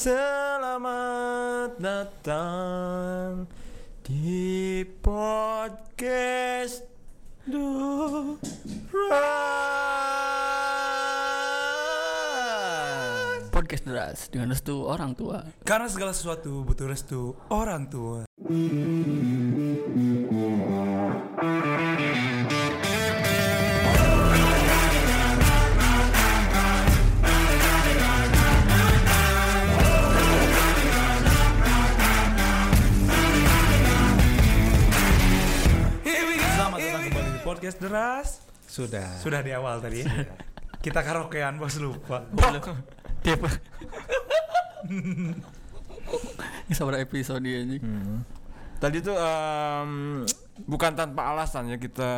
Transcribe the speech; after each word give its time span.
Selamat 0.00 1.76
datang 1.76 3.44
di 4.00 4.80
podcast 5.04 6.88
Duran. 7.44 8.40
Podcast 13.52 13.84
deras 13.84 14.32
dengan 14.32 14.56
restu 14.56 14.88
orang 14.88 15.12
tua. 15.12 15.44
Karena 15.68 15.92
segala 15.92 16.16
sesuatu 16.16 16.64
butuh 16.64 16.88
restu 16.88 17.36
orang 17.52 17.84
tua. 17.92 18.24
Podcast 37.60 37.76
deras. 37.76 38.28
Sudah. 38.64 39.20
Sudah 39.20 39.44
di 39.44 39.52
awal 39.52 39.84
tadi 39.84 40.00
ya. 40.00 40.08
Kita 40.80 41.04
karaokean 41.04 41.60
bos 41.60 41.76
lupa. 41.76 42.24
Tiap 43.20 43.44
Ini 46.64 46.72
sabar 46.72 46.96
episode 46.96 47.44
ini. 47.44 47.76
Hmm. 47.76 48.24
Tadi 48.80 49.04
tuh 49.04 49.12
em, 49.12 50.24
bukan 50.64 50.92
tanpa 50.96 51.36
alasan 51.36 51.68
ya 51.68 51.76
kita 51.76 52.10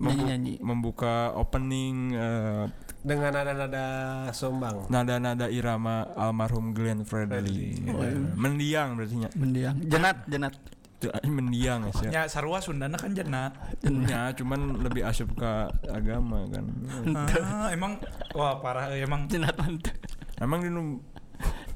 membu- 0.00 0.16
Nyanyi-nyanyi. 0.24 0.64
membuka 0.64 1.36
opening 1.36 2.16
eh, 2.16 2.64
Dengan 3.04 3.36
nada-nada 3.36 3.84
sombang. 4.32 4.88
nada-nada 4.88 5.46
irama 5.46 6.08
almarhum 6.16 6.72
Glenn 6.72 7.04
Fredly. 7.04 7.84
Oh, 7.84 8.00
iya. 8.00 8.16
Mendiang 8.32 8.96
berarti. 8.96 9.28
Mendiang. 9.36 9.76
Jenat, 9.84 10.24
jenat. 10.24 10.56
Tuh, 10.96 11.12
ini 11.24 11.32
mendiang 11.32 11.84
ya. 11.88 11.92
Sia. 11.92 12.08
Ya 12.10 12.22
sarua 12.24 12.56
Sundana 12.58 12.96
kan 12.96 13.12
jenat. 13.12 13.52
Jenat. 13.84 14.08
Ya, 14.08 14.22
cuman 14.32 14.80
lebih 14.80 15.04
asup 15.04 15.28
ke 15.36 15.52
agama 15.92 16.48
kan. 16.48 16.64
Ah, 17.12 17.68
emang 17.68 18.00
wah 18.32 18.56
parah 18.64 18.88
eh, 18.96 19.04
emang 19.04 19.28
Jenat 19.28 19.52
mantep. 19.60 19.92
Emang 20.40 20.64
di 20.64 20.70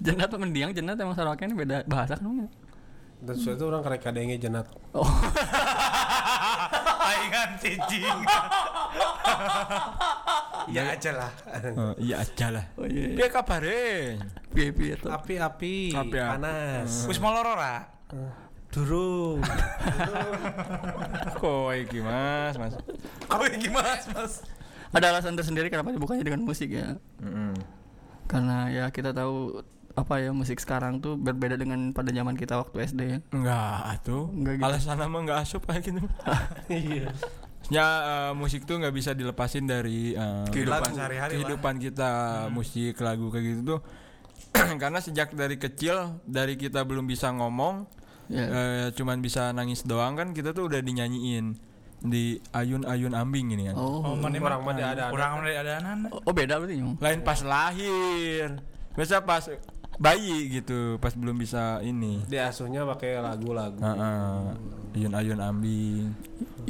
Jenat 0.01 0.33
tuh 0.33 0.41
mendiang, 0.41 0.73
jenat 0.73 0.97
emang 0.97 1.13
Sarawaknya 1.13 1.53
ini 1.53 1.57
beda 1.61 1.77
bahasa 1.85 2.17
kan? 2.17 2.49
Dan 3.21 3.35
sesuatu 3.37 3.69
orang 3.69 3.85
karek 3.85 4.01
kadenge 4.01 4.41
jenat. 4.41 4.65
Oh, 4.97 5.05
Aingan 7.05 7.53
cicing. 7.61 8.19
ya 10.73 10.97
aja 10.97 11.11
lah. 11.13 11.33
Eh, 11.53 11.73
iya 12.01 12.25
aja 12.25 12.47
lah. 12.49 12.65
oh 12.81 12.89
iya. 12.89 13.13
Piye 13.13 13.29
kabare? 13.29 14.17
Piye 14.57 14.73
piye 14.73 14.95
tuh. 14.97 15.13
Api-api, 15.13 15.93
Api-api. 15.93 16.17
panas. 16.17 17.05
Wis 17.05 17.21
molor 17.21 17.45
ora? 17.45 17.85
Durung. 18.71 19.43
Kok 21.37 21.75
iki 21.75 21.99
Mas, 21.99 22.55
Mas. 22.55 22.75
Kowe 23.27 23.47
gimana, 23.51 23.99
Mas? 24.15 24.47
Ada 24.91 25.11
alasan 25.11 25.35
tersendiri 25.35 25.71
kenapa 25.71 25.91
dibukanya 25.91 26.23
dengan 26.23 26.43
musik 26.43 26.71
ya? 26.71 26.99
Mm-mm. 27.19 27.55
Karena 28.27 28.71
ya 28.71 28.85
kita 28.91 29.11
tahu 29.11 29.63
apa 29.91 30.23
ya 30.23 30.31
musik 30.31 30.63
sekarang 30.63 31.03
tuh 31.03 31.19
berbeda 31.19 31.59
dengan 31.59 31.91
pada 31.91 32.11
zaman 32.11 32.39
kita 32.39 32.59
waktu 32.59 32.87
SD 32.87 33.01
ya. 33.03 33.19
Enggak 33.31 34.03
tuh. 34.03 34.31
Enggak 34.31 34.55
gitu. 34.59 34.67
Alasan 34.67 35.03
mah 35.03 35.21
enggak 35.21 35.39
asup 35.43 35.63
kayak 35.67 35.83
gitu. 35.85 36.03
Iya. 36.71 37.11
Ya 37.71 37.87
eh, 38.03 38.33
musik 38.35 38.67
tuh 38.67 38.79
nggak 38.79 38.95
bisa 38.95 39.15
dilepasin 39.15 39.67
dari 39.67 40.15
eh, 40.15 40.47
Kehidupan 40.51 40.91
sehari-hari 40.91 41.39
lah. 41.39 41.43
kehidupan 41.43 41.75
kita 41.79 42.11
musik 42.51 42.99
lagu 42.99 43.31
kayak 43.31 43.47
gitu 43.47 43.61
tuh 43.63 43.81
karena 44.83 44.99
sejak 44.99 45.31
dari 45.31 45.55
kecil 45.55 46.19
dari 46.25 46.59
kita 46.59 46.83
belum 46.83 47.07
bisa 47.07 47.31
ngomong 47.31 47.87
Ya. 48.31 48.47
eh, 48.47 48.87
cuman 48.95 49.19
bisa 49.19 49.51
nangis 49.51 49.83
doang 49.83 50.15
kan 50.15 50.31
kita 50.31 50.55
tuh 50.55 50.71
udah 50.71 50.79
dinyanyiin 50.79 51.59
di 52.01 52.39
ayun-ayun 52.55 53.13
ambing 53.13 53.53
ini 53.53 53.69
kan 53.69 53.77
Oh. 53.77 54.01
Oh, 54.01 54.15
mana 54.17 54.39
Orang 54.41 54.63
mah 54.65 54.73
ada 54.73 55.05
Kurang 55.13 55.45
ada 55.45 55.51
ada 55.61 55.73
anak. 55.83 56.11
Oh, 56.25 56.33
beda 56.33 56.57
berarti 56.57 56.79
lain 56.81 57.21
pas 57.21 57.41
lahir 57.45 58.57
biasa 58.95 59.21
pas 59.27 59.45
bayi 60.01 60.49
gitu 60.49 60.97
pas 60.97 61.13
belum 61.13 61.37
bisa 61.37 61.85
ini 61.85 62.25
Diasuhnya 62.25 62.89
pakai 62.89 63.21
lagu-lagu. 63.21 63.77
Heeh. 63.77 64.57
ayun-ayun 64.97 65.39
ambing 65.39 66.09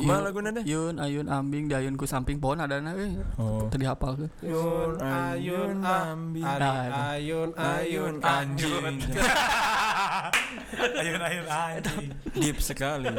Mana 0.00 0.32
lagu 0.32 0.40
nada? 0.40 0.62
Yun, 0.64 0.96
ayun, 0.96 1.28
ambing, 1.28 1.68
di 1.68 1.74
ayunku 1.76 2.08
samping 2.08 2.40
pohon 2.40 2.62
ada 2.62 2.80
na 2.80 2.96
eh. 2.96 3.20
Oh. 3.36 3.68
Tadi 3.68 3.84
hafal 3.84 4.16
ke? 4.16 4.26
Ayun, 4.40 4.96
ayun, 4.96 5.76
ambing. 5.82 6.46
Nah, 6.46 7.12
ayun, 7.12 7.50
ayun, 7.58 8.14
anjing 8.22 8.80
Ayun 11.00 11.20
ayun 11.20 11.46
anjing. 11.50 12.08
deep 12.32 12.58
sekali 12.62 13.10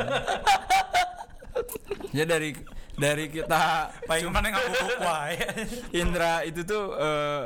ya 2.12 2.24
dari 2.28 2.56
dari 2.96 3.26
kita 3.32 3.92
Paling 4.08 4.30
mana 4.32 4.52
ngabubuk 4.52 5.00
wae. 5.04 5.36
Indra 5.96 6.44
itu 6.44 6.62
tuh 6.68 6.96
eh, 7.00 7.46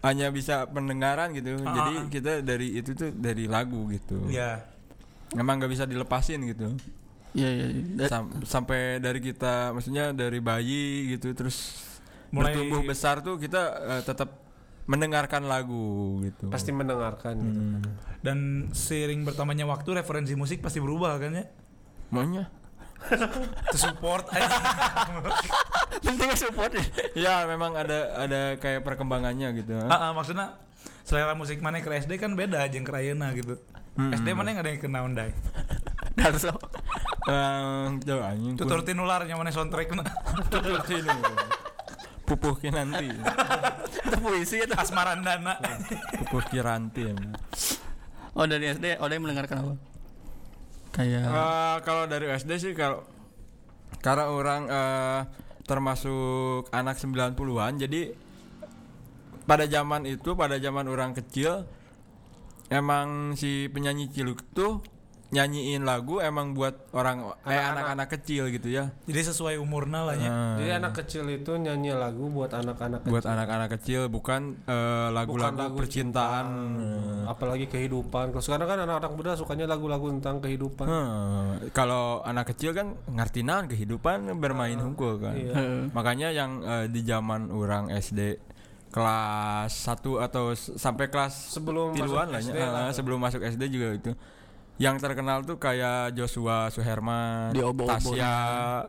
hanya 0.00 0.28
bisa 0.28 0.62
pendengaran 0.64 1.32
gitu 1.32 1.58
Ah, 1.60 1.74
jadi 1.74 1.92
ah. 1.96 2.04
kita 2.06 2.32
dari 2.40 2.68
itu 2.74 2.90
tuh 2.92 3.10
dari 3.10 3.44
lagu 3.44 3.88
gitu 3.88 4.26
Iya. 4.26 4.62
emang 5.32 5.58
nggak 5.58 5.68
bisa 5.68 5.84
dilepasin 5.84 6.42
gitu 6.46 6.74
Iya, 7.30 7.50
iya. 7.50 7.66
iya. 7.68 7.82
Da- 7.96 8.08
Sam- 8.08 8.40
sampai 8.42 8.98
dari 8.98 9.20
kita 9.20 9.70
maksudnya 9.70 10.10
dari 10.10 10.38
bayi 10.38 10.86
gitu 11.12 11.30
terus 11.32 11.76
Mulai- 12.30 12.52
bertumbuh 12.52 12.82
besar 12.84 13.20
tuh 13.20 13.36
kita 13.36 13.62
eh, 13.90 14.02
tetap 14.02 14.32
mendengarkan 14.84 15.44
lagu 15.44 16.16
gitu 16.22 16.48
Pasti 16.48 16.70
mendengarkan. 16.70 17.34
gitu. 17.36 17.60
Hmm. 17.60 17.82
Dan 18.18 18.38
seiring 18.70 19.20
bertambahnya 19.22 19.64
waktu 19.64 19.92
referensi 19.94 20.32
musik 20.32 20.58
pasti 20.58 20.78
berubah 20.78 21.18
kan 21.18 21.32
ya? 21.34 21.44
maunya 22.08 22.48
support 23.82 24.26
aja. 24.34 24.56
Penting 26.02 26.28
support 26.34 26.72
ya. 26.74 26.84
ya 27.14 27.34
memang 27.48 27.74
ada 27.74 28.14
ada 28.20 28.40
kayak 28.58 28.84
perkembangannya 28.84 29.54
gitu 29.62 29.78
Ah, 29.86 30.10
ah, 30.10 30.12
maksudnya 30.12 30.58
selera 31.06 31.32
musik 31.32 31.62
mana 31.64 31.80
ke 31.80 31.88
SD 31.88 32.20
kan 32.20 32.36
beda 32.36 32.64
aja 32.66 32.76
ke 32.76 32.90
Rayana 32.90 33.32
gitu. 33.32 33.56
Hmm. 33.98 34.14
SD 34.14 34.34
mana 34.36 34.54
yang 34.54 34.60
ada 34.62 34.70
yang 34.70 34.80
kena 34.82 35.00
undai. 35.02 35.30
Darso. 36.18 36.54
Eh, 37.28 37.86
jauh 38.08 38.24
anjing 38.24 38.54
Tutur 38.56 38.80
tinularnya 38.86 39.34
mana 39.36 39.50
soundtrack 39.50 39.92
na. 39.94 40.04
tutur 40.52 40.80
sini 40.86 41.12
pupuh 42.28 42.60
nanti 42.68 43.08
Itu 44.04 44.16
puisi 44.20 44.60
itu. 44.60 44.74
Asmarandana. 44.76 45.56
pupuh 46.28 46.44
kiranti 46.52 47.08
emang. 47.08 47.32
Oh, 48.36 48.44
dari 48.46 48.70
SD, 48.70 49.00
oh, 49.02 49.08
dia 49.10 49.18
mendengarkan 49.18 49.56
apa? 49.64 49.72
Kayak 50.92 51.24
Eh, 51.28 51.76
kalau 51.84 52.04
dari 52.08 52.26
SD 52.32 52.50
sih 52.58 52.72
kalau 52.74 53.04
karena 54.00 54.30
orang 54.30 54.62
eh, 54.68 55.20
termasuk 55.68 56.70
anak 56.72 56.96
90-an 56.96 57.76
jadi 57.76 58.16
pada 59.44 59.64
zaman 59.68 60.04
itu 60.04 60.36
pada 60.36 60.60
zaman 60.60 60.88
orang 60.88 61.12
kecil 61.16 61.64
emang 62.68 63.32
si 63.36 63.68
penyanyi 63.72 64.12
ciluk 64.12 64.44
tuh 64.52 64.84
nyanyiin 65.28 65.84
lagu 65.84 66.18
emang 66.18 66.56
buat 66.56 66.88
orang 66.90 67.20
eh 67.44 67.52
Anak-anak. 67.52 67.68
anak-anak 67.68 68.08
kecil 68.16 68.48
gitu 68.48 68.68
ya. 68.68 68.88
Jadi 69.04 69.20
sesuai 69.28 69.60
umurnya 69.60 70.00
lah 70.02 70.16
ya. 70.16 70.24
Nah, 70.24 70.56
Jadi 70.56 70.70
anak 70.72 70.92
kecil 70.96 71.24
itu 71.28 71.52
nyanyi 71.54 71.92
lagu 71.92 72.28
buat 72.28 72.48
anak-anak 72.50 73.04
kecil. 73.04 73.12
buat 73.12 73.24
anak-anak 73.28 73.68
kecil 73.76 74.00
bukan 74.08 74.56
eh, 74.64 75.08
lagu-lagu 75.12 75.68
lagu 75.68 75.76
percintaan. 75.76 76.46
Apalagi 77.26 77.68
kehidupan. 77.68 78.32
Kalau 78.32 78.40
sekarang 78.40 78.66
kan 78.66 78.78
anak-anak 78.80 79.12
muda 79.12 79.36
sukanya 79.36 79.68
lagu-lagu 79.68 80.08
tentang 80.10 80.40
kehidupan. 80.40 80.86
Hmm, 80.88 81.44
kalau 81.70 82.24
anak 82.24 82.48
kecil 82.48 82.72
kan 82.72 82.96
ngerti 83.06 83.44
naon 83.44 83.68
kehidupan 83.68 84.32
bermain 84.34 84.80
hungkul 84.80 85.20
kan. 85.20 85.36
Iya. 85.36 85.52
Makanya 85.96 86.32
yang 86.32 86.50
eh, 86.62 86.86
di 86.88 87.04
zaman 87.04 87.52
orang 87.52 87.92
SD 87.92 88.40
kelas 88.88 89.68
1 89.84 90.00
atau 90.24 90.56
sampai 90.56 91.06
kelas 91.06 91.52
Sebelum 91.52 91.92
tiluan 91.92 92.32
lah 92.32 92.40
ya, 92.40 92.48
SD 92.48 92.56
lah. 92.56 92.88
eh, 92.88 92.92
sebelum 92.92 93.20
masuk 93.20 93.44
SD 93.44 93.68
juga 93.68 93.88
itu. 93.92 94.12
Yang 94.78 94.96
terkenal 95.02 95.42
tuh 95.42 95.58
kayak 95.58 96.14
Joshua 96.14 96.70
Suherman, 96.70 97.50
Diobo-obo. 97.50 97.90
Tasya, 97.98 98.34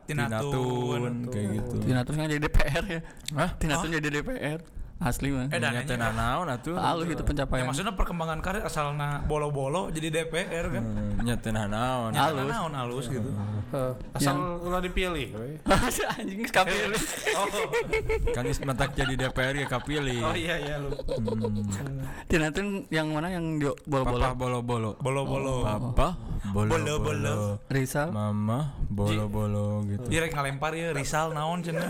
Tina 0.05 0.29
Tina 0.29 0.37
Tun. 0.37 0.53
Tun, 0.53 1.13
kayak 1.33 1.47
gitu. 1.57 1.75
Tina 1.81 2.01
Tun 2.05 2.13
kan 2.13 2.29
jadi 2.29 2.41
DPR 2.45 2.83
ya. 2.85 3.01
Hah? 3.33 3.49
Tina 3.57 3.81
Tun 3.81 3.89
jadi 3.89 4.09
DPR. 4.21 4.59
Asli 4.99 5.31
mah. 5.31 5.47
Eh, 5.47 5.63
dan 5.63 5.79
Ternyata 5.79 6.11
naon 6.11 6.47
atuh. 6.51 6.75
Halus 6.75 7.07
itu 7.07 7.15
Ya, 7.15 7.23
pencapaian. 7.23 7.63
maksudnya 7.63 7.95
perkembangan 7.95 8.43
karir 8.43 8.67
asalnya 8.67 9.23
bolo-bolo 9.23 9.87
jadi 9.89 10.11
DPR 10.11 10.65
kan. 10.75 10.83
Hmm, 10.83 11.23
Nyata 11.23 11.49
naon. 11.55 12.11
Nyata 12.11 12.35
halus. 12.35 12.51
naon 12.51 12.73
halus 12.75 13.05
gitu. 13.07 13.29
Heh, 13.69 13.91
asal 14.11 14.35
ulah 14.59 14.83
dipilih. 14.83 15.29
anjing 16.19 16.41
kapil. 16.49 16.89
Oh. 17.37 17.47
Kan 18.35 18.43
mentak 18.65 18.91
jadi 18.91 19.13
DPR 19.15 19.55
ya 19.55 19.67
kapilih. 19.69 20.19
Oh 20.19 20.35
iya 20.35 20.57
iya 20.57 20.75
lu. 20.81 20.89
Hmm. 20.91 22.03
Tina 22.27 22.49
Tun 22.51 22.83
yang 22.89 23.13
mana 23.13 23.29
yang 23.31 23.55
di 23.55 23.69
Papa 23.69 24.09
bola-bola? 24.09 24.27
bolo-bolo. 24.35 24.91
Bolo-bolo. 24.99 25.53
Papa 25.63 26.07
Bolo-bolo. 26.49 26.97
bolo-bolo. 26.99 27.35
Rizal. 27.69 28.09
Mama 28.11 28.73
bolo-bolo 28.89 29.85
gitu. 29.85 30.05
Dia 30.09 30.25
rek 30.25 30.33
ngalempar 30.35 30.75
ya 30.75 30.91
Rizal 30.91 31.31
naon 31.31 31.63
cenah. 31.63 31.87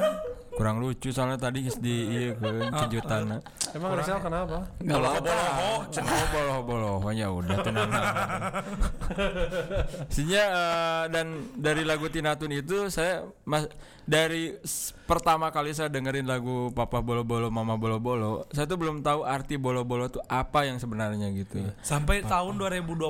Kurang 0.59 0.83
lucu 0.83 1.07
soalnya 1.15 1.39
tadi 1.39 1.63
di 1.79 1.95
iya 2.11 2.35
ke 2.35 2.51
kejutan. 2.83 3.39
Emang 3.71 3.95
Rizal 3.95 4.19
kenapa? 4.19 4.67
Enggak 4.83 4.99
apa-apa. 4.99 5.31
oh 6.03 6.25
boloh 6.35 6.59
boloh 6.67 6.97
ya 7.15 7.31
udah 7.31 7.57
tenang 7.63 7.89
Sinya 10.11 10.43
eh, 10.59 11.03
dan 11.15 11.47
dari 11.55 11.87
lagu 11.87 12.11
Tinatun 12.11 12.51
itu 12.59 12.91
saya 12.91 13.23
mas 13.47 13.71
dari 14.09 14.57
pertama 15.05 15.53
kali 15.53 15.69
saya 15.69 15.85
dengerin 15.85 16.25
lagu 16.25 16.73
Papa 16.73 16.97
Bolo 16.97 17.21
Bolo 17.21 17.53
Mama 17.53 17.77
Bolo 17.77 18.01
Bolo 18.01 18.49
saya 18.49 18.65
tuh 18.65 18.81
belum 18.81 19.05
tahu 19.05 19.21
arti 19.21 19.61
bolo 19.61 19.85
bolo 19.85 20.09
tuh 20.09 20.25
apa 20.25 20.65
yang 20.65 20.81
sebenarnya 20.81 21.29
gitu. 21.37 21.61
Sampai 21.85 22.25
tahun 22.25 22.57
2021 22.57 23.05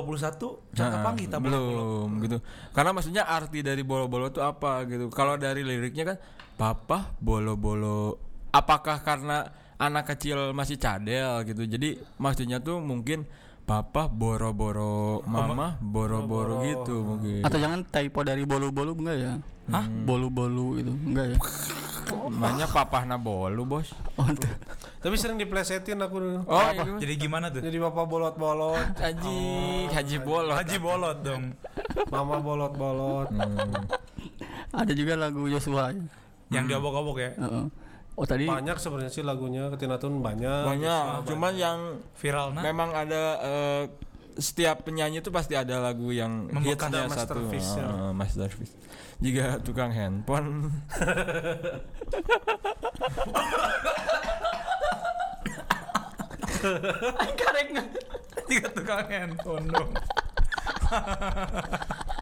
jangan 0.76 0.90
Nah, 0.90 1.06
panggil 1.06 1.24
kita 1.30 1.38
belum 1.40 2.08
gitu. 2.26 2.38
Karena 2.76 2.90
maksudnya 2.92 3.22
arti 3.24 3.64
dari 3.64 3.80
bolo 3.80 4.12
bolo 4.12 4.28
tuh 4.28 4.44
apa 4.44 4.84
gitu. 4.84 5.08
Kalau 5.08 5.40
dari 5.40 5.64
liriknya 5.64 6.04
kan 6.12 6.16
papa 6.60 7.16
bolo 7.16 7.56
bolo 7.56 8.20
apakah 8.52 9.00
karena 9.00 9.48
anak 9.80 10.12
kecil 10.12 10.52
masih 10.52 10.76
cadel 10.76 11.40
gitu? 11.48 11.64
Jadi 11.64 11.96
maksudnya 12.20 12.60
tuh 12.60 12.76
mungkin 12.84 13.24
papa 13.62 14.10
boro 14.10 14.50
boro 14.50 15.22
mama 15.24 15.78
boro 15.78 16.26
boro 16.26 16.60
gitu 16.62 16.96
mungkin 17.06 17.46
Atau 17.46 17.58
jangan 17.58 17.80
typo 17.86 18.20
dari 18.22 18.42
bolu-bolu 18.42 18.92
enggak 18.98 19.16
ya? 19.16 19.32
Hah? 19.70 19.86
Bolu-bolu 19.86 20.82
itu 20.82 20.92
enggak 21.06 21.26
ya? 21.34 21.38
namanya 22.10 22.66
papahna 22.66 23.14
bolu 23.14 23.62
bos 23.62 23.94
Oh. 24.18 24.26
Tapi 25.00 25.14
sering 25.16 25.40
diplesetin 25.40 25.96
aku 25.96 26.20
dulu. 26.20 26.38
oh 26.44 26.68
iya? 26.74 26.84
Jadi 27.00 27.14
gimana 27.16 27.48
tuh? 27.48 27.64
Jadi 27.64 27.80
bapak 27.80 28.04
bolot-bolot, 28.04 28.92
haji 29.04 29.40
haji 29.88 30.16
bolot 30.20 30.52
Haji 30.60 30.76
bolot 30.76 31.16
dong. 31.24 31.56
mama 32.12 32.36
bolot-bolot. 32.36 33.32
Hmm. 33.32 33.88
Ada 34.76 34.92
juga 34.92 35.16
lagu 35.16 35.48
Joshua 35.48 35.88
ya. 35.88 36.02
Yang 36.52 36.64
diobok-obok 36.74 37.16
ya. 37.16 37.30
Heeh. 37.38 37.64
Oh 38.20 38.28
tadi 38.28 38.44
Banyak 38.44 38.76
sebenarnya 38.76 39.08
sih 39.08 39.24
lagunya 39.24 39.72
Ketinatun 39.72 40.20
banyak. 40.20 40.68
banyak 40.68 41.24
cuman 41.24 41.52
yang 41.56 42.04
Viral 42.20 42.52
nah. 42.52 42.60
memang 42.60 42.92
ada 42.92 43.22
eh, 43.40 43.88
setiap 44.36 44.84
penyanyi 44.84 45.24
itu 45.24 45.32
pasti 45.32 45.56
ada 45.56 45.80
lagu 45.80 46.12
yang 46.12 46.52
hitsnya 46.60 47.08
ada 47.08 47.08
satu 47.08 47.40
masterpiece 47.40 47.72
ya. 47.80 48.12
Masterpiece 48.12 48.74
juga 49.20 49.56
tukang 49.64 49.88
handphone 49.92 50.68
Tiga 58.50 58.66
tukang 58.74 59.06
handphone 59.06 59.70
dong. 59.70 59.94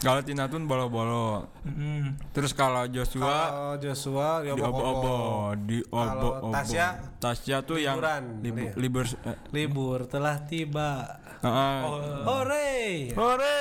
kalau 0.00 0.20
Tinatun 0.20 0.64
bolo-bolo 0.64 1.46
Mm. 1.60 2.16
terus 2.32 2.50
kalau 2.50 2.84
Joshua 2.86 3.20
Kalau 3.20 3.72
Joshua 3.78 4.28
di 4.40 4.50
obo-obo 4.50 5.16
di 5.60 5.78
obo-obo 5.86 6.48
Tasya, 6.50 6.86
Tasya 7.18 7.56
tuh 7.62 7.76
yang 7.76 7.96
liburan, 7.96 8.24
libu- 8.40 8.64
iya. 8.66 8.72
libur 8.76 9.04
eh, 9.06 9.36
Libur 9.50 9.98
telah 10.06 10.40
tiba. 10.42 11.20
ah, 11.40 11.84
Hore. 12.24 13.12
Hore. 13.12 13.60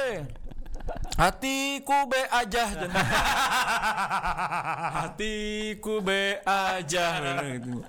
Hatiku 1.19 2.07
be 2.07 2.21
aja. 2.31 2.63
Hatiku 5.03 5.99
be 5.99 6.39
aja 6.47 7.05
gitu. 7.59 7.83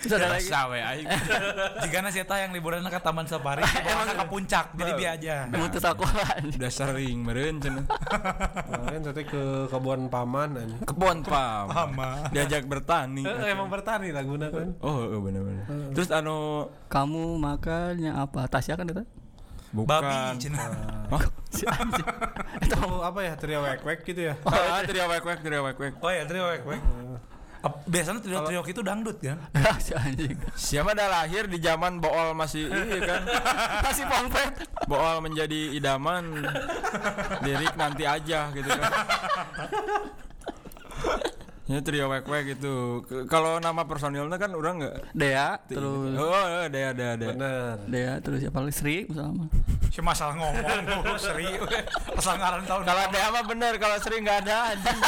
terus 0.00 0.12
ada 0.16 0.32
lagi 0.32 0.48
Sawe 0.48 0.78
aing. 0.80 1.06
Jika 1.84 2.00
nasi 2.00 2.24
eta 2.24 2.40
yang 2.40 2.56
liburan 2.56 2.80
ke 2.88 3.00
Taman 3.04 3.28
Safari, 3.28 3.60
emang 3.92 4.16
ke 4.16 4.26
puncak, 4.32 4.72
jadi 4.80 4.92
bi 4.96 5.04
aja. 5.04 5.34
mutus 5.52 5.84
akuan. 5.84 6.40
Udah 6.56 6.72
sering 6.72 7.20
meureun 7.20 7.60
cenah. 7.60 7.84
Kemarin 8.64 9.00
tadi 9.12 9.22
ke 9.28 9.68
kebun 9.68 10.08
paman 10.08 10.56
anjing. 10.56 10.80
Kebon 10.88 11.20
pam. 11.20 11.68
Lama. 11.68 12.32
Diajak 12.32 12.64
bertani. 12.64 13.28
Eh, 13.28 13.52
emang 13.52 13.68
bertani 13.68 14.08
laguna 14.08 14.48
kan. 14.48 14.72
Oh, 14.80 15.04
oh 15.04 15.20
bener-bener. 15.20 15.68
Terus 15.92 16.08
anu 16.08 16.72
Kamu 16.88 17.36
makannya 17.36 18.14
apa? 18.14 18.48
Tasya 18.48 18.80
kan 18.80 18.88
itu? 18.88 19.04
Bukan 19.74 20.00
Babi 20.00 20.16
anjing. 20.30 20.54
Itu 22.62 22.78
apa 23.02 23.20
ya 23.20 23.34
trio 23.34 23.60
wek 23.60 23.82
wek 23.82 24.00
gitu 24.02 24.30
ya. 24.30 24.34
Ah, 24.46 24.80
trio 24.82 25.04
wek-wek, 25.06 25.38
trio 25.42 25.60
wek-wek. 25.66 25.92
Oh 25.98 26.10
ya 26.10 26.22
trio 26.24 26.46
wek 26.46 26.62
wek. 26.64 26.82
Ap- 27.64 27.80
Biasanya 27.88 28.20
trio-trio 28.20 28.60
itu 28.60 28.84
dangdut 28.84 29.16
kan? 29.18 29.40
si 29.84 29.96
anjing. 29.96 30.36
Siapa 30.52 30.92
dah 30.92 31.08
lahir 31.08 31.48
di 31.48 31.56
zaman 31.56 31.96
Bool 31.96 32.36
masih 32.36 32.68
iya 32.68 33.00
kan? 33.08 33.22
Masih 33.80 34.04
pongpet. 34.04 34.52
Bool 34.84 35.16
menjadi 35.24 35.72
idaman. 35.72 36.44
Lirik 37.40 37.72
nanti 37.74 38.04
aja 38.04 38.52
gitu 38.52 38.68
kan. 38.68 38.92
Ini 41.64 41.80
trio 41.80 42.06
wek-wek 42.06 42.44
gitu. 42.50 42.74
K- 43.02 43.24
Kalau 43.24 43.56
nama 43.56 43.82
personilnya 43.82 44.36
kan 44.36 44.52
orang 44.52 44.78
nggak 44.78 44.94
Dea 45.10 45.56
terus 45.64 46.12
Oh, 46.12 46.28
ada 46.60 46.92
ada 46.92 47.04
ada. 47.14 47.26
Bener. 47.26 47.74
Dea 47.86 48.20
terus 48.20 48.38
siapa 48.38 48.60
lagi 48.60 48.74
Sri 48.74 48.96
sama. 49.10 49.48
Si 49.88 49.98
masalah 49.98 50.34
ngomong 50.34 50.60
lu 51.06 51.16
seri 51.16 51.48
we. 51.48 51.78
asal 52.12 52.34
ngaran 52.34 52.62
tahun 52.62 52.82
Kalau 52.82 53.00
ada 53.02 53.18
mah 53.30 53.44
bener, 53.44 53.72
kalau 53.76 53.96
sering 53.98 54.22
nggak 54.22 54.44
ada 54.44 54.56
anjing. 54.70 55.00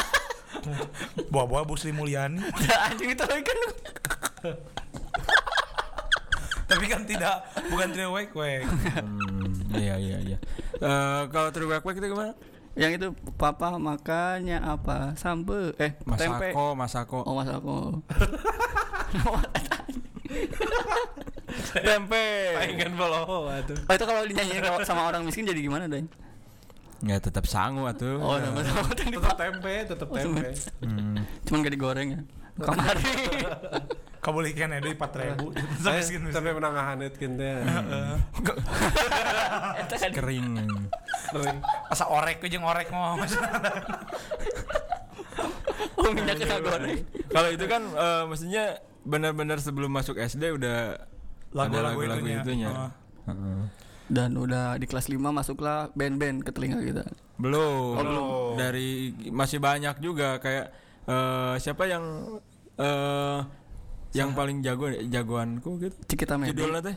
bawa-bawa 1.33 1.63
Bu 1.63 1.77
Sri 1.77 1.91
Mulyani 1.91 2.41
anjing 2.87 3.13
itu 3.13 3.23
lagi 3.23 3.45
kan. 3.45 3.59
tapi 6.67 6.85
kan 6.85 7.03
tidak 7.03 7.37
bukan 7.69 7.89
trio 7.91 8.11
wek 8.11 8.31
wek 8.33 8.67
Hmm, 8.97 9.55
iya 9.73 9.95
iya 9.97 10.19
iya. 10.25 10.39
Eh, 10.75 11.23
kalau 11.29 11.51
trio 11.51 11.69
wek-wek 11.69 11.95
itu 11.95 12.09
gimana? 12.09 12.35
Yang 12.77 12.93
itu 13.01 13.07
papa 13.41 13.81
makannya 13.81 14.61
apa? 14.61 15.17
Sambe 15.17 15.73
eh 15.81 15.97
tempe. 16.21 16.53
Masako, 16.53 16.77
Masako. 16.77 17.19
Oh 17.25 17.35
mas 17.41 17.49
aku. 17.49 17.77
Tempe. 21.77 22.27
Pengen 22.61 22.93
bolo 23.01 23.49
aduh. 23.49 23.79
Oh 23.89 23.95
itu 23.97 24.05
kalau 24.05 24.23
dinyanyiin 24.29 24.61
kalau 24.61 24.81
sama 24.85 25.09
orang 25.09 25.25
miskin 25.25 25.49
jadi 25.49 25.61
gimana 25.61 25.89
dong? 25.89 26.09
Ya 27.05 27.17
tetap 27.21 27.49
sangu 27.49 27.89
atuh. 27.89 28.21
Oh 28.21 28.37
sama 28.37 28.61
Tetap 28.93 29.37
tempe, 29.41 29.75
tetap 29.89 30.09
tempe. 30.13 30.53
Hmm. 30.85 31.25
Cuman 31.49 31.65
gak 31.65 31.75
digoreng 31.75 32.09
ya. 32.13 32.21
Kamari. 32.61 33.05
kamu 34.27 34.39
lihat 34.43 34.59
ya 34.59 34.83
empat 34.83 35.13
ribu 35.23 35.55
Saya 35.79 35.97
miskin 36.03 36.19
miskin 36.27 36.35
sampai 36.35 36.51
menangahan 36.59 36.99
itu 37.07 37.15
gitu 37.15 37.39
ya. 37.39 37.63
Kering. 40.11 40.49
Kering. 41.31 41.59
asa 41.87 42.11
orek 42.11 42.43
aja 42.43 42.59
orek 42.59 42.91
ngomong 42.91 43.23
Oh 45.97 46.11
minyak 46.13 46.37
kena 46.43 46.59
goreng. 46.59 47.03
Kalau 47.31 47.49
itu 47.55 47.65
kan 47.71 47.83
eh, 47.87 48.23
maksudnya 48.27 48.65
benar-benar 49.07 49.59
sebelum 49.63 49.91
masuk 49.95 50.19
SD 50.19 50.59
udah 50.59 50.99
Lagu-lagu 51.55 52.03
lagu-lagu 52.03 52.27
itunya. 52.27 52.43
itunya. 52.43 52.71
Oh. 52.71 52.91
Heeh. 53.31 53.61
Dan 54.07 54.39
udah 54.39 54.79
di 54.79 54.87
kelas 54.87 55.11
5 55.11 55.19
masuklah 55.19 55.91
band-band 55.99 56.47
ke 56.47 56.51
telinga 56.55 56.79
kita. 56.83 57.05
Belum. 57.39 57.95
Oh, 57.97 58.03
belum. 58.03 58.27
Dari 58.61 59.15
masih 59.31 59.59
banyak 59.59 59.99
juga 60.03 60.39
kayak 60.43 60.67
eh, 61.07 61.55
siapa 61.63 61.87
yang 61.89 62.05
eh 62.77 63.41
yang 64.13 64.31
paling 64.33 64.61
jago 64.61 64.91
jagoanku 64.93 65.71
gitu. 65.81 65.97
Cikita 66.07 66.37
Medi. 66.37 66.55
Judulnya 66.55 66.83
teh 66.83 66.97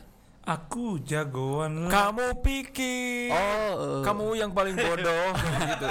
aku 0.50 0.98
jagoan 1.06 1.86
lah 1.86 1.92
Kamu 1.94 2.42
pikir 2.42 3.30
Oh, 3.30 4.02
eh, 4.02 4.02
kamu 4.02 4.34
yang 4.34 4.50
paling 4.50 4.74
bodoh 4.74 5.30
gitu. 5.70 5.88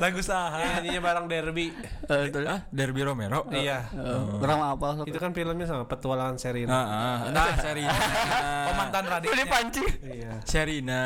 lagu 0.00 0.20
saha 0.24 0.80
Nyanyinya 0.80 1.00
bareng 1.04 1.26
Derby. 1.28 1.68
eh, 2.08 2.22
itu, 2.32 2.38
Ah, 2.48 2.64
Derby 2.72 3.04
Romero. 3.04 3.44
Iya. 3.52 3.92
eh, 3.92 4.40
orang 4.40 4.60
apa? 4.72 4.88
Itu 5.04 5.18
kan 5.20 5.36
filmnya 5.36 5.68
sama 5.68 5.84
petualangan 5.84 6.40
Serina. 6.40 6.72
Ah, 6.72 6.80
ah. 6.80 7.18
Nah, 7.28 7.52
Serina. 7.60 7.92
oh 8.70 8.74
mantan 8.74 9.04
Ini 9.04 9.10
Raditya 9.12 9.44
pancing. 9.46 9.88
Iya. 10.00 10.32
Serina, 10.46 11.02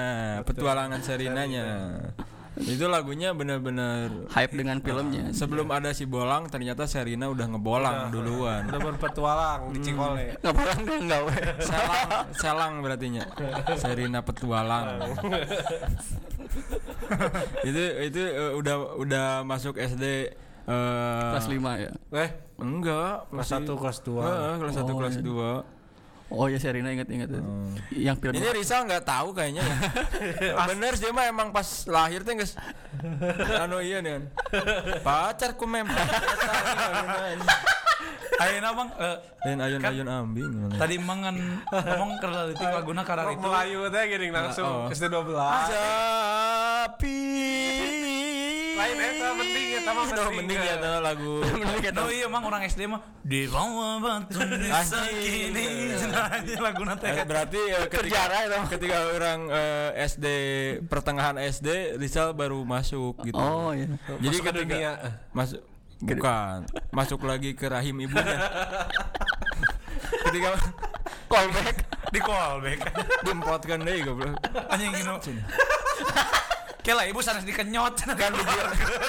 petualangan 0.46 1.00
Serinanya. 1.02 1.66
Itu 2.56 2.86
lagunya 2.86 3.30
benar-benar 3.30 4.26
Hype 4.28 4.52
dengan 4.52 4.78
filmnya. 4.80 5.30
sebelum 5.30 5.70
ada 5.70 5.92
si 5.92 6.02
Bolang 6.02 6.50
ternyata 6.50 6.84
Serina 6.84 7.26
udah 7.26 7.46
ngebolang 7.48 8.10
duluan. 8.10 8.66
Udah 8.66 8.80
berpetualang 8.82 9.60
di 9.70 9.78
Cikole. 9.80 10.34
Nggak 10.36 10.54
pulang 10.54 10.80
deh 10.82 10.98
nggak 11.00 11.20
weh. 11.24 11.36
Selang, 11.62 12.10
selang 12.34 12.72
berartinya. 12.80 13.24
Serina 13.76 14.20
petualang. 14.20 14.98
itu 17.62 17.82
itu 18.02 18.20
eh, 18.20 18.52
udah 18.52 18.76
udah 18.96 19.26
masuk 19.42 19.76
SD 19.76 20.04
eh 20.66 21.30
Kelas 21.32 21.48
5 21.48 21.56
ya. 21.78 21.90
Eh, 22.12 22.30
Enggak, 22.60 23.24
kelas 23.32 23.48
masih- 23.48 23.64
1 23.64 23.80
kelas 23.80 23.98
2. 24.04 24.20
Heeh, 24.20 24.54
kelas 24.58 24.74
1 24.76 24.84
Oh, 24.84 24.96
kelas 24.98 25.16
iya. 25.16 25.22
2. 25.24 25.79
Oh 26.30 26.46
ya 26.46 26.62
Serina 26.62 26.94
inget-inget 26.94 27.26
itu. 27.26 27.42
Yang 27.90 28.16
film 28.22 28.34
Ini 28.38 28.48
Rizal 28.54 28.86
nggak 28.86 29.02
tahu 29.02 29.34
kayaknya 29.34 29.66
ya. 29.66 29.76
Bener 30.70 30.94
sih 30.94 31.10
mah 31.10 31.26
emang 31.26 31.50
pas 31.50 31.66
lahir 31.90 32.22
teh 32.22 32.38
guys. 32.38 32.54
anu 33.58 33.82
iya 33.82 33.98
nih. 33.98 34.30
Pacarku 35.02 35.66
mem. 35.66 35.90
Ayeuna 38.40 38.72
bang 38.72 38.88
eh, 38.96 39.16
Dan 39.44 39.58
ayun-ayun 39.60 40.08
ambing. 40.08 40.52
tadi 40.78 40.96
mangan 40.96 41.34
ngomong 41.68 42.16
itu 42.48 42.64
laguna 42.64 43.04
karena 43.04 43.28
Rock 43.28 43.36
itu 43.36 43.42
Melayu 43.44 43.80
teh 43.92 44.02
gini 44.08 44.26
langsung 44.32 44.88
Oh. 44.88 44.88
SD 44.88 45.12
12. 45.12 45.34
Sepi 45.68 47.20
lain 48.80 48.96
eta 48.96 49.28
mending 49.30 49.68
eta 49.76 49.90
mah 49.92 50.04
Aduh, 50.06 50.28
mending 50.32 50.58
ya 50.58 50.74
tuh 50.76 50.96
lagu 50.98 51.32
No 52.00 52.04
iya 52.08 52.24
emang 52.24 52.42
orang 52.42 52.62
SD 52.64 52.80
mah 52.86 53.00
di 53.20 53.44
bawah 53.44 54.00
batu 54.00 54.40
desa 54.40 54.96
Anjing. 54.96 55.52
kini 55.52 55.64
aja 56.00 56.54
lagu 56.66 56.82
nanti 56.82 57.04
Eh, 57.04 57.24
berarti 57.24 57.60
eh, 57.60 57.84
ketika 57.86 58.20
ketika 58.72 58.98
orang 59.12 59.40
eh, 59.50 59.90
SD 60.06 60.26
pertengahan 60.88 61.36
SD 61.36 62.00
Rizal 62.00 62.32
baru 62.32 62.64
masuk 62.64 63.20
gitu. 63.20 63.36
Oh 63.36 63.70
iya. 63.70 63.86
Jadi 64.16 64.26
Masuk 64.30 64.40
ke 64.40 64.50
ketika 64.50 64.64
dunia. 64.64 64.90
masuk 65.30 65.60
bukan 66.00 66.58
masuk 66.90 67.20
lagi 67.22 67.52
ke 67.52 67.66
rahim 67.68 68.00
ibunya. 68.00 68.38
ketika 70.24 70.50
Callback. 71.30 71.76
di 72.10 72.18
call 72.18 72.58
back 72.58 72.80
diempotkan 73.22 73.86
deh 73.86 74.02
goblok. 74.02 74.34
anjing 74.66 74.90
Kela 76.80 77.04
ibu 77.04 77.20
sanes 77.20 77.44
dikenyot 77.44 77.92
kan 78.20 78.32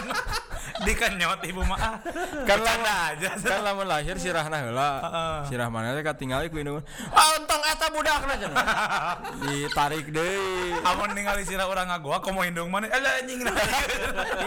dikenyot 0.85 1.39
ibu 1.45 1.61
mah 1.63 1.77
ah 1.77 1.95
Kan 2.43 2.57
bercanda 2.57 2.93
aja 3.13 3.29
kan 3.37 3.59
lamun 3.61 3.85
lahir 3.85 4.15
sirahna 4.17 4.57
heula. 4.59 4.89
Heeh. 4.99 5.37
Sirah 5.47 5.67
mana 5.69 5.93
teh 5.93 6.01
katinggali 6.01 6.49
ku 6.49 6.57
indung. 6.57 6.81
Ah 7.13 7.37
entong 7.37 7.61
eta 7.63 7.87
budakna 7.89 8.33
cenah. 8.35 8.65
Ditarik 9.45 10.09
deui. 10.09 10.73
amun 10.81 11.13
ningali 11.13 11.45
sira 11.45 11.65
orang 11.65 11.87
ngagoa 11.87 12.19
komo 12.19 12.41
hindung 12.41 12.67
mana 12.67 12.89
eh 12.89 12.97
anjing 12.97 13.45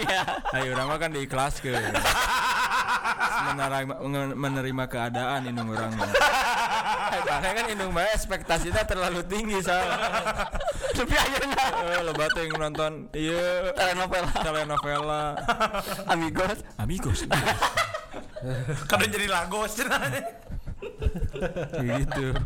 Iya. 0.05 0.23
Ayo 0.53 0.75
urang 0.75 0.89
mah 0.91 0.99
kan 0.99 1.11
diikhlaskeun. 1.13 1.93
menerima 3.45 3.95
menerima 4.35 4.85
keadaan 4.89 5.41
indung 5.47 5.71
orang 5.71 5.93
mah. 5.95 6.09
Karena 7.15 7.51
kan 7.53 7.67
indung 7.71 7.93
mah 7.95 8.05
ekspektasinya 8.11 8.83
terlalu 8.83 9.23
tinggi 9.25 9.59
soalnya. 9.63 9.97
Tapi 10.95 11.15
akhirnya 11.15 11.63
Eh, 11.85 12.01
Loba 12.03 12.27
teh 12.33 12.43
yang 12.49 12.59
nonton 12.59 13.07
iya. 13.15 13.73
Telenovela. 13.73 14.31
Telenovela. 14.43 15.23
Amigos. 16.13 16.59
Amigos. 16.77 17.19
Kadang 18.91 19.11
jadi 19.11 19.27
lagos. 19.31 19.79
Gitu. 21.81 22.37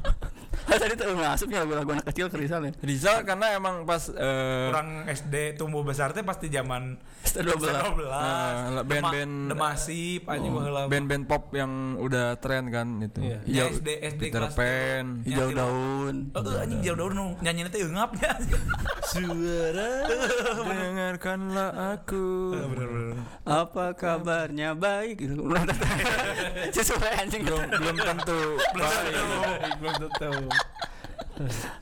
Tadi 0.79 0.95
tuh 0.95 1.13
masuknya 1.13 1.59
lagu-lagu 1.61 1.91
anak 1.91 2.07
kecil 2.07 2.29
ke 2.29 2.37
Rizal 2.37 2.61
ya. 2.63 2.73
Rizal 2.79 3.17
karena 3.23 3.55
emang 3.55 3.83
pas 3.83 4.09
eh, 4.09 4.69
orang 4.69 4.89
SD 5.07 5.35
tumbuh 5.55 5.81
besar 5.81 6.11
teh 6.11 6.21
pasti 6.21 6.49
zaman 6.49 7.01
Setelah 7.19 7.57
12. 7.89 8.05
12 8.05 8.09
Ah, 8.11 8.83
band-band- 8.83 9.49
demasif 9.49 10.21
anjing 10.25 10.53
baheula 10.53 10.87
band-band 10.87 11.25
pop 11.25 11.51
yang 11.53 11.71
udah 11.97 12.37
tren 12.37 12.69
kan 12.69 13.01
itu. 13.01 13.21
Iya. 13.23 13.39
Ya, 13.43 13.65
Hijau- 13.65 13.71
SD 13.75 13.89
SD 14.07 14.21
Peter 14.23 14.41
kelas 14.41 14.55
Pan. 14.55 15.05
Hijau 15.23 15.49
daun. 15.51 16.15
Heeh 16.31 16.57
anjing 16.59 16.81
jauh 16.83 16.97
daun 16.97 17.13
nu 17.13 17.27
nyanyinya 17.41 17.69
teh 17.69 17.81
eungapnya. 17.81 18.31
Suara 19.11 19.91
dengarkanlah 20.63 21.71
aku. 21.97 22.27
Apa 23.43 23.93
kabarnya 23.93 24.73
baik. 24.75 25.25
Sesuai 26.71 27.13
anjing 27.19 27.43
belum 27.43 27.63
belum 27.73 27.97
tentu. 27.99 28.41
belum 29.79 29.95
tentu 29.99 30.33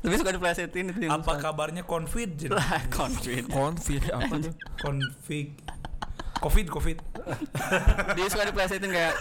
Tapi 0.04 0.14
suka 0.20 0.36
diplesetin 0.36 0.92
itu 0.92 1.08
Apa 1.08 1.40
kabarnya 1.40 1.82
Covid? 1.88 2.52
Confid. 2.92 3.48
Konfid 3.48 4.04
apa 4.16 4.34
tuh? 4.36 4.52
Config 4.76 5.56
Covid 6.36 6.66
Covid. 6.68 6.98
Dia 8.12 8.26
suka 8.28 8.44
diplesetin 8.44 8.92
kayak 8.92 9.14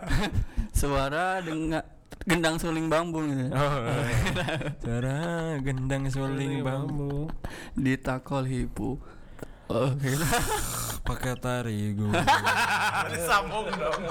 suara 0.78 1.40
dengan 1.40 1.80
gendang 2.28 2.60
suling 2.60 2.92
bambu 2.92 3.24
gitu. 3.24 3.48
Oh, 3.56 3.74
Suara 4.84 5.56
gendang 5.64 6.04
suling 6.12 6.60
bambu 6.60 7.32
Ditakol 7.72 8.44
hipu. 8.44 9.00
Oh, 9.72 9.88
gitu. 9.96 10.20
pakai 11.08 11.34
tarigu. 11.40 12.12
Disambung 13.12 13.68
dong. 13.72 14.02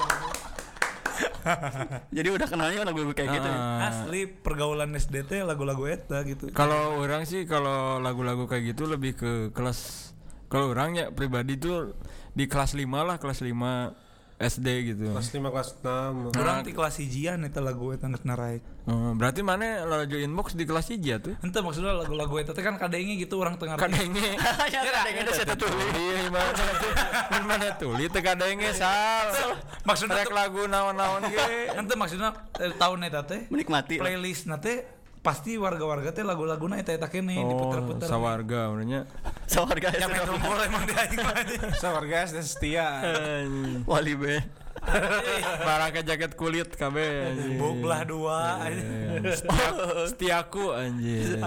Jadi 2.17 2.27
udah 2.32 2.48
kenalnya 2.48 2.88
lagu-lagu 2.88 3.13
kayak 3.13 3.29
gitu. 3.38 3.50
ya. 3.50 3.58
Ah. 3.58 3.89
Asli 3.91 4.25
pergaulan 4.27 4.96
SD 4.96 5.27
teh 5.27 5.41
lagu-lagu 5.46 5.86
eta 5.86 6.24
gitu. 6.24 6.50
Kalau 6.55 7.00
orang 7.01 7.27
sih 7.27 7.43
kalau 7.46 8.00
lagu-lagu 8.00 8.48
kayak 8.48 8.75
gitu 8.75 8.89
lebih 8.89 9.17
ke 9.17 9.32
kelas 9.51 10.12
kalau 10.53 10.70
orangnya 10.70 11.10
pribadi 11.10 11.58
tuh 11.58 11.98
di 12.38 12.46
kelas 12.46 12.77
5 12.77 12.86
lah, 12.86 13.17
kelas 13.17 13.41
5 13.41 14.12
SD 14.42 14.68
gitu. 14.94 15.13
kelas 15.13 15.30
5 15.30 15.54
kelas 15.54 15.70
6 15.82 16.36
Orang 16.38 16.66
di 16.66 16.74
kelas 16.74 16.96
hijian 17.00 17.46
eta 17.46 17.62
lagu 17.62 17.94
eta 17.94 18.10
geus 18.10 18.25
naraik. 18.25 18.66
Oh, 18.84 19.16
berarti 19.16 19.40
mana 19.40 19.88
laju 19.88 20.20
inbox 20.20 20.60
di 20.60 20.68
kelas 20.68 20.92
hiji 20.92 21.16
tuh? 21.22 21.40
Ente 21.40 21.63
maksudnya 21.63 21.96
lagu-lagu 21.96 22.36
eta 22.36 22.52
teh 22.52 22.60
kan 22.60 22.75
kadenge 22.75 23.16
gitu 23.16 23.40
orang 23.40 23.56
tengah 23.56 23.80
Kadenge. 23.80 24.36
Ya, 24.74 24.82
kadang 24.84 25.16
itu 25.24 25.32
saya 25.32 25.56
tuh. 25.56 25.70
Iya? 25.72 26.28
Mana 27.48 27.68
tuh? 27.80 27.96
Li 27.96 28.12
teh 28.12 28.20
kadenge 28.20 28.74
sal. 28.75 29.32
Maksudnya 29.88 30.24
Rek 30.24 30.34
lagu 30.36 30.68
naon-naon 30.68 31.32
ge. 31.32 31.48
Ente 31.80 31.94
maksudnya 31.96 32.36
eh, 32.60 32.74
tahun 32.75 33.08
eta 33.08 33.24
teh 33.24 33.48
Menikmati. 33.48 34.00
playlist 34.00 34.52
nate 34.52 34.92
pasti 35.24 35.56
warga-warga 35.56 36.12
teh 36.12 36.22
lagu-laguna 36.22 36.75
eta 36.75 36.92
eta 36.92 37.08
kene 37.08 37.39
Oh, 37.39 37.48
diputer-puter. 37.48 38.06
sawarga 38.06 38.68
sebenarnya. 38.68 39.01
Sawarga 39.46 39.88
Ya 39.89 40.06
metropol 40.06 40.60
emang 40.62 40.84
dia 40.84 41.00
aing 41.00 41.15
mah. 41.18 41.34
saya 41.80 41.92
warga 41.94 42.27
SD 42.27 42.38
setia 42.44 42.88
Wali 43.86 44.13
be. 44.13 44.44
Barangke 45.63 46.03
jaket 46.03 46.36
kulit 46.36 46.75
kabeh. 46.75 47.32
anjing. 47.32 47.56
Buk 47.56 47.80
belah 47.80 48.03
dua. 48.03 48.68
Iya. 48.68 49.32
Setia- 49.32 49.75
Setiaku 50.06 50.75
anjir. 50.75 51.39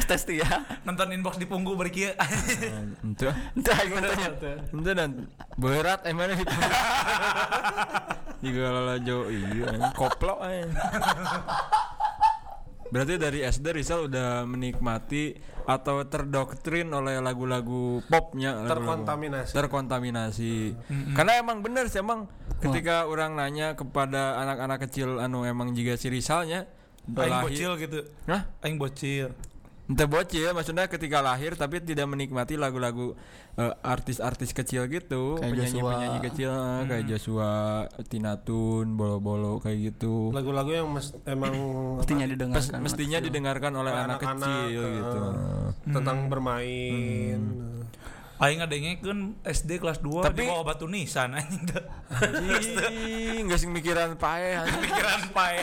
Tes 0.00 0.24
ya. 0.26 0.64
Nonton 0.80 1.12
inbox 1.12 1.36
di 1.36 1.44
punggu 1.44 1.76
bari 1.76 1.92
kieu. 1.92 2.16
Itu 3.04 3.28
tanya. 3.60 4.32
itu 4.64 4.90
dan 4.90 5.28
berat 5.54 6.08
emang 6.08 6.32
itu. 6.32 6.48
Juga 8.40 8.64
lalajo 8.72 9.28
iya 9.28 9.92
koplo 9.92 10.40
anjing. 10.40 10.72
Berarti 12.90 13.14
dari 13.22 13.46
SD 13.46 13.66
Rizal 13.70 14.10
udah 14.10 14.42
menikmati 14.46 15.34
atau 15.62 16.02
terdoktrin 16.02 16.90
oleh 16.90 17.22
lagu-lagu 17.22 18.02
popnya 18.10 18.66
Terkontaminasi. 18.66 19.54
terkontaminasi 19.54 20.54
karena 21.14 21.38
emang 21.38 21.62
bener 21.62 21.86
sih 21.86 22.02
emang 22.02 22.26
ketika 22.58 23.06
orang 23.06 23.38
nanya 23.38 23.78
kepada 23.78 24.42
anak-anak 24.42 24.90
kecil 24.90 25.22
anu 25.22 25.46
emang 25.46 25.70
jika 25.70 25.94
si 25.94 26.10
Rizalnya 26.10 26.66
Aing 27.16 27.42
bocil 27.42 27.72
gitu. 27.80 28.00
Hah? 28.28 28.42
Aing 28.62 28.76
bocil. 28.78 29.32
Ente 29.90 30.06
bocil 30.06 30.54
maksudnya 30.54 30.86
ketika 30.86 31.18
lahir 31.18 31.52
tapi 31.52 31.82
tidak 31.82 32.06
menikmati 32.06 32.54
lagu-lagu 32.54 33.18
eh, 33.56 33.74
artis-artis 33.82 34.54
kecil 34.54 34.86
gitu, 34.86 35.34
Kayak 35.34 35.50
penyanyi-penyanyi 35.50 36.18
kecil 36.22 36.46
eh, 36.48 36.82
kayak 36.86 37.04
Joshua, 37.04 37.50
Tina 38.06 38.38
Tun, 38.38 38.94
bolo-bolo 38.94 39.58
kayak 39.58 39.90
gitu. 39.90 40.30
lagu-lagu 40.30 40.70
yang 40.70 40.86
mes- 40.86 41.18
emang 41.24 41.50
Mestinya 41.98 42.22
didengarkan. 42.24 42.78
mestinya 42.78 43.18
didengarkan 43.18 43.72
oleh 43.74 43.90
anak, 43.90 44.22
anak-anak, 44.22 44.46
kecil 44.62 44.78
eh, 44.80 44.92
gitu. 44.94 45.20
tentang 45.90 46.18
bermain 46.30 47.40
Aing 48.40 48.58
ngadengekeun 48.58 49.20
SD 49.44 49.76
kelas 49.76 50.00
2 50.00 50.24
Tapi- 50.24 50.40
di 50.40 50.48
bawah 50.48 50.64
batu 50.64 50.88
nisan 50.88 51.36
anjing. 51.36 51.60
Anjing, 52.08 53.44
nggak 53.44 53.58
sih 53.58 53.68
mikiran 53.68 54.16
pae. 54.16 54.56
Pikiran 54.80 55.28
pae 55.36 55.60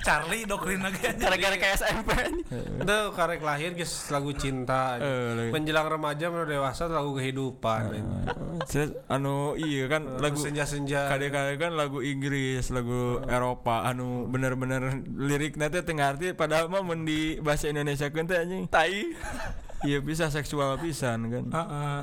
Charlie 0.00 0.46
doktrin 0.46 0.80
lagi. 0.80 1.02
Gara-gara 1.12 1.56
kayak 1.56 1.74
SMP. 1.76 2.10
itu 2.52 2.98
karek 3.12 3.42
lahir 3.42 3.72
guys 3.72 3.90
lagu 4.08 4.30
cinta 4.32 4.96
Eh, 4.96 5.50
menjelang 5.50 5.88
remaja 5.88 6.28
menuju 6.28 6.46
dewasa 6.48 6.86
lagu 6.86 7.14
kehidupan 7.14 7.90
Terus, 8.66 8.94
anu 9.06 9.54
iya 9.54 9.88
kan 9.88 10.18
lagu 10.18 10.36
senja-senja 10.36 11.08
kadang-kadang 11.08 11.58
kan 11.58 11.72
lagu 11.72 11.98
Inggris, 12.00 12.68
lagu 12.68 13.18
Eropa, 13.24 13.82
anu 13.82 14.26
bener-bener 14.26 15.00
lirik 15.08 15.56
nanti 15.56 15.80
tengah 15.80 16.14
arti 16.14 16.30
padahal 16.32 16.68
mah 16.68 16.82
mun 16.82 17.02
di 17.02 17.38
bahasa 17.38 17.66
Indonesia 17.66 18.06
kan 18.06 18.24
teh 18.24 18.38
anjing. 18.38 18.62
Tai. 18.68 18.94
Iya 19.82 19.98
bisa 19.98 20.30
seksual 20.30 20.78
pisan 20.78 21.26
kan. 21.30 21.44
Heeh. 21.50 21.98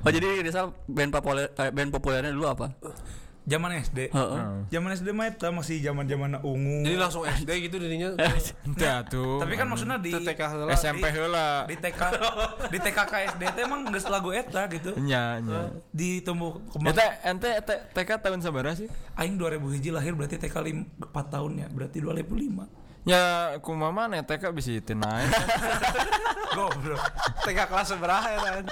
Oh 0.00 0.10
jadi 0.12 0.40
Rizal 0.40 0.72
band 0.88 1.12
populer 1.12 1.52
eh, 1.52 1.70
band 1.72 1.90
populernya 1.92 2.32
dulu 2.32 2.48
apa? 2.48 2.72
Zaman 3.48 3.72
SD. 3.80 4.12
Heeh. 4.12 4.42
Zaman 4.68 4.90
SD 4.94 5.08
mah 5.16 5.26
eta 5.32 5.48
masih 5.48 5.80
zaman-zaman 5.80 6.38
ungu. 6.44 6.84
jadi 6.84 6.96
langsung 7.00 7.24
SD 7.24 7.50
gitu 7.66 7.80
dirinya 7.80 8.12
Ente 8.68 8.86
atuh. 8.86 9.40
Tapi 9.40 9.56
kan 9.56 9.66
maksudnya 9.66 9.96
di 9.96 10.12
itu 10.12 10.20
TK 10.20 10.40
heula. 10.40 10.70
SMP 10.76 11.08
heula. 11.08 11.64
di 11.64 11.76
TK 11.80 12.00
di 12.68 12.78
TK 12.78 12.98
KSD 13.08 13.42
teh 13.56 13.62
emang 13.64 13.88
geus 13.88 14.06
lagu 14.12 14.30
eta 14.30 14.68
gitu. 14.68 14.92
Nya 15.00 15.40
nya. 15.40 15.72
Ditumbuh 15.90 16.60
kembang. 16.68 16.92
Eta 16.92 17.04
ente 17.26 17.48
ente 17.58 17.74
TK 17.96 18.10
tahun 18.20 18.38
sabaraha 18.44 18.76
sih? 18.76 18.88
Aing 19.16 19.40
2000 19.40 19.58
hiji 19.76 19.90
lahir 19.90 20.12
berarti 20.12 20.36
TK 20.36 20.56
4 20.60 21.10
tahun 21.10 21.52
ya, 21.64 21.66
berarti 21.72 21.98
2005. 22.04 22.79
Ya 23.08 23.56
kumaha 23.64 23.92
mana 23.92 24.20
TK 24.20 24.52
bisa 24.52 24.76
itu 24.76 24.92
naik. 24.92 25.32
Goblok. 26.56 27.00
TK 27.46 27.58
kelas 27.70 27.86
seberapa 27.96 28.26
ya 28.28 28.38
kan 28.42 28.64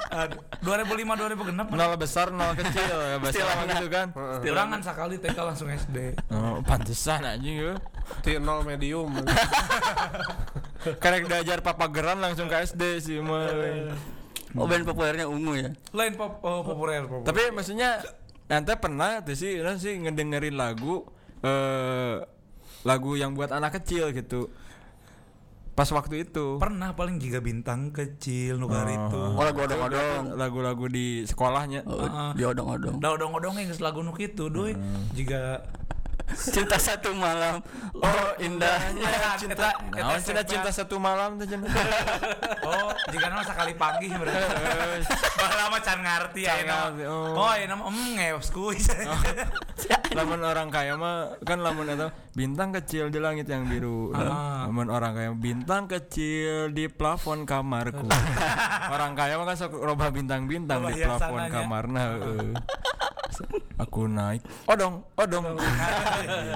2005 0.60 1.48
2006 1.48 1.54
mana? 1.54 1.72
nol 1.72 1.94
besar 1.96 2.28
nol 2.28 2.52
kecil 2.52 2.84
ya 2.84 3.16
lama 3.16 3.64
gitu 3.72 3.88
kan. 3.88 4.12
Ulangan 4.44 4.80
sekali 4.84 5.16
TK 5.16 5.38
langsung 5.40 5.68
SD. 5.72 6.12
Oh, 6.28 6.60
pantesan 6.60 7.24
anjing 7.24 7.56
ya. 7.56 7.74
T 8.20 8.36
nol 8.36 8.68
medium 8.68 9.16
Karek 11.02 11.24
diajar 11.26 11.64
papageran 11.64 12.20
langsung 12.20 12.52
ke 12.52 12.68
SD 12.68 12.82
sih 13.00 13.18
mah. 13.24 13.48
Oh 14.56 14.68
band 14.68 14.84
populernya 14.84 15.24
ungu 15.24 15.56
ya. 15.56 15.70
Lain 15.96 16.12
pop 16.20 16.44
oh, 16.44 16.60
populer 16.60 17.04
populer. 17.08 17.24
Tapi 17.24 17.42
maksudnya 17.52 18.04
ente 18.48 18.76
pernah 18.76 19.24
tuh 19.24 19.36
sih 19.36 19.60
sih 19.80 19.94
ngedengerin 20.04 20.56
lagu 20.56 21.04
eh 21.44 22.37
lagu 22.88 23.12
yang 23.20 23.36
buat 23.36 23.52
anak 23.52 23.76
kecil 23.84 24.08
gitu. 24.16 24.48
Pas 25.76 25.86
waktu 25.94 26.26
itu. 26.26 26.58
pernah 26.58 26.90
paling 26.90 27.22
juga 27.22 27.38
bintang 27.38 27.94
kecil 27.94 28.58
nugar 28.58 28.88
itu. 28.90 29.14
Oh 29.14 29.44
lagu 29.46 29.62
odong-odong. 29.62 30.34
Lagu-lagu 30.34 30.84
di 30.90 31.22
sekolahnya. 31.22 31.86
Oh, 31.86 32.02
Heeh. 32.02 32.30
di 32.34 32.42
odong-odong. 32.42 32.98
Da 32.98 33.14
odong-odongnya 33.14 33.70
geus 33.70 33.78
lagu 33.78 34.02
nu 34.02 34.10
kitu 34.10 34.50
doi. 34.50 34.74
Jika 35.14 35.62
Cinta 36.36 36.76
satu 36.76 37.16
malam. 37.16 37.64
Oh 37.96 38.28
indahnya. 38.36 39.08
cinta 39.40 39.72
Nah, 39.88 40.20
cinta 40.20 40.42
cinta 40.44 40.70
satu 40.70 41.00
malam 41.00 41.40
tuh. 41.40 41.46
Oh, 42.68 42.92
jika 43.08 43.32
nama 43.32 43.40
sekali 43.40 43.72
pagi 43.72 44.12
berarti. 44.12 45.08
Mah 45.68 45.80
can 45.80 46.04
ngarti 46.04 46.44
ya 46.44 46.52
oh. 47.08 47.32
Oh, 47.32 47.52
ya 47.56 47.64
nama 47.64 47.88
em 47.88 47.96
ngeos 48.16 48.52
kuis. 48.52 48.92
lamun 50.16 50.40
orang 50.44 50.68
kaya 50.68 50.98
mah 50.98 51.38
kan 51.44 51.60
lamun 51.64 51.88
itu 51.88 52.08
bintang 52.36 52.74
kecil 52.76 53.08
di 53.08 53.20
langit 53.20 53.48
yang 53.48 53.64
biru. 53.64 54.12
Ah. 54.12 54.68
Lamun 54.68 54.92
orang 54.92 55.16
kaya 55.16 55.30
bintang 55.32 55.88
kecil 55.88 56.72
di 56.76 56.92
plafon 56.92 57.48
kamarku. 57.48 58.08
orang 58.94 59.16
kaya 59.16 59.40
mah 59.40 59.46
kan 59.48 59.56
sok 59.56 59.80
robah 59.80 60.12
bintang-bintang 60.12 60.84
di 60.92 61.00
plafon 61.00 61.48
kamarna. 61.48 62.20
heeh. 62.20 62.52
Aku 63.78 64.10
naik. 64.10 64.42
Odong, 64.66 65.06
odong. 65.14 65.44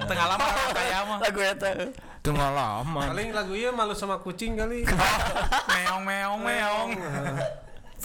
Tengah 0.08 0.26
lama 0.26 0.44
orang 0.44 0.70
kaya 0.74 0.98
mah. 1.06 1.18
Lagu 1.22 1.40
eta. 1.40 1.70
Tengah 2.22 2.50
lama. 2.54 3.00
Paling 3.10 3.28
lagu 3.34 3.52
iya 3.58 3.70
malu 3.74 3.94
sama 3.94 4.22
kucing 4.22 4.54
kali. 4.54 4.86
Meong 5.74 6.02
meong 6.06 6.40
meong. 6.42 6.90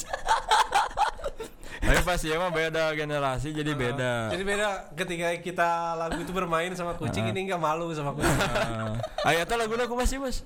Tapi 1.88 2.04
pas 2.04 2.20
ya 2.20 2.36
mah 2.36 2.52
beda 2.52 2.92
generasi 2.98 3.54
jadi 3.56 3.72
beda. 3.72 4.34
Jadi 4.34 4.44
beda 4.44 4.92
ketika 4.98 5.28
kita 5.40 5.70
lagu 5.96 6.20
itu 6.20 6.34
bermain 6.36 6.74
sama 6.76 6.98
kucing 7.00 7.32
ini 7.32 7.48
nggak 7.48 7.62
malu 7.62 7.94
sama 7.96 8.12
kucing. 8.12 8.28
Uh, 8.28 8.98
ayatnya 9.24 9.56
lagu 9.56 9.74
lagu 9.80 9.94
masih 9.96 10.20
mas. 10.20 10.44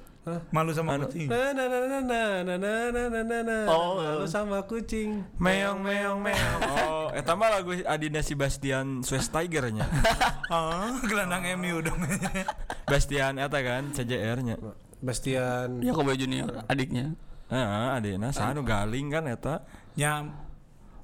Malu 0.54 0.70
sama 0.76 1.02
Anu. 1.02 1.10
kucing. 1.10 1.26
Na 1.32 1.50
na 1.56 1.66
na 1.66 1.78
na 1.82 2.00
na 2.06 2.22
na 2.46 2.56
na 2.62 2.74
na 3.10 3.22
na 3.26 3.38
na. 3.42 3.58
Oh. 3.66 3.98
malu 3.98 4.30
sama 4.30 4.62
kucing. 4.70 5.26
Meong 5.42 5.82
meong 5.82 6.20
meong. 6.22 6.60
Oh, 6.62 7.08
eta 7.10 7.34
mah 7.34 7.50
lagu 7.50 7.74
Adina 7.90 8.22
Sebastian 8.22 9.02
Schweinsteiger-nya. 9.02 9.88
Ah, 10.52 10.94
gelandang 11.10 11.48
MU 11.58 11.82
dong. 11.82 11.98
Bastian 12.86 13.42
eta 13.42 13.58
kan 13.66 13.90
CJR-nya. 13.96 14.62
Bastian. 15.02 15.82
Yakobo 15.82 16.14
Junior 16.14 16.70
adiknya. 16.70 17.18
Heeh, 17.52 17.86
adina 17.92 18.32
sanu 18.32 18.64
galing 18.64 19.12
kan 19.12 19.28
eta. 19.28 19.68
Ya. 19.94 20.24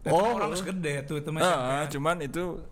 Oh. 0.07 0.15
Oh, 0.15 0.39
orang 0.39 0.55
gede 0.55 1.03
tuh 1.03 1.19
itu 1.19 1.29
mah. 1.29 1.43
Heeh, 1.43 1.81
cuman 1.91 2.23
itu 2.23 2.63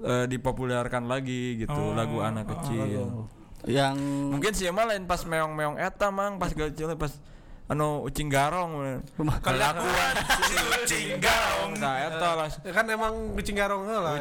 eh, 0.00 0.24
dipopulerkan 0.24 1.04
lagi 1.04 1.60
gitu 1.60 1.76
Oh, 1.76 1.92
lagu 1.92 2.24
anak 2.24 2.48
kecil. 2.48 3.28
Yang 3.68 4.00
Mungkin 4.32 4.52
sih 4.56 4.72
mah 4.72 4.88
lain 4.88 5.04
pas 5.04 5.20
meong-meong 5.20 5.76
eta 5.76 6.08
mang 6.08 6.40
pas 6.40 6.48
kecil 6.48 6.96
pas 6.96 7.12
anu 7.68 8.00
ucing 8.08 8.32
garong. 8.32 9.04
Kelakuan 9.44 10.14
si 10.48 10.56
kucing 10.56 11.20
garong. 11.20 11.76
Nah, 11.76 12.00
eta 12.00 12.28
langsung 12.32 12.64
Ya 12.64 12.72
kan 12.72 12.84
emang 12.88 13.12
kucing 13.36 13.56
garong 13.60 13.84
lah. 13.84 14.16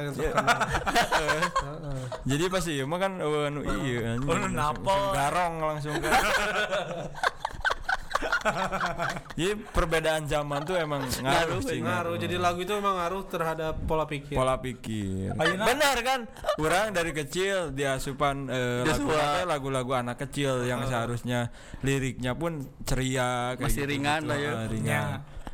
Jadi 2.27 2.43
pas 2.51 2.63
ieu 2.67 2.83
mah 2.83 2.99
kan 2.99 3.11
eh, 3.23 3.47
anu 3.47 3.59
iya 3.87 4.19
anjing. 4.19 4.27
Oh, 4.27 4.35
nu 4.35 4.51
Langsung- 4.51 4.59
napol. 4.59 4.91
langsung 4.91 5.15
garong 5.15 5.53
langsung 5.63 5.95
kan. 6.03 6.11
Jadi 9.37 9.53
perbedaan 9.69 10.23
zaman 10.25 10.63
tuh 10.63 10.75
emang 10.75 11.03
ngaruh 11.05 11.61
sih 11.61 11.79
Ngaruh. 11.79 12.15
Jadi 12.17 12.35
lagu 12.39 12.59
itu 12.63 12.73
emang 12.73 12.97
ngaruh 12.97 13.23
terhadap 13.29 13.73
pola 13.85 14.05
pikir. 14.07 14.35
pola 14.35 14.57
pikir. 14.57 15.33
Benar 15.37 15.97
kan? 16.01 16.19
Orang 16.57 16.91
dari 16.91 17.11
kecil 17.13 17.71
diasupan 17.71 18.49
eh, 18.49 18.81
lagu 18.83 19.07
Diasupan. 19.07 19.45
lagu-lagu 19.47 19.91
anak 19.93 20.17
kecil 20.27 20.65
yang 20.65 20.83
seharusnya 20.85 21.49
liriknya 21.85 22.33
pun 22.33 22.65
ceria 22.83 23.55
kayak 23.55 23.67
Masih 23.69 23.83
gitu, 23.85 23.91
ringan 23.93 24.21
lah 24.25 24.37
ya. 24.37 24.51
Ah, 24.53 24.65
ringan. 24.67 25.05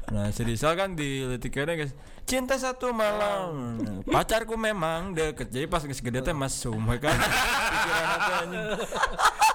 Nah, 0.03 0.27
Serisal 0.35 0.75
kan 0.75 0.95
di 0.99 1.23
litiknya 1.23 1.75
guys. 1.79 1.93
Cinta 2.23 2.55
satu 2.55 2.89
malam. 2.89 3.77
Pacarku 4.03 4.55
memang 4.55 5.11
deket. 5.11 5.51
Jadi 5.51 5.65
pas 5.67 5.83
geus 5.83 5.99
gede 5.99 6.19
teh 6.19 6.31
mas 6.31 6.55
sumpah 6.55 6.97
kan. 6.97 7.13
Pikiran 7.13 8.17
teh 8.17 8.35
anjing. 8.41 8.65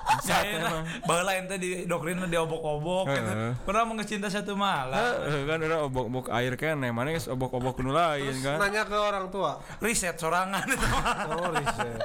Bangsat 0.09 0.45
Ya, 0.45 0.57
emang. 0.61 0.85
Baheula 1.05 1.33
ente 1.37 1.57
di 1.57 1.85
doktrin 1.85 2.21
di 2.21 2.37
obok-obok 2.37 3.09
gitu. 3.09 3.31
Heeh. 3.33 3.53
Pernah 3.65 3.83
mengecinta 3.85 4.29
satu 4.29 4.53
malam. 4.53 5.01
Kan 5.49 5.59
udah 5.65 5.79
obok-obok 5.85 6.27
air 6.33 6.53
kan, 6.55 6.77
mana 6.77 7.09
geus 7.11 7.27
obok-obok 7.27 7.81
nu 7.81 7.91
lain 7.91 8.37
kan. 8.41 8.61
Nanya 8.61 8.85
ke 8.85 8.95
orang 8.95 9.33
tua. 9.33 9.59
Riset 9.81 10.17
sorangan 10.17 10.65
itu 10.65 10.85
mah. 10.85 11.17
Oh, 11.33 11.49
riset. 11.53 11.99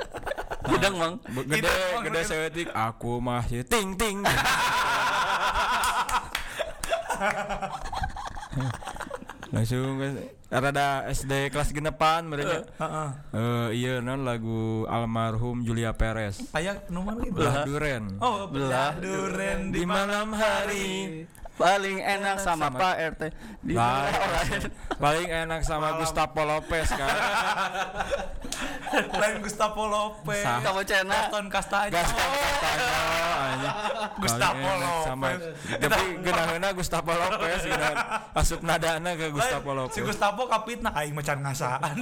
Gudang 0.63 0.95
mang. 0.95 1.13
Gede, 1.27 1.59
Gitu, 1.59 1.71
gede 2.07 2.21
gitu. 2.23 2.29
sewetik 2.31 2.67
aku 2.71 3.19
masih 3.19 3.67
ting 3.67 3.99
ting. 3.99 4.23
Langsung 9.53 10.01
rada 10.49 11.05
SD 11.13 11.53
kelas 11.53 11.69
genepan 11.69 12.25
mereka. 12.25 12.65
Heeh. 12.81 13.09
Eh 13.37 13.67
iya 13.85 13.93
non 14.01 14.25
lagu 14.25 14.89
almarhum 14.89 15.61
Julia 15.61 15.93
Perez. 15.93 16.41
Aya 16.57 16.81
nu 16.89 17.05
mana 17.05 17.21
gitu? 17.21 17.37
Belah 17.37 17.61
duren. 17.61 18.03
Oh, 18.17 18.49
belah 18.49 18.97
duren 18.97 19.69
Di 19.69 19.85
malam 19.85 20.33
hari 20.33 21.21
Paling 21.61 22.01
enak 22.01 22.41
sama, 22.41 22.73
Pak 22.73 22.95
RT. 23.13 23.21
Di 23.61 23.77
Lah, 23.77 24.09
orang. 24.09 24.73
paling 24.97 25.29
enak 25.29 25.61
sama 25.61 26.01
Gustavo 26.01 26.41
Lopez 26.41 26.89
kan. 26.89 27.13
lain 29.21 29.37
Gustavo 29.45 29.85
Lopez. 29.85 30.41
Kamu 30.41 30.81
cena. 30.81 31.13
Gaston 31.29 31.45
Castaño. 31.53 31.93
Gaston. 31.93 32.29
Gustavo 34.23 34.65
Paling 34.65 34.81
enak 34.81 34.97
sama 35.05 35.27
Lopez. 35.29 35.53
tapi 35.77 36.03
genaheuna 36.25 36.69
Gustavo 36.73 37.13
Lopez 37.13 37.61
asup 38.33 38.59
nadana 38.65 39.11
ke 39.13 39.29
Gustavo 39.29 39.71
Lopez. 39.77 39.93
Si 39.93 40.01
Gustavo 40.01 40.49
kapitna 40.49 40.89
aing 40.97 41.13
macan 41.13 41.37
ngasaan. 41.45 41.95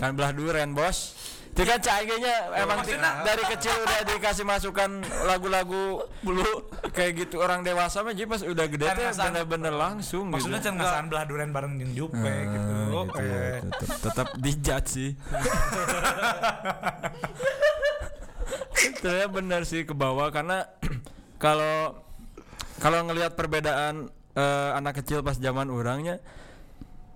kan 0.00 0.10
belah 0.16 0.32
duren 0.32 0.72
bos 0.72 1.12
itu 1.54 1.62
kan 1.62 1.78
caigenya 1.78 2.34
emang 2.56 2.82
Maksudnya- 2.82 3.22
dari 3.22 3.44
kecil 3.46 3.70
udah 3.78 4.00
dikasih 4.04 4.42
masukan 4.42 4.90
lagu-lagu 5.22 6.02
bulu 6.20 6.50
kayak 6.90 7.14
gitu 7.16 7.38
orang 7.38 7.62
dewasa 7.62 8.02
mah 8.02 8.10
jadi 8.10 8.26
pas 8.26 8.42
udah 8.42 8.66
gede 8.66 8.84
ngasaan- 8.84 9.30
bener-bener 9.30 9.70
langsung 9.70 10.26
Maksudnya 10.28 10.58
gitu. 10.58 10.66
can 10.66 10.74
ngasaan 10.76 11.06
belah 11.06 11.24
duren 11.24 11.50
bareng 11.50 11.78
jeung 11.78 11.94
Jupe 11.94 12.18
Ah, 12.18 12.42
gitu. 12.44 12.58
gitu, 12.74 12.98
Oke. 13.06 13.30
tetep, 13.70 13.88
tetep 14.02 14.28
dijudge 14.36 14.88
sih 14.88 15.10
Ternyata 18.96 19.28
bener 19.30 19.62
sih 19.62 19.82
ke 19.82 19.94
bawah 19.94 20.28
karena 20.28 20.66
kalau 21.38 22.02
kalau 22.78 22.98
ngelihat 23.04 23.32
perbedaan 23.32 24.06
eh, 24.34 24.70
anak 24.74 24.98
kecil 24.98 25.22
pas 25.22 25.36
zaman 25.36 25.68
orangnya 25.68 26.18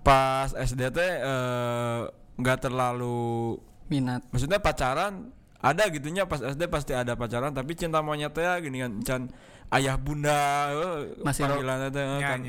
pas 0.01 0.49
SD 0.49 0.89
teh 0.89 1.11
eh, 1.19 1.99
nggak 2.35 2.59
terlalu 2.61 3.59
Minat. 3.89 4.21
maksudnya 4.29 4.61
pacaran 4.61 5.33
ada 5.59 5.83
gitunya 5.91 6.23
pas 6.23 6.39
SD 6.39 6.71
pasti 6.71 6.95
ada 6.95 7.19
pacaran 7.19 7.51
tapi 7.51 7.75
cinta 7.75 7.99
monyet 7.99 8.31
ya 8.31 8.55
gini 8.63 8.79
kan 8.79 8.91
can 9.03 9.21
ayah 9.75 9.99
bunda 9.99 10.71
eh, 10.71 11.19
Masih 11.21 11.45
panggilannya 11.45 11.89
teh 11.93 12.01
eh, 12.01 12.19
kan 12.23 12.39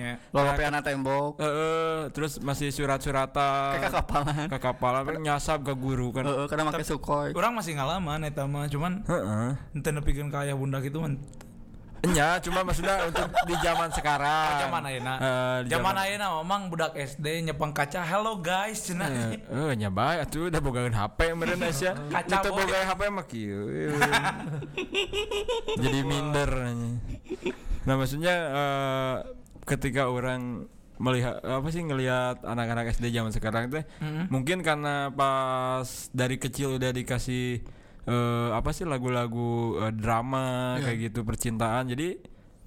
anak 0.70 0.82
tembok. 0.86 1.36
Eh, 1.36 1.44
eh, 1.44 1.98
terus 2.14 2.40
masih 2.40 2.72
surat-suratan 2.72 3.76
Kayak 3.76 3.92
kapalan. 3.92 4.46
ke 4.48 4.58
kapalan 4.62 5.02
kan 5.04 5.16
nyasap 5.20 5.58
ke 5.66 5.74
guru 5.76 6.14
kan 6.14 6.24
Heeh, 6.24 6.46
karena 6.48 6.70
pakai 6.70 6.86
sukhoi. 6.86 7.30
Orang 7.36 7.58
masih 7.58 7.76
ngalaman 7.76 8.24
eta 8.24 8.46
mah 8.48 8.70
cuman 8.70 9.04
Heeh. 9.04 9.50
ente 9.76 9.90
nepikeun 9.92 10.32
ka 10.32 10.46
aya 10.46 10.56
bunda 10.56 10.80
gitu 10.80 11.02
mah. 11.02 11.12
Enya, 12.00 12.40
cuma 12.40 12.64
maksudnya 12.64 13.12
untuk 13.12 13.28
di 13.44 13.54
zaman 13.60 13.92
sekarang. 13.92 14.48
Oh, 14.56 14.60
Zaman 14.64 14.82
ayeuna. 14.88 15.14
Eh, 15.20 15.58
di 15.64 15.68
Zaman 15.68 15.94
ayeuna 16.00 16.26
memang 16.40 16.72
budak 16.72 16.96
SD 16.96 17.44
nyepeng 17.44 17.76
kaca, 17.76 18.00
"Hello 18.00 18.40
guys." 18.40 18.88
cenah. 18.88 19.36
Eh, 19.36 19.36
eh 19.36 19.72
nya 19.76 19.92
bae 19.92 20.16
atuh 20.16 20.48
udah 20.48 20.60
bogaeun 20.64 20.96
HP 20.96 21.36
meureun 21.36 21.60
Asia. 21.60 21.92
Kaca 22.08 22.40
Teu 22.40 22.56
boy. 22.56 22.64
boga 22.64 22.88
HP 22.88 23.00
mah 23.12 23.26
kieu. 23.28 23.68
Jadi 25.84 25.98
minder. 26.00 26.50
Nah, 27.84 27.94
maksudnya 28.00 28.34
eh, 28.48 29.16
ketika 29.68 30.08
orang 30.08 30.64
melihat 31.00 31.40
apa 31.40 31.68
sih 31.68 31.80
ngelihat 31.80 32.44
anak-anak 32.44 32.92
SD 32.92 33.08
zaman 33.08 33.32
sekarang 33.32 33.72
teh 33.72 33.88
Mm-mm. 34.04 34.28
mungkin 34.28 34.60
karena 34.60 35.08
pas 35.08 36.12
dari 36.12 36.36
kecil 36.36 36.76
udah 36.76 36.92
dikasih 36.92 37.64
eh, 38.02 38.48
apa 38.50 38.70
sih 38.70 38.82
lagu-lagu 38.82 39.78
eh, 39.78 39.92
drama 39.92 40.74
Iya. 40.76 40.82
kayak 40.84 40.96
gitu 41.04 41.22
percintaan 41.22 41.88
jadi 41.88 42.16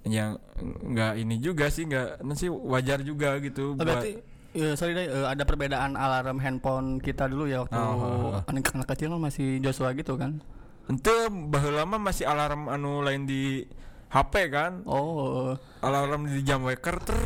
yang 0.04 0.36
nggak 0.84 1.12
ini 1.16 1.38
juga 1.38 1.66
sih 1.66 1.84
nggak 1.84 2.20
sih 2.32 2.46
wajar 2.46 3.00
juga 3.00 3.38
gitu 3.38 3.72
Oh, 3.72 3.74
buat 3.74 4.04
berarti 4.04 4.20
ya, 4.52 4.74
sorry 4.74 4.92
deh, 4.92 5.06
eh, 5.06 5.24
ada 5.24 5.42
perbedaan 5.42 5.94
alarm 5.94 6.38
handphone 6.38 6.98
kita 6.98 7.24
dulu 7.24 7.44
ya 7.44 7.60
waktu 7.60 7.74
Oh, 7.74 7.88
oh, 7.88 8.30
oh. 8.30 8.40
anak-anak 8.44 8.86
kecil 8.86 9.10
kan 9.10 9.20
masih 9.22 9.58
Joshua 9.58 9.90
gitu 9.92 10.14
kan. 10.14 10.38
ente 10.84 11.12
baheula 11.48 11.82
mah 11.82 11.98
masih 11.98 12.24
alarm 12.24 12.68
anu 12.68 13.00
lain 13.00 13.24
di 13.24 13.64
HP 14.10 14.48
kan 14.48 14.80
Oh. 14.84 15.56
alarm 15.80 16.28
di 16.28 16.40
jam 16.42 16.60
waker 16.60 16.96
ter 17.00 17.16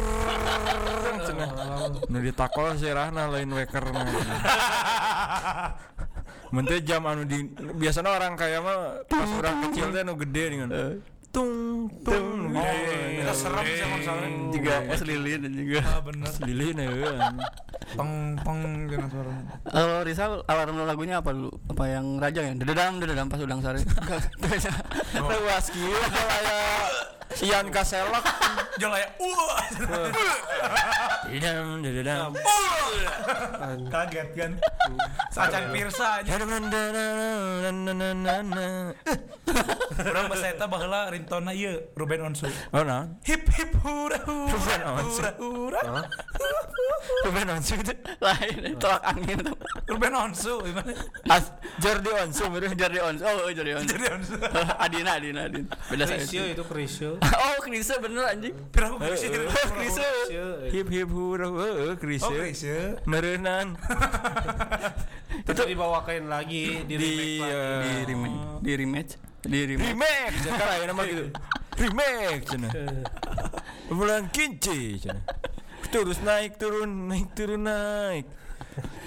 nu 2.08 2.18
ditakol 2.18 2.72
sirahna 2.74 3.28
lain 3.28 3.50
waker 3.50 3.84
Menteri 6.48 6.80
jam 6.80 7.04
anu 7.04 7.22
di 7.24 7.44
biasanya 7.76 8.10
orang 8.10 8.32
kaya 8.34 8.58
mah 8.58 9.04
pas 9.04 9.28
orang 9.28 9.68
kecil 9.68 9.92
teh 9.92 10.00
nu 10.00 10.16
gede 10.16 10.44
dengan 10.48 10.68
tung 11.28 11.86
tung 12.00 12.48
nu 12.48 12.56
Oh, 12.56 12.64
gede. 12.64 13.20
kita 13.20 13.32
serem 13.36 13.64
sih 13.68 13.84
emang 13.84 14.00
soalnya. 14.00 14.28
Juga 14.48 14.74
es 14.88 15.02
lilin 15.04 15.38
dan 15.44 15.52
juga. 15.52 15.80
Ah, 15.84 16.00
bener. 16.00 16.32
Lilin 16.48 16.76
ya. 16.80 16.88
Peng 17.92 18.12
peng 18.40 18.60
jangan 18.88 19.08
suara. 19.12 19.32
Kalau 19.68 19.96
Rizal 20.02 20.32
alarm 20.48 20.76
lagunya 20.88 21.20
apa 21.20 21.30
dulu? 21.36 21.52
Apa 21.68 21.84
yang 21.84 22.16
raja 22.16 22.40
ya? 22.40 22.52
Dededam 22.56 22.96
dededam 22.96 23.28
pas 23.28 23.40
udang 23.44 23.60
sari. 23.60 23.84
Luas 25.20 25.66
kieu 25.68 25.92
kayak 25.92 26.88
Sian 27.36 27.68
kaselak. 27.68 28.24
Jolaya. 28.80 29.04
Uh. 29.20 29.52
Didam 31.28 31.82
didam. 31.84 32.32
Kaget 33.92 34.28
kan. 34.36 34.52
Sacan 35.28 35.64
pirsa 35.74 36.24
aja. 36.24 36.30
Urang 39.98 40.26
bahasa 40.30 40.46
eta 40.52 40.66
baheula 40.70 41.10
ringtone 41.10 41.52
ieu 41.56 41.90
Ruben 41.96 42.20
Onsu. 42.22 42.46
Oh 42.72 42.84
nah. 42.84 43.08
Hip 43.24 43.48
hip 43.56 43.72
hura 43.82 44.18
hura. 44.24 44.52
Ruben 44.52 44.80
Onsu. 44.86 45.22
hura 45.24 45.32
hura. 45.40 45.80
Ruben 47.26 47.48
Onsu 47.50 47.74
itu. 47.80 47.92
Lain 48.22 48.76
tolak 48.78 49.02
angin 49.04 49.38
tuh. 49.42 49.56
Ruben 49.88 50.12
Onsu 50.14 50.60
gimana? 50.64 50.92
As 51.28 51.50
Jordi 51.82 52.10
Onsu 52.14 52.44
bener. 52.52 52.70
Jordi 52.76 53.00
Ons. 53.02 53.20
Oh, 53.24 53.48
oh, 53.48 53.50
Jordi 53.50 53.72
Ons. 53.74 53.88
Jadi 53.88 54.06
Onsu. 54.12 54.34
Adina, 54.84 55.10
Adina, 55.18 55.40
Adina. 55.48 55.68
Beda 55.90 56.04
saya. 56.06 56.20
Krisyo 56.22 56.42
itu 56.52 56.62
Krisyo. 56.68 57.10
Oh, 57.20 57.56
Krise 57.64 57.94
bener 57.98 58.24
anjing. 58.28 58.54
Pira 58.70 58.92
aku 58.92 58.96
Eh, 59.02 59.16
eh. 59.16 59.68
Krisyo. 59.76 60.08
Hip 60.72 60.88
hip 60.92 61.08
hura 61.18 61.46
heuh 61.50 61.98
Chris. 61.98 62.22
Oh 62.22 62.30
Krisye. 62.30 63.02
Meureunan. 63.04 63.74
Itu 65.48 65.62
dibawakan 65.64 66.28
lagi 66.28 66.84
di 66.84 66.94
Di 66.94 66.96
remake 66.96 67.40
lagi. 67.40 67.50
eh, 67.50 67.98
Di 67.98 68.04
rematch, 68.06 68.60
di 68.60 68.72
rematch, 68.74 69.12
di 69.42 69.58
rematch. 69.64 69.88
remake 69.88 70.34
sekarang 70.40 70.76
ya 70.80 70.86
nama 70.86 71.02
gitu. 71.04 71.24
Remake 71.78 72.42
cenah. 72.44 72.72
Bulan 73.88 74.22
kinci 74.28 74.78
cenah. 74.98 75.24
Terus 75.88 76.18
naik 76.20 76.56
turun 76.56 77.08
naik 77.08 77.32
turun 77.32 77.64
naik. 77.64 78.26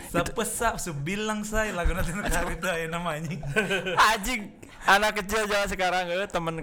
Sapesap 0.10 0.76
sebilang 0.76 1.44
saya 1.44 1.72
lagu 1.72 1.96
nanti 1.96 2.12
itu 2.12 2.68
aya 2.68 2.88
namanya. 2.88 3.32
Anjing 4.12 4.52
anak 4.84 5.22
kecil 5.22 5.46
zaman 5.46 5.68
sekarang 5.68 6.04
eh 6.10 6.26
teman 6.26 6.58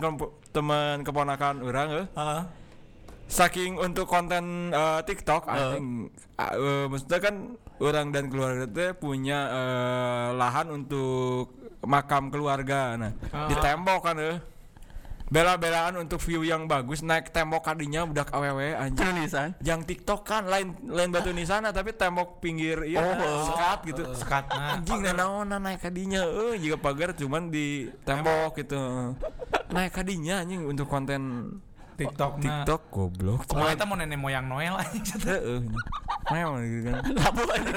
teman 0.51 0.97
keponakan 1.01 1.63
orang 1.63 1.89
eh 1.95 2.07
Heeh. 2.13 2.43
Saking 3.29 3.77
untuk 3.77 4.09
konten 4.09 4.73
eh, 4.73 5.01
TikTok 5.05 5.45
anjing 5.47 6.09
ah, 6.35 6.51
eh, 6.51 6.85
maksudnya 6.88 7.21
kan 7.21 7.35
orang 7.79 8.09
dan 8.11 8.27
keluarga 8.27 8.64
teh 8.67 8.91
punya 8.93 9.38
eh, 9.47 10.29
lahan 10.35 10.73
untuk 10.73 11.53
makam 11.85 12.33
keluarga. 12.33 12.97
Nah 12.97 13.12
di 13.47 13.55
tembok 13.55 14.01
kan 14.03 14.19
eh. 14.19 14.38
Bela-belaan 15.29 16.01
untuk 16.01 16.25
view 16.25 16.41
yang 16.41 16.64
bagus 16.64 17.05
naik 17.05 17.29
tembok 17.29 17.61
kadinya 17.61 18.09
budak 18.09 18.33
awewe 18.33 18.73
anjing. 18.73 19.12
Tulisan. 19.12 19.53
yang 19.61 19.85
TikTok 19.85 20.25
kan 20.25 20.49
lain 20.49 20.73
lain 20.88 21.12
batu 21.12 21.37
nisana 21.37 21.69
tapi 21.69 21.93
tembok 21.93 22.41
pinggir 22.41 22.81
iya 22.88 23.05
Oh. 23.05 23.45
sekat 23.45 23.79
gitu. 23.93 24.03
Sekatna. 24.17 24.81
anjing 24.81 25.05
nah 25.05 25.12
naon 25.12 25.53
naik 25.53 25.85
kadinya 25.85 26.25
eh 26.25 26.57
jika 26.57 26.81
pagar 26.81 27.12
cuman 27.12 27.53
di 27.53 27.93
tembok 28.09 28.57
gitu. 28.57 28.81
Naik 29.69 29.93
kadinya 29.93 30.41
anjing 30.41 30.64
untuk 30.64 30.88
konten 30.88 31.53
TikTok 31.99 32.33
na. 32.39 32.63
TikTok 32.63 32.83
goblok 32.95 33.43
Oh, 33.59 33.67
kita 33.67 33.83
mau 33.83 33.99
nenek 33.99 34.15
moyang 34.15 34.47
Noel 34.47 34.79
anjing. 34.79 35.19
Heeh. 35.19 35.59
Memang 36.31 36.63
gitu 36.63 36.81
kan. 36.87 37.03
Labu 37.19 37.43
anjing. 37.51 37.75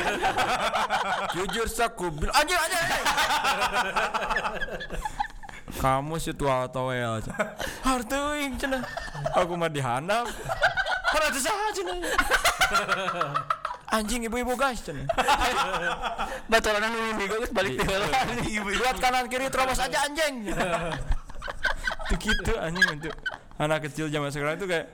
Jujur 1.34 1.66
saku 1.66 2.14
bilang 2.14 2.36
anjing 2.38 2.54
anjing. 2.54 2.86
Kamu 5.82 6.22
si 6.22 6.32
tua 6.38 6.70
toel. 6.70 7.18
Harteuing 7.82 8.62
cenah. 8.62 8.86
Aku 9.34 9.58
mah 9.58 9.74
dihandap. 9.74 10.30
Karena 11.10 11.26
itu 11.34 11.40
saha 11.42 11.68
cenah. 11.74 11.98
Anjing 13.92 14.22
ibu-ibu 14.30 14.54
guys 14.54 14.86
cenah. 14.86 15.10
Baturan 16.46 16.86
anu 16.86 16.98
minggu 17.18 17.26
geus 17.26 17.50
balik 17.50 17.74
teh 17.82 17.90
heula. 17.90 18.08
Lihat 18.70 18.98
kanan 19.02 19.26
kiri 19.26 19.50
terobos 19.50 19.82
aja 19.82 20.06
anjing. 20.06 20.54
Itu 22.06 22.16
gitu 22.22 22.54
anjing 22.62 23.02
untuk 23.02 23.16
anak 23.58 23.90
kecil 23.90 24.08
zaman 24.08 24.30
sekarang 24.32 24.56
itu 24.56 24.68
kayak 24.70 24.86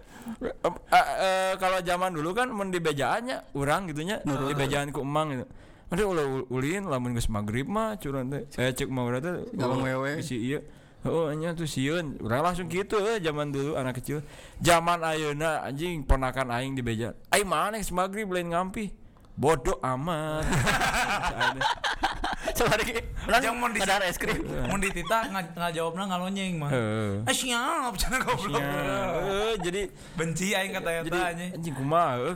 eh, 0.41 0.53
eh, 0.93 1.07
eh, 1.21 1.51
kalau 1.61 1.79
zaman 1.83 2.11
dulu 2.15 2.33
kan 2.33 2.47
mun 2.49 2.73
di 2.73 2.79
bejaannya 2.81 3.53
urang 3.53 3.89
gitunya 3.91 4.21
di 4.23 4.55
bejaan 4.55 4.89
ku 4.89 5.03
emang 5.03 5.35
gitu. 5.35 5.45
Ada 5.87 6.03
ulah 6.03 6.25
ulin 6.51 6.83
lamun 6.91 7.15
geus 7.15 7.31
magrib 7.31 7.71
mah 7.71 7.95
curan 7.95 8.27
teh. 8.27 8.43
Saya 8.51 8.75
cek 8.75 8.91
mah 8.91 9.07
urang 9.07 9.21
teh 9.23 9.33
Galang 9.55 9.79
oh, 9.79 9.87
wewe. 9.87 10.19
Si 10.19 10.35
ieu. 10.35 10.59
Oh 11.07 11.31
nya 11.31 11.55
tuh 11.55 11.63
sieun. 11.63 12.19
Urang 12.19 12.43
langsung 12.43 12.67
gitu 12.67 12.99
eh 12.99 13.23
zaman 13.23 13.55
dulu 13.55 13.79
anak 13.79 14.03
kecil. 14.03 14.19
Zaman 14.59 14.99
ayeuna 14.99 15.63
anjing 15.63 16.03
ponakan 16.03 16.51
aing 16.51 16.75
di 16.75 16.83
beja. 16.83 17.15
Aing 17.31 17.47
mana 17.47 17.79
geus 17.79 17.95
magrib 17.95 18.27
lain 18.35 18.51
ngampi. 18.51 18.91
Bodoh 19.37 19.79
amat. 19.79 20.43
Coba 22.57 22.73
lagi. 22.73 22.93
Jangan 23.27 23.55
mau 23.55 23.69
di 23.69 23.79
es 23.81 24.17
krim. 24.17 24.41
Mun 24.69 24.79
ditita 24.81 25.29
nga- 25.29 25.53
ngajawabna 25.53 26.03
ngalonyeng 26.09 26.57
mah. 26.57 26.69
Heeh. 26.73 27.21
Ah 27.23 27.35
siap 27.35 27.93
cenah 27.93 28.19
goblok. 28.25 28.57
Ya, 28.57 28.73
eh, 29.21 29.53
jadi 29.61 29.81
Benci 30.17 30.57
aing 30.57 30.73
kata 30.73 30.89
eta 30.89 31.05
jadi 31.05 31.19
anjing. 31.53 31.73
kumaha 31.77 32.33
eh. 32.33 32.35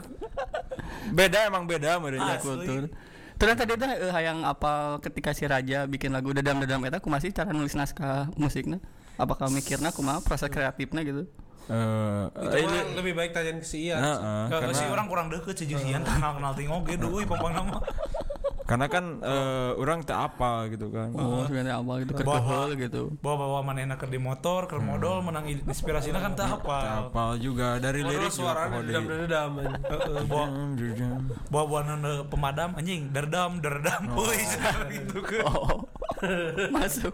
beda 1.10 1.50
emang 1.50 1.66
beda 1.66 1.98
mereka 1.98 2.38
Asli. 2.38 2.46
Kultur. 2.46 2.82
Terus 3.34 3.54
tadi 3.58 3.72
teh 3.74 3.90
eh, 3.90 4.12
hayang 4.14 4.46
apa 4.46 5.02
ketika 5.02 5.34
si 5.34 5.42
raja 5.42 5.90
bikin 5.90 6.14
lagu 6.14 6.30
dedam-dedam 6.30 6.78
eta 6.86 7.02
kumaha 7.02 7.18
sih 7.18 7.34
cara 7.34 7.50
nulis 7.50 7.74
naskah 7.74 8.30
musiknya? 8.38 8.78
Apakah 9.18 9.50
mikirna 9.50 9.90
kumaha 9.90 10.22
proses 10.22 10.46
kreatifnya 10.48 11.02
gitu? 11.02 11.26
eh 11.70 12.24
Itu 12.42 12.56
ini 12.58 12.74
mah 12.74 12.84
lebih 12.98 13.12
baik 13.14 13.30
tanya 13.30 13.54
ke 13.54 13.66
si 13.66 13.86
Ian. 13.86 14.02
Heeh, 14.02 14.18
Karena 14.50 14.66
karena 14.66 14.74
si 14.74 14.84
orang 14.86 15.06
kurang 15.06 15.26
deket 15.30 15.54
si 15.54 15.64
Jusian 15.66 16.02
kenal 16.02 16.34
kenal 16.34 16.52
tinggal 16.54 16.82
ge 16.82 16.98
deui 16.98 17.22
popang 17.22 17.54
nama. 17.54 17.78
Karena 18.72 18.88
kan 18.88 19.04
eh, 19.20 19.70
orang 19.76 20.00
tak 20.00 20.32
apa 20.32 20.72
gitu 20.72 20.88
kan 20.88 21.12
Oh, 21.12 21.44
sebenarnya 21.44 21.76
apa 21.76 21.92
gitu 22.00 22.12
Bawa- 22.24 22.72
gitu. 22.72 23.02
Bawa 23.20 23.36
bawa 23.36 23.60
manehna 23.62 24.00
keur 24.00 24.08
di 24.08 24.16
motor, 24.16 24.64
keur 24.64 24.80
modal 24.80 25.20
menang 25.20 25.44
inspirasina 25.44 26.16
kan 26.18 26.32
tak 26.32 26.56
hafal. 26.56 27.12
apa 27.12 27.36
juga 27.36 27.76
dari 27.76 28.00
lirik. 28.00 28.32
Heeh, 28.32 30.24
bawa 30.24 30.48
bawa 31.52 31.68
bawa 31.68 32.00
pemadam 32.24 32.72
anjing 32.74 33.12
derdam 33.12 33.60
derdam 33.60 34.08
euy 34.16 34.40
gitu 34.96 35.20
kan. 35.20 35.44
Oh. 35.44 35.84
Masuk. 36.74 37.12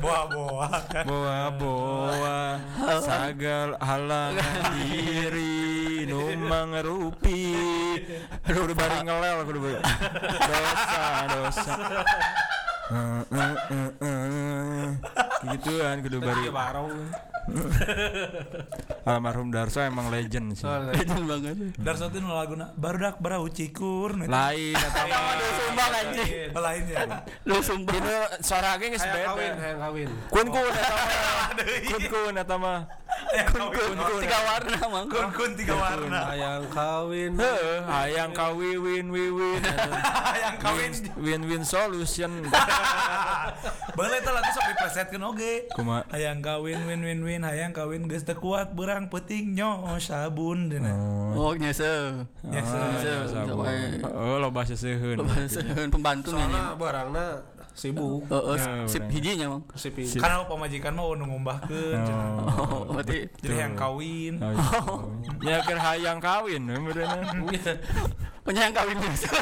Bawa 0.00 0.24
bawa 0.26 0.68
kan. 0.88 1.04
bawa 1.04 1.52
bawa 1.52 2.36
sagal 2.96 3.76
halangan 3.76 4.72
diri 4.72 6.06
numang 6.06 6.70
rupi 6.80 7.52
kudu 8.46 8.72
bari 8.72 9.02
ngelel 9.02 9.42
kudu 9.42 9.58
bari 9.58 9.76
dosa 10.46 11.04
dosa 11.30 11.74
eh, 12.86 13.54
eh. 13.98 14.90
gituan 15.50 15.96
kudu 16.06 16.18
bari 16.22 16.46
barong. 16.50 16.94
almarhum 19.06 19.54
Darso 19.54 19.78
emang 19.78 20.10
legend 20.10 20.58
sih 20.58 20.66
Legend 20.66 21.24
banget. 21.30 21.56
Dar 21.78 21.94
satu 21.94 22.18
nu 22.18 22.34
laguna 22.34 22.74
barudak 22.74 23.22
barau 23.22 23.46
cikur. 23.46 24.18
lain 24.18 24.74
eta 24.74 25.02
mah 25.06 25.20
Aduh, 25.30 25.50
sumpah 25.54 25.86
anjing. 25.94 26.30
Lainnya. 26.50 27.22
Lu 27.46 27.56
sumpah. 27.62 27.92
Dinu 27.94 28.14
suara 28.42 28.74
ge 28.82 28.90
geus 28.90 29.06
Hayang 29.06 29.30
kawin, 29.30 29.50
beda 29.54 29.62
hayang 29.62 29.78
kawin. 29.78 30.08
kun 30.26 30.46
kun 30.50 30.74
eta 30.74 30.94
mah 30.98 31.48
kun 31.86 32.02
kun 32.10 32.34
eta 32.34 32.56
mah 32.58 32.78
Kun 33.26 33.68
kun 33.68 34.20
Tiga 34.22 34.38
warna 34.42 34.78
mang. 34.86 35.06
kun 35.06 35.26
kun 35.30 35.50
tiga 35.52 35.74
warna. 35.74 36.20
Hayang 36.30 36.64
kawin. 36.68 37.32
Heuh, 37.34 37.82
hayang 37.84 38.30
kawiwin 38.30 39.06
wiwin 39.08 39.60
Yang 40.36 40.56
kawin. 40.58 40.90
win 41.16 41.42
win 41.44 41.62
solution 41.62 42.30
Boleh 43.92 44.18
itu 44.18 44.30
lagu 44.30 44.50
sok 44.50 44.64
dipresetkeun 44.70 45.22
oge. 45.24 45.54
Hayang 46.10 46.38
kawin 46.40 46.84
win 46.84 47.00
win 47.00 47.20
win 47.22 47.42
hayang 47.48 47.72
kawin 47.76 48.06
geus 48.06 48.22
teu 48.22 48.34
kuat 48.34 48.72
berang 48.72 49.08
peuting 49.08 49.52
nyo 49.52 49.80
sabun 49.98 50.68
dina. 50.68 50.92
Oh, 51.32 51.52
nyese. 51.52 52.24
Nyese. 52.42 52.80
Sampai 53.26 54.00
Oh, 54.04 54.38
lo 54.38 54.48
bahasa 54.48 54.74
seuheun. 54.74 55.18
pembantu 55.88 56.30
nih. 56.30 56.40
Soalnya 56.40 56.64
barangna 56.74 57.24
sibuk. 57.76 58.24
Heeh, 58.32 58.56
Ya, 58.56 58.88
sip 58.88 59.04
hijinya 59.12 59.46
mang. 59.52 59.62
Sipi. 59.76 60.08
Karena 60.16 60.40
pamajikan 60.48 60.96
mah 60.96 61.12
nu 61.12 61.24
ngumbahkeun 61.28 62.00
cenah. 62.00 62.28
Oh, 62.56 62.88
berarti 62.88 63.28
Jadi 63.44 63.52
hayang 63.60 63.76
kawin. 63.76 64.40
Ya 65.44 65.60
keur 65.60 65.78
hayang 65.78 66.18
kawin 66.18 66.64
beureunan. 66.64 67.36
penyayang 68.48 68.72
kawin 68.72 68.96
biasa. 68.96 69.28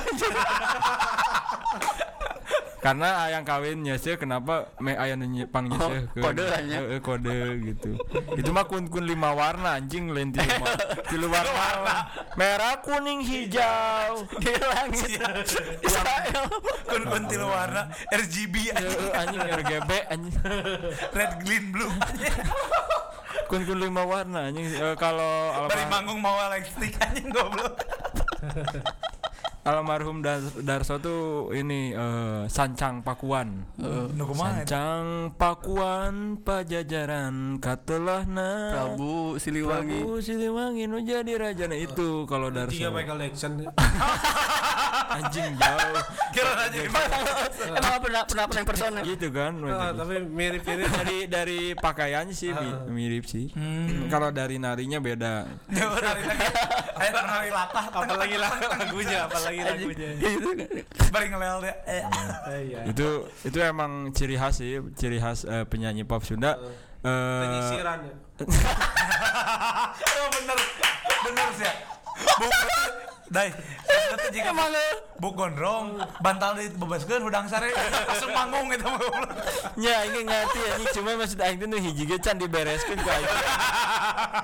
karena 2.84 3.24
ayang 3.24 3.42
kawinnya 3.42 3.96
sih 3.96 4.12
kenapa 4.14 4.68
me 4.76 4.92
ayang 4.92 5.24
nyepang 5.24 5.72
Oh, 5.72 5.88
kode 6.14 6.44
lah 6.44 6.60
nya. 6.60 6.84
kode 7.00 7.32
gitu. 7.64 7.96
Itu 8.36 8.52
mah 8.52 8.68
kun 8.68 8.86
kun 8.86 9.02
lima 9.02 9.32
warna 9.32 9.80
anjing 9.80 10.12
lain 10.12 10.28
tilu 10.36 10.52
ma- 10.60 10.76
tilu 11.08 11.26
warna. 11.32 12.12
merah 12.36 12.76
kuning 12.78 13.24
hijau. 13.24 14.28
Di 14.44 14.52
langit. 14.52 15.16
Israel 15.80 16.44
kun 16.84 17.02
kun 17.04 17.24
tilu 17.24 17.48
warna 17.48 17.88
RGB 18.12 18.54
anjing. 18.70 19.10
Anjing 19.16 19.40
RGB 19.56 19.90
anjing. 20.12 20.36
Red 21.10 21.32
green 21.40 21.72
blue. 21.72 21.88
Kun 23.48 23.64
kun 23.64 23.80
lima 23.80 24.04
warna 24.04 24.52
anjing. 24.52 24.68
Kalau 24.94 25.64
dari 25.66 25.88
manggung 25.88 26.20
mau 26.20 26.36
elektrik 26.44 27.00
anjing 27.00 27.32
goblok 27.32 27.80
almarhum 29.64 30.20
Dar- 30.20 30.60
Darso 30.60 31.00
tuh 31.00 31.50
ini 31.56 31.96
eh, 31.96 32.44
sancang 32.52 33.00
pakuan. 33.00 33.64
Eta? 33.80 34.12
sancang 34.36 35.32
pakuan 35.40 36.36
pajajaran 36.38 37.56
katelahna 37.58 38.76
Prabu 38.76 39.40
Siliwangi. 39.40 40.04
Prabu 40.04 40.20
Siliwangi 40.20 40.84
nu 40.84 41.00
jadi 41.00 41.32
raja. 41.40 41.64
Nah 41.64 41.80
itu 41.80 42.28
kalau 42.28 42.52
Darso. 42.52 42.76
Tiga 42.76 42.92
Michael 42.92 43.24
Jackson. 43.24 43.64
anjing 45.06 45.52
jauh. 45.54 46.00
Kira 46.30 46.50
aja 46.56 46.78
emang 46.78 47.04
pernah 48.00 48.22
pernah 48.26 48.44
pernah 48.46 48.64
persona 48.64 48.98
gitu 49.00 49.28
kan 49.28 49.52
Ah, 49.64 49.90
tapi 49.90 50.14
mirip-mirip. 50.20 50.88
dari 50.88 51.18
dari 51.26 51.60
pakaiannya 51.72 52.32
sih 52.32 52.50
mi- 52.50 52.78
mirip 52.90 53.24
sih. 53.24 53.48
Kalau 54.06 54.30
dari 54.30 54.56
narinya 54.56 54.98
beda. 54.98 55.46
Ayo 56.94 57.10
nari 57.20 57.50
latah 57.50 57.84
apalagi 57.88 58.36
lagunya, 58.36 59.18
apalagi 59.24 59.60
lagunya. 59.60 60.10
bari 61.10 61.26
ngelel 61.28 61.58
deh 61.60 61.74
eh 61.84 62.02
Iya. 62.64 62.80
itu 62.86 63.08
itu 63.42 63.58
emang 63.58 64.10
ciri 64.10 64.34
khas 64.34 64.56
sih 64.56 64.78
ciri 64.94 65.18
khas 65.18 65.44
eh, 65.44 65.64
penyanyi 65.64 66.02
pop 66.02 66.22
Sunda. 66.22 66.54
Eh 67.00 67.40
Penyisiran 67.42 67.98
ya. 68.00 68.14
oh 70.14 70.28
bener 70.32 70.58
bener 71.20 71.48
sih 71.52 71.64
ya? 71.64 71.74
Dai 73.26 73.48
jika 74.32 74.50
emang 74.54 74.70
bu 75.20 75.28
gondrong 75.34 76.00
bantal 76.22 76.56
di 76.56 76.70
bebaskeun 76.72 77.22
hudang 77.24 77.46
sare 77.50 77.68
langsung 77.74 78.32
manggung 78.32 78.66
gitu 78.72 78.88
Ya 79.80 80.06
ini 80.06 80.24
ngerti 80.24 80.60
anjing 80.70 80.90
cuma 80.94 81.18
maksud 81.18 81.40
aing 81.42 81.58
nu 81.66 81.76
hiji 81.76 82.04
ge 82.06 82.16
can 82.22 82.38
dibereskeun 82.38 82.98
ku 83.00 83.10
aing. 83.10 83.28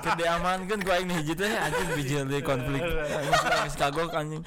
Keur 0.03 0.13
diamankeun 0.19 0.81
ku 0.83 0.91
aing 0.91 1.09
hiji 1.09 1.33
teh 1.33 1.49
anjing 1.49 1.89
bijil 1.95 2.23
deui 2.27 2.43
konflik. 2.43 2.83
Geus 2.83 3.75
kagok 3.79 4.11
anjing. 4.13 4.43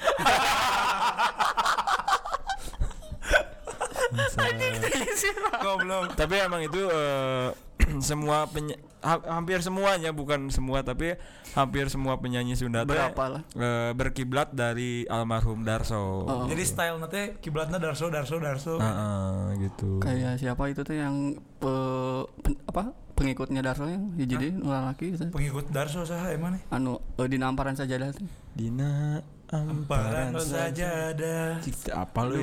goblok 5.61 6.13
Tapi 6.15 6.35
emang 6.39 6.61
itu 6.63 6.81
eh, 6.87 7.49
semua 8.07 8.45
peny- 8.49 8.77
ha- 9.05 9.25
hampir 9.29 9.61
semuanya 9.61 10.09
bukan 10.09 10.49
semua 10.49 10.81
tapi 10.81 11.13
hampir 11.53 11.85
semua 11.87 12.17
penyanyi 12.17 12.53
Sunda 12.53 12.81
teh 12.81 12.91
Berapa 12.91 13.23
lah? 13.29 13.41
eh, 13.53 13.91
berkiblat 13.93 14.49
dari 14.51 15.05
almarhum 15.05 15.61
Darso. 15.61 16.25
Oh. 16.25 16.43
jadi 16.45 16.63
style 16.63 16.97
nanti 16.97 17.37
kiblatnya 17.37 17.77
darso 17.77 18.09
darso 18.09 18.35
darso 18.37 18.75
Heeh, 18.75 19.61
gitu. 19.61 19.99
kayak 19.99 20.35
siapa 20.35 20.65
itu 20.67 20.81
tuh 20.81 20.95
yang 20.95 21.15
eh, 21.37 22.21
pen- 22.41 22.61
apa 22.65 22.83
pengikutnya 23.13 23.61
Darso 23.61 23.85
yang 23.85 24.11
jadi 24.17 24.51
ulah 24.57 24.91
laki 24.91 25.15
gitu. 25.15 25.29
pengikut 25.29 25.69
darso 25.69 26.03
sah 26.03 26.27
emang 26.27 26.51
nih 26.51 26.63
anu 26.67 26.97
eh, 27.15 27.29
di 27.29 27.37
namparan 27.37 27.71
saja 27.71 27.95
dah 27.95 28.11
tuh 28.11 28.27
Dina 28.51 29.21
Amparan 29.45 30.33
amparan 30.33 30.41
saja. 30.41 31.13
sajadah 31.13 31.61
Cik, 31.61 31.93
apa 31.93 32.19
lu? 32.25 32.41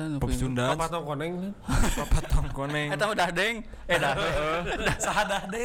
Nu 0.00 0.16
Pop. 0.16 0.32
Sunda. 0.32 0.72
Papa 0.72 0.88
tong 0.88 1.04
koneng 1.04 1.32
kan. 1.36 1.52
Papa 1.92 2.18
tongkoneng. 2.24 2.88
Eta 2.96 3.04
udah 3.12 3.28
deng 3.28 3.54
eh 3.84 3.96
dah 4.00 4.14
sahadah 5.04 5.42
deh 5.52 5.64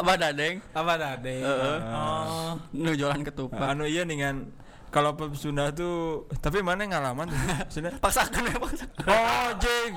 apa 0.00 0.12
dah 0.16 0.30
deng 0.32 0.54
Apa 0.72 0.92
dade? 0.96 1.36
Heeh. 1.44 1.76
oh 1.92 2.52
nu 2.72 2.90
jualan 2.96 3.20
ketupat 3.20 3.76
anu 3.76 3.84
iya 3.84 4.08
dengan 4.08 4.48
kalau 4.88 5.12
pop 5.14 5.36
Sunda 5.36 5.68
tuh 5.72 6.24
tapi 6.40 6.64
mana 6.64 6.88
ngalaman 6.88 7.28
tuh? 7.28 7.38
Sunda? 7.68 7.92
Paksakan 8.04 8.48
ya 8.48 8.56
paksa 8.56 8.84
ngojek. 9.08 9.92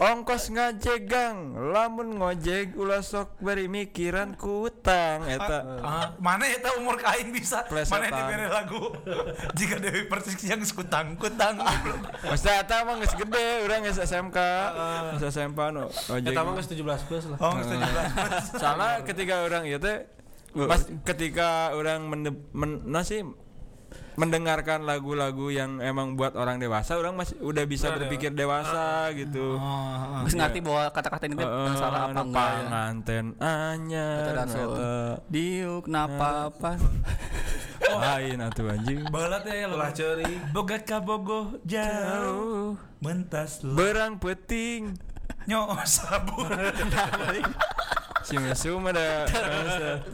Ongkos 0.00 0.44
ngajek 0.52 1.00
gang. 1.08 1.56
Lamun 1.72 2.20
ngojek 2.20 2.76
ulah 2.76 3.00
sok 3.00 3.40
beri 3.40 3.66
mikiran 3.68 4.36
kutang 4.36 5.24
eta. 5.24 5.80
Ah, 5.80 6.06
mana 6.20 6.44
ya 6.48 6.60
tahu 6.60 6.84
umur 6.84 7.00
kain 7.00 7.32
bisa? 7.32 7.64
Plesetan. 7.68 8.00
mana 8.00 8.04
yang 8.08 8.16
diberi 8.18 8.46
lagu? 8.48 8.82
Jika 9.58 9.76
Dewi 9.80 10.04
Persik 10.08 10.40
yang 10.44 10.60
sekutang 10.64 11.16
kutang. 11.16 11.60
Maksudnya 12.28 12.64
eta 12.64 12.84
mah 12.84 13.00
geus 13.00 13.14
gede 13.16 13.46
urang 13.64 13.80
geus 13.84 14.00
SMK 14.00 14.38
geus 15.16 15.24
SMK 15.32 15.60
nu 15.72 15.84
ojek 15.88 16.32
Kita 16.32 16.40
mah 16.44 16.52
geus 16.56 16.68
17 16.68 17.08
plus 17.08 17.24
lah. 17.32 17.38
oh 17.40 17.52
setuju 17.60 17.90
salah 18.56 19.00
ketika 19.04 19.44
orang 19.44 19.64
itu 19.66 19.78
teh 19.80 20.04
pas 20.66 20.82
ketika 21.06 21.70
orang 21.78 22.10
mende, 22.10 22.30
men, 22.50 22.82
nah 22.90 23.06
sih 23.06 23.22
mendengarkan 24.20 24.84
lagu-lagu 24.84 25.48
yang 25.48 25.80
emang 25.80 26.12
buat 26.12 26.36
orang 26.36 26.60
dewasa 26.60 27.00
orang 27.00 27.16
masih 27.16 27.40
udah 27.40 27.64
bisa 27.64 27.88
berpikir 27.90 28.28
dewasa. 28.30 29.08
gitu. 29.16 29.56
Oh 29.56 30.20
Terus 30.28 30.36
ngerti 30.36 30.60
bahwa 30.60 30.92
kata-kata 30.92 31.24
ini 31.24 31.40
Heeh, 31.40 31.72
salah 31.74 32.00
apa 32.06 32.20
enggak 32.20 32.44
ya? 32.44 32.60
panganten 32.60 33.24
anyar 33.40 34.24
diuk 35.26 35.84
napa 35.88 36.52
apa? 36.52 36.76
Lain 37.90 38.38
atuh 38.38 38.70
anjing. 38.70 39.02
Balat 39.08 39.42
ya 39.42 39.66
lo 39.66 39.80
Ulah 39.80 39.90
ceuri. 39.90 40.28
boga 40.52 40.78
ka 40.78 41.00
bogo 41.00 41.56
jauh. 41.64 42.76
Mentas 43.00 43.64
berang 43.64 44.20
peting. 44.20 44.94
Nyo 45.48 45.72
sabun 45.88 46.52
si 48.30 48.38
mesu 48.38 48.78
mah 48.78 48.94
da 48.94 49.26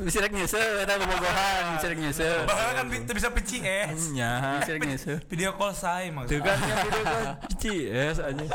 bisa 0.00 0.18
rek 0.18 0.32
nyesel 0.32 0.80
eta 0.80 0.96
bobogohan 0.96 1.76
bisa 1.76 1.86
rek 1.86 2.00
nyesel. 2.00 2.48
Bahkan 2.48 2.72
kan 2.72 2.86
bi- 2.88 3.04
bisa 3.04 3.28
peci 3.28 3.60
es 3.60 4.08
nya 4.10 4.56
bisa 4.56 4.72
rek 4.72 4.82
nyesel. 4.82 5.20
video 5.28 5.52
call 5.52 5.76
say 5.76 6.08
tuh 6.08 6.40
maksudnya 6.40 6.40
kan 6.40 6.56
video 6.80 7.02
call 7.04 7.24
cici 7.52 7.74
es 7.86 8.16
anjing 8.16 8.48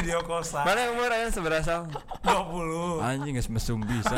video 0.00 0.18
call 0.24 0.40
say 0.40 0.64
mana 0.64 0.88
umur 0.90 1.12
aya 1.12 1.28
seberasa? 1.28 1.84
20 2.24 3.04
anjing 3.04 3.32
geus 3.36 3.52
mesum 3.52 3.84
bisa 3.84 4.16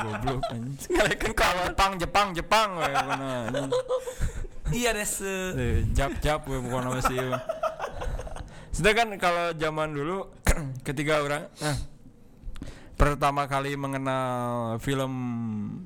goblok, 0.00 0.40
anjing. 0.48 0.88
Ngalekeun 0.88 1.32
kawan. 1.36 1.66
Jepang 1.70 1.92
Jepang 2.00 2.28
Jepang 2.32 2.68
we 2.80 2.88
anjing. 2.88 3.68
iya 4.72 4.90
des 4.90 5.12
eh, 5.20 5.50
Eh, 5.52 5.76
Jap 5.92 6.16
jap 6.18 6.48
we 6.48 6.56
bukan 6.56 6.88
nama 6.88 7.00
sih. 7.02 7.20
Sedangkan 8.70 9.18
kalau 9.18 9.52
zaman 9.52 9.90
dulu 9.90 10.30
ketika 10.86 11.20
orang 11.20 11.44
eh, 11.60 11.76
pertama 13.00 13.42
kali 13.46 13.72
mengenal 13.74 14.36
film 14.76 15.12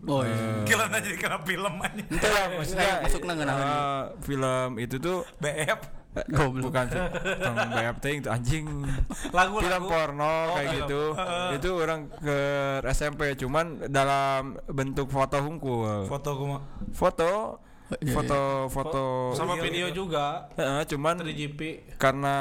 Oh, 0.04 0.20
iya. 0.20 0.34
eh, 0.34 0.66
kira 0.66 0.84
aja 0.84 0.98
jadi 0.98 1.14
kena 1.14 1.38
film 1.40 1.74
aja 1.78 2.02
itu 2.02 2.26
lah 2.26 2.44
maksudnya 2.52 2.82
Kayak 2.82 2.98
masuk 3.06 3.22
nang 3.22 3.38
eh, 3.38 4.02
film 4.20 4.70
itu 4.76 4.96
tuh 4.98 5.18
BF 5.38 5.80
eh, 6.12 6.26
Goblok. 6.28 6.62
bukan 6.68 6.84
tuh 6.86 7.02
tong 7.38 7.56
BFT 7.70 8.04
itu 8.16 8.28
anjing 8.28 8.66
Lagu 9.30 9.56
film 9.56 9.70
lagu. 9.72 9.86
porno 9.86 10.34
kayak 10.52 10.66
film. 10.66 10.78
gitu 10.80 11.02
itu 11.54 11.68
orang 11.72 12.00
ke 12.12 12.38
SMP 12.90 13.20
cuman 13.36 13.64
dalam 13.88 14.40
bentuk 14.66 15.06
foto 15.08 15.38
hungkul 15.38 16.04
foto 16.04 16.30
kuma 16.34 16.58
foto 16.90 17.30
Oh, 17.84 18.00
iya, 18.00 18.16
foto 18.16 18.40
foto 18.66 19.02
Sama 19.34 19.54
Iya, 19.54 19.62
video 19.62 19.86
iya. 19.86 19.92
juga. 19.92 20.48
Heeh, 20.56 20.88
cuman 20.88 21.20
3GP. 21.20 21.60
karena 22.00 22.36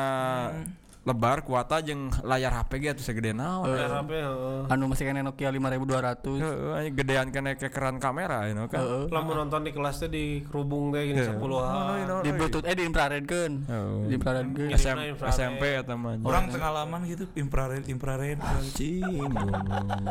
lebar 1.03 1.43
kuota 1.43 1.83
jeung 1.83 2.07
layar 2.23 2.55
HP 2.55 2.71
ge 2.79 2.87
atuh 2.95 3.03
segede 3.03 3.35
naon. 3.35 3.67
Oh, 3.67 3.75
Heeh, 3.75 3.91
HP 3.91 4.11
heeh. 4.15 4.71
anu 4.71 4.87
masih 4.87 5.03
kena 5.03 5.19
Nokia 5.19 5.51
5200 5.51 6.79
anjing 6.79 6.95
gedean 6.95 7.27
kena 7.27 7.59
kekeran 7.59 7.99
kamera 7.99 8.47
you 8.47 8.55
know 8.55 8.71
kan. 8.71 8.79
Heeh. 8.79 9.11
Lamun 9.11 9.35
nonton 9.35 9.67
di 9.67 9.75
kelas 9.75 9.99
teh 9.99 10.07
di 10.07 10.47
kerubung 10.47 10.95
teh 10.95 11.03
gini 11.03 11.19
Iya. 11.19 11.35
10 11.35 12.23
di 12.23 12.31
bluetooth 12.31 12.63
eh 12.63 12.71
di 12.71 12.83
infrared 12.83 13.23
kan 13.27 13.51
Oh. 13.67 14.07
di 14.07 14.15
infrared 14.15 14.47
kan. 14.47 14.67
SM, 14.71 14.97
infrared. 15.11 15.33
SMP 15.35 15.63
atau 15.75 15.95
mah. 15.99 16.15
orang 16.23 16.45
pengalaman 16.47 16.99
gitu 17.03 17.27
infrared 17.35 17.83
infrared 17.85 18.39
anjing. 18.39 19.27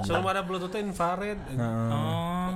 Sebelum 0.05 0.25
ada 0.29 0.45
bluetooth 0.45 0.77
infrared. 0.77 1.41
Heeh. 1.49 1.89
oh 1.89 2.53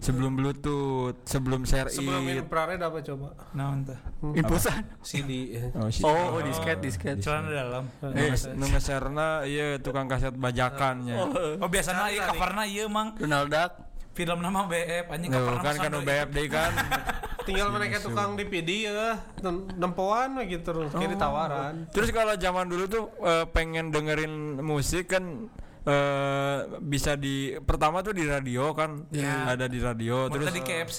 Sebelum 0.00 0.32
Bluetooth, 0.32 1.16
sebelum 1.24 1.64
share 1.64 1.92
Sebelum 1.92 2.24
infrared 2.24 2.80
apa 2.80 2.98
coba? 3.02 3.36
nah 3.52 3.72
entah 3.72 4.00
infusan 4.32 4.80
CD. 5.04 5.60
Oh, 5.76 5.88
oh 6.04 6.24
oh 6.36 6.40
disket 6.40 6.80
disket 6.80 7.20
celana 7.20 7.65
dalam 7.66 7.84
Nu 8.00 8.08
nges- 8.14 8.52
nu 8.52 8.64
ngeserna 8.66 9.28
ieu 9.44 9.76
tukang 9.78 10.06
kaset 10.06 10.32
bajakannya. 10.32 11.16
oh 11.58 11.66
biasanya 11.66 12.08
iya 12.08 12.22
covernya 12.26 12.64
iya 12.64 12.84
mang 12.86 13.12
Donald 13.14 13.50
Duck 13.50 13.72
film 14.14 14.40
nama 14.40 14.64
BF 14.64 15.06
anjing 15.10 15.28
Tuh, 15.28 15.36
covernya 15.38 15.60
kan 15.60 15.74
kan 15.76 15.82
Sando 15.82 15.98
nu 15.98 16.00
BFD 16.02 16.38
kan. 16.48 16.72
Tinggal 17.46 17.68
mereka 17.68 18.00
tukang 18.00 18.34
DVD 18.34 18.70
ya, 18.82 19.12
nem- 19.38 19.70
nempoan 19.76 20.34
gitu 20.42 20.66
terus 20.66 20.90
kayak 20.90 21.14
ditawaran. 21.14 21.86
Terus 21.90 22.10
kalau 22.10 22.34
zaman 22.34 22.66
dulu 22.66 22.84
tuh 22.86 23.04
eh, 23.20 23.46
pengen 23.46 23.90
dengerin 23.90 24.32
musik 24.58 25.12
kan 25.12 25.46
eh 25.84 26.58
bisa 26.82 27.14
di 27.14 27.54
pertama 27.60 28.02
tuh 28.02 28.10
di 28.10 28.26
radio 28.26 28.74
kan 28.74 29.06
Iya. 29.08 29.54
ada 29.54 29.70
di 29.70 29.78
radio 29.78 30.26
terus 30.26 30.50
terus 30.50 30.56
di 30.56 30.62
KFC 30.64 30.98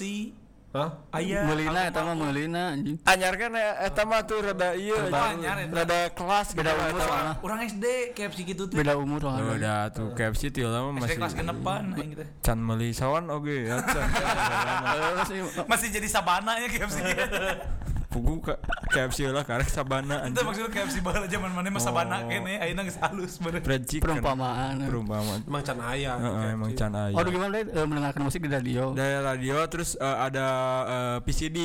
Hah? 0.78 0.90
Aya. 1.10 1.42
Meulina 1.42 1.80
eta 1.90 2.00
mah 2.00 2.14
meulina 2.14 2.62
anjing. 2.70 2.96
anyar 3.02 3.34
kan 3.34 3.50
eh, 3.52 3.90
eta 3.90 4.02
mah 4.06 4.22
tuh 4.22 4.38
rada 4.38 4.78
iya 4.78 4.94
anyar 5.10 5.56
eta. 5.58 5.74
rada 5.74 5.98
kelas 6.14 6.54
Beda 6.54 6.70
gitu, 6.70 6.78
umur 6.78 6.94
eta 6.94 7.04
soalnya. 7.10 7.34
Orang 7.42 7.58
SD 7.66 7.84
KFC 8.14 8.38
gitu 8.46 8.62
tuh. 8.70 8.76
Beda 8.78 8.94
umur 8.94 9.18
soalnya. 9.18 9.42
udah 9.58 9.78
tuh 9.90 10.08
KFC 10.14 10.54
tuh 10.54 10.70
lama 10.70 10.94
masih 10.94 11.18
kelas 11.18 11.34
genepan 11.34 11.82
aing 11.98 12.10
gitu. 12.14 12.24
can 12.40 12.58
meuli 12.62 12.94
sawan 12.94 13.26
oge 13.26 13.66
ya. 13.66 13.82
Eh, 13.82 15.66
Masih 15.70 15.90
jadi 15.90 16.06
sabana 16.06 16.56
ya 16.62 16.68
KFC. 16.70 16.98
pugu 18.08 18.40
ke 18.40 18.56
KFC 18.88 19.28
lah 19.28 19.42
karek 19.42 19.68
sabana 19.68 20.24
Itu 20.24 20.32
anjing 20.32 20.44
maksudnya 20.44 20.70
KFC 20.72 20.96
baheula 20.98 21.26
zaman 21.26 21.50
mana 21.50 21.68
mah 21.68 21.76
sabana 21.78 22.16
kene 22.24 22.56
ayeuna 22.56 22.82
geus 22.82 22.96
halus 22.98 23.36
bener. 23.36 23.60
fried 23.60 23.84
chicken 23.84 24.16
perumpamaan. 24.16 24.80
perumpamaan 24.80 25.38
Emang 25.44 25.60
can 25.62 25.78
aya. 25.78 26.12
Heeh, 26.16 26.48
emang 26.50 26.72
can 26.72 26.92
aya 26.94 27.12
Oh, 27.12 27.20
gimana 27.22 27.52
deh 27.54 27.68
eh, 27.68 27.84
mendengarkan 27.84 28.22
musik 28.22 28.40
di 28.40 28.48
radio? 28.48 28.92
dari 28.92 29.12
radio 29.18 29.60
terus 29.66 29.92
eh, 29.94 30.16
ada 30.18 30.46
eh, 30.82 31.18
PCD 31.20 31.58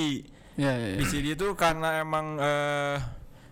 Ya, 0.54 0.70
ya, 0.70 0.88
ya. 0.90 0.98
PCD 1.00 1.34
itu 1.34 1.48
karena 1.56 1.98
emang 1.98 2.38
eh, 2.38 3.00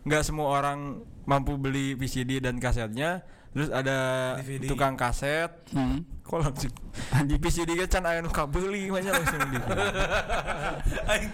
nggak 0.03 0.21
semua 0.21 0.51
orang 0.53 0.99
mampu 1.23 1.55
beli 1.55 1.95
PCD 1.95 2.37
dan 2.37 2.57
kasetnya 2.57 3.23
terus 3.49 3.67
ada 3.67 3.97
DVD. 4.37 4.67
tukang 4.67 4.93
kaset 4.93 5.49
Hmm. 5.71 6.03
Kok 6.31 6.39
langsung 6.39 6.71
di 7.27 7.35
PCD 7.35 7.75
kan 7.75 7.87
can 7.91 8.03
aya 8.07 8.23
nu 8.23 8.31
kabeli 8.31 8.87
banyak 8.87 9.11
langsung 9.11 9.39
di 9.51 9.59
Aing. 11.05 11.31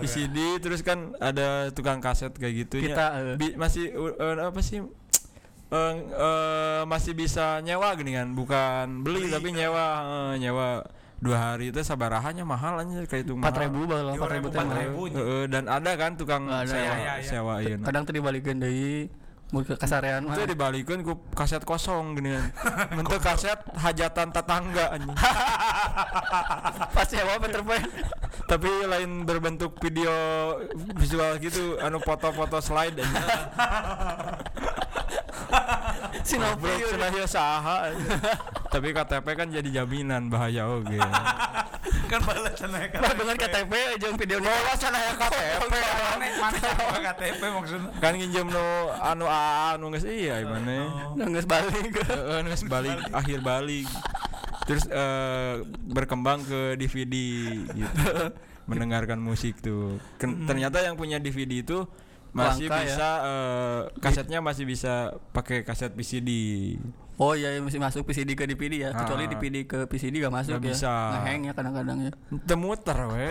PCD 0.00 0.38
terus 0.62 0.80
kan 0.80 1.18
ada 1.18 1.74
tukang 1.74 1.98
kaset 1.98 2.30
kayak 2.30 2.54
gitu 2.66 2.78
Kita, 2.78 3.34
eh. 3.34 3.34
Bi- 3.34 3.58
masih 3.58 3.90
uh, 3.90 4.14
eh, 4.14 4.38
apa 4.38 4.60
sih 4.62 4.86
eh, 5.70 5.94
eh, 5.98 6.82
masih 6.86 7.12
bisa 7.12 7.58
nyewa 7.60 7.90
gini 7.98 8.14
kan 8.14 8.30
bukan 8.30 9.02
beli, 9.02 9.26
Beli. 9.26 9.34
tapi 9.34 9.48
nyewa 9.50 9.86
nyewa 10.38 10.86
dua 11.20 11.36
hari 11.52 11.68
itu 11.68 11.82
sabarahannya 11.82 12.48
mahal 12.48 12.80
aja 12.80 13.04
kayak 13.04 13.28
itu 13.28 13.36
Empat 13.36 13.60
ribu 13.60 13.84
balah 13.84 14.16
empat 14.16 14.30
ribu 14.32 14.48
teh. 14.48 14.56
4.000. 14.56 14.64
mahal. 14.64 14.80
ribu. 14.80 15.02
Heeh, 15.12 15.42
dan 15.52 15.68
ada 15.68 15.92
kan 15.98 16.16
tukang 16.16 16.48
Ada, 16.48 16.64
sewa 16.64 16.80
ya, 16.80 16.94
ya, 16.96 17.12
ya. 17.20 17.26
sewain 17.28 17.78
Kadang 17.84 18.04
tadi 18.08 18.18
balikin 18.22 18.56
deui 18.56 19.10
mau 19.50 19.66
ke 19.66 19.74
kasarean 19.74 20.22
mah. 20.22 20.38
itu 20.38 20.46
dibalikin 20.54 21.02
ku 21.02 21.18
kaset 21.34 21.62
kosong 21.66 22.14
gini 22.14 22.38
kan 22.38 22.46
bentuk 22.94 23.18
kaset 23.18 23.58
hajatan 23.74 24.30
tetangga 24.30 24.94
anjing. 24.94 25.10
Pas 26.94 27.06
sewa 27.06 27.34
Peter 27.42 27.62
Pan. 27.66 27.82
tapi 28.46 28.70
lain 28.86 29.26
berbentuk 29.26 29.78
video 29.82 30.10
visual 30.98 31.38
gitu 31.42 31.78
anu 31.82 31.98
foto-foto 31.98 32.62
slide 32.62 32.98
anjing. 33.02 33.26
Sinopi. 36.28 36.68
Bro, 36.68 36.88
cenah 36.90 37.10
ieu 37.10 37.26
saha 37.26 37.90
tapi 38.72 38.94
KTP 38.94 39.26
kan 39.34 39.48
jadi 39.50 39.82
jaminan 39.82 40.30
bahaya 40.30 40.68
oge 40.70 41.00
Kan 42.10 42.22
balas 42.22 42.54
cenah 42.54 42.86
kan. 42.90 43.02
Nah, 43.02 43.14
dengan 43.14 43.36
KTP 43.38 43.72
jeung 43.98 44.14
video 44.14 44.38
Lolos 44.38 44.78
cenah 44.78 45.00
ya 45.00 45.12
KTP 45.18 45.42
Mana 46.38 46.98
KTP 47.10 47.42
maksudnya. 47.50 47.90
kan 47.98 48.12
nginjem 48.14 48.46
nu 48.46 48.66
anu 49.00 49.26
aa 49.26 49.74
anu 49.74 49.90
geus 49.90 50.06
iya 50.06 50.42
mana 50.42 51.12
nangis 51.14 51.46
balik. 51.46 51.94
Heeh, 52.04 52.38
geus 52.46 52.62
balik 52.66 52.98
akhir 53.10 53.38
balik. 53.42 53.86
Terus 54.66 54.86
eh, 54.86 55.54
berkembang 55.86 56.46
ke 56.46 56.78
DVD 56.78 57.14
gitu. 57.74 58.02
Mendengarkan 58.70 59.18
musik 59.18 59.58
tuh. 59.58 59.98
Ken- 60.18 60.46
ternyata 60.46 60.78
yang 60.78 60.94
punya 60.94 61.18
DVD 61.18 61.58
itu 61.58 61.86
masih 62.30 62.66
Langka 62.66 62.76
ya. 62.76 62.84
bisa 62.86 63.08
eh, 63.20 63.78
kasetnya 63.98 64.38
masih 64.38 64.64
bisa 64.64 64.94
pakai 65.30 65.62
kaset 65.62 65.90
PCD 65.90 66.30
Oh 67.20 67.36
iya 67.36 67.52
iya, 67.52 67.60
masih 67.60 67.76
masuk 67.76 68.08
PCD 68.08 68.32
ke 68.32 68.48
DVD 68.48 68.88
ya. 68.88 68.90
Kecuali 68.96 69.28
Ah. 69.28 69.30
DVD 69.30 69.68
ke 69.68 69.84
PCD 69.84 70.24
gak 70.24 70.32
masuk 70.32 70.56
Nggak 70.56 70.64
ya. 70.64 70.72
bisa. 70.72 70.92
Ngeheng 71.20 71.42
ya 71.44 71.52
kadang-kadang 71.52 71.98
ya. 72.00 72.10
temuter 72.48 72.96
we 73.12 73.28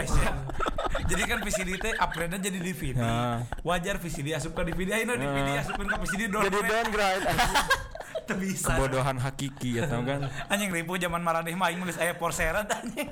Jadi 1.10 1.22
kan 1.26 1.42
VCD 1.42 1.70
teh 1.74 1.94
upgrade 1.98 2.38
jadi 2.38 2.60
DVD. 2.62 3.02
Ya. 3.02 3.50
Wajar 3.66 3.98
VCD 3.98 4.38
asup 4.38 4.54
ke 4.54 4.62
DVD 4.62 4.94
ayeuna 4.94 5.18
DVD 5.18 5.58
asupin 5.58 5.90
ke 5.90 5.96
VCD 5.98 6.22
jadi 6.30 6.60
downgrade. 6.62 7.24
bisa. 8.36 8.70
kebodohan 8.70 9.18
hakiki 9.18 9.78
ya 9.78 9.86
tau 9.86 10.02
kan 10.02 10.28
Anjing 10.52 10.70
ribu 10.70 10.96
zaman 10.96 11.20
maradeh 11.20 11.54
mah 11.54 11.70
aing 11.70 11.82
geus 11.82 11.96
aya 11.96 12.14
porseran 12.14 12.66
anjing. 12.66 13.10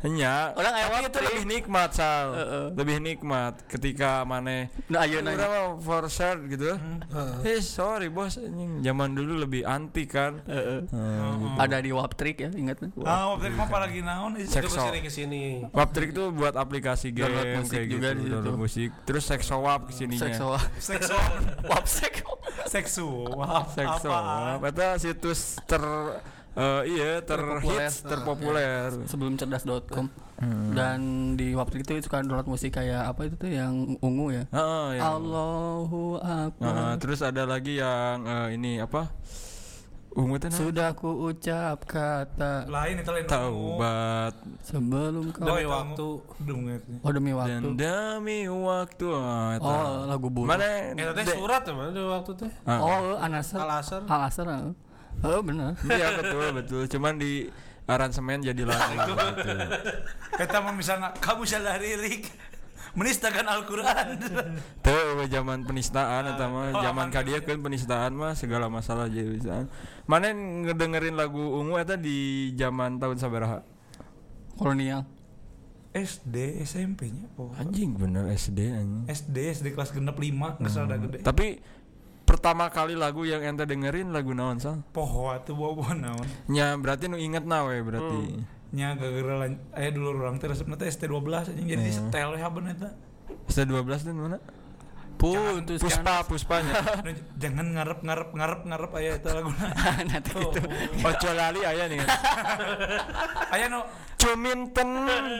hanya 0.00 0.52
Orang 0.52 0.72
aya 0.72 0.86
itu 1.02 1.18
lebih 1.18 1.44
nikmat 1.44 1.90
sal 1.90 2.32
Heeh. 2.32 2.66
lebih 2.72 2.96
nikmat 2.98 3.54
ketika 3.66 4.22
mana 4.22 4.68
Nah, 4.86 5.02
ayeuna 5.02 5.32
Udah 5.32 5.48
mah 5.48 5.64
for 5.78 6.04
share 6.06 6.38
gitu 6.46 6.76
Hmm. 6.76 7.00
Eh 7.42 7.58
sorry 7.58 8.08
bos 8.08 8.36
anjing 8.36 8.80
zaman 8.80 9.12
dulu 9.12 9.40
lebih 9.40 9.64
anti 9.64 10.04
kan 10.04 10.40
Heeh. 10.44 10.84
Hmm. 10.88 11.56
Ada 11.56 11.78
di 11.78 11.90
Waptrick 11.90 12.36
ya, 12.38 12.50
ingat 12.50 12.78
kan? 12.78 12.90
Ah, 13.00 13.30
waktu 13.30 13.48
itu 13.48 13.56
mah 13.56 13.66
apalagi 13.66 13.98
naon 14.00 14.36
Itu 14.36 14.68
sering 14.68 15.00
ke 15.00 15.08
sini. 15.08 15.64
Waptrik 15.70 16.10
tuh 16.10 16.30
buat 16.30 16.52
aplikasi 16.52 17.10
game 17.10 17.26
Download 17.26 17.50
musik 17.56 17.72
kayak 17.74 17.88
juga 17.88 18.08
gitu, 18.08 18.14
di 18.14 18.22
situ. 18.22 18.34
download 18.34 18.58
musik. 18.58 18.90
Terus 19.04 19.22
Sexowap 19.24 19.80
ke 19.88 19.92
sininya. 19.94 20.20
Seksual. 20.20 20.60
seksual. 20.76 21.26
Wapsek. 21.64 22.14
Seksual. 22.66 23.60
Sexowap. 23.70 24.53
Apaan? 24.56 24.72
Itu 24.72 24.84
situs 24.98 25.40
ter 25.64 25.82
eh, 26.54 26.82
iya 26.88 27.18
Terpopuler. 27.20 27.78
terhits 27.82 27.96
terpopuler. 28.00 28.88
Sebelum 29.04 29.34
cerdas.com. 29.34 30.06
Hmm. 30.34 30.74
Dan 30.74 30.98
di 31.34 31.54
Waptrick 31.54 31.82
itu 31.84 32.02
suka 32.02 32.18
download 32.20 32.46
musik 32.46 32.74
kayak 32.74 33.06
apa 33.06 33.24
itu 33.24 33.34
tuh 33.36 33.46
yang 33.48 33.70
ungu 33.98 34.30
ya. 34.32 34.44
Heeh, 34.50 34.98
yang- 34.98 35.06
Allahu 35.16 36.18
Akbar. 36.18 36.98
terus 36.98 37.20
ada 37.20 37.42
lagi 37.44 37.78
yang 37.78 38.22
eh, 38.22 38.48
ini 38.52 38.78
apa? 38.78 39.10
Teh 40.14 40.46
nah? 40.46 40.54
Sudah 40.54 40.88
ku 40.94 41.10
ucap 41.26 41.82
kata 41.84 42.70
Lain 42.70 43.02
itu 43.02 43.10
lain. 43.10 43.26
taubat 43.26 44.34
sebelum 44.62 45.34
kau 45.34 45.42
Demi 45.42 45.66
waktu. 45.66 46.08
Oh 47.02 47.10
demi 47.10 47.30
dan 47.34 47.38
waktu. 47.42 47.68
demi 47.74 48.38
waktu. 48.46 49.06
Ah, 49.10 49.58
eta. 49.58 49.66
Oh 49.66 49.92
lagu 50.06 50.26
bulu. 50.30 50.46
Mana? 50.46 50.94
Eh 50.94 51.02
teh 51.18 51.26
surat 51.26 51.66
ya 51.66 51.72
mana 51.74 51.90
di 51.90 51.98
waktu 52.00 52.30
teh. 52.38 52.50
Ah. 52.62 52.78
Oh 52.78 53.18
Anasar. 53.18 53.66
Al-Asr. 53.66 54.02
Al-Asr. 54.06 54.46
Oh 55.22 55.40
benar. 55.42 55.74
Iya 55.82 56.08
betul 56.14 56.46
betul. 56.54 56.82
Cuman 56.86 57.18
di 57.18 57.50
aransemen 57.84 58.40
jadi 58.40 58.62
lagu 58.64 58.94
gitu. 59.12 59.50
Kita 60.38 60.56
mau 60.62 60.72
misalnya 60.72 61.10
kamu 61.18 61.42
salah 61.44 61.76
lirik 61.76 62.30
menistakan 62.94 63.46
Al-Qur'an. 63.46 64.18
Tuh 64.84 65.26
zaman 65.26 65.66
penistaan 65.66 66.30
eta 66.30 66.46
mah 66.46 66.70
Oh, 66.74 66.82
zaman 66.82 67.10
aman. 67.10 67.14
kadia 67.14 67.42
kan 67.42 67.58
penistaan 67.58 68.14
mah 68.14 68.32
segala 68.34 68.70
masalah 68.70 69.10
jadi 69.10 69.26
penistaan. 69.28 69.66
Mana 70.06 70.30
ngedengerin 70.32 71.18
lagu 71.18 71.38
ungu 71.38 71.78
eta 71.78 71.98
di 71.98 72.50
zaman 72.54 72.98
tahun 73.02 73.18
sabaraha? 73.18 73.66
Kolonial. 74.54 75.02
SD, 75.94 76.58
SMP-nya 76.66 77.30
po. 77.38 77.54
Anjing 77.54 77.94
bener 77.94 78.26
SD 78.34 78.66
anjing. 78.66 79.06
SD, 79.06 79.36
SD 79.54 79.66
kelas 79.78 79.94
genep 79.94 80.18
5 80.18 80.58
geus 80.58 80.74
rada 80.74 80.98
gede. 80.98 81.22
Tapi 81.22 81.62
pertama 82.26 82.66
kali 82.66 82.98
lagu 82.98 83.22
yang 83.22 83.46
ente 83.46 83.62
dengerin 83.62 84.10
lagu 84.10 84.34
naon 84.34 84.58
sal? 84.58 84.82
Poho 84.90 85.30
atuh 85.30 85.54
bawa 85.54 85.94
naon. 85.94 86.26
Nya 86.50 86.74
berarti 86.74 87.06
nu 87.06 87.14
inget 87.14 87.46
na 87.46 87.62
we 87.62 87.78
berarti. 87.78 88.42
Nya 88.74 88.98
gara-gara 88.98 89.54
aya 89.78 89.88
dulu 89.94 90.18
urang 90.18 90.42
teh 90.42 90.50
resepna 90.50 90.74
teh 90.74 90.90
ST12 90.90 91.54
anjing 91.54 91.66
jadi 91.70 91.82
disetel 91.82 92.34
we 92.34 92.42
haben 92.42 92.66
eta. 92.66 92.90
S12 93.46 93.86
dan 94.02 94.16
mana? 94.18 94.38
Terus 95.14 95.80
kan 95.80 95.80
Puspa 95.80 96.14
puspanya. 96.26 96.74
Jangan 97.42 97.66
ngarep 97.72 98.02
ngarep 98.02 98.28
ngarep 98.34 98.60
ngarep 98.66 98.90
aya 98.98 99.10
eta 99.16 99.30
laguna. 99.32 99.66
nanti 100.10 100.30
gitu. 100.34 100.60
Ojo 101.00 101.30
lali 101.32 101.60
aya 101.62 101.84
nih. 101.88 102.02
Aya 103.54 103.70
nu 103.70 103.80
Cuminten. 104.18 104.88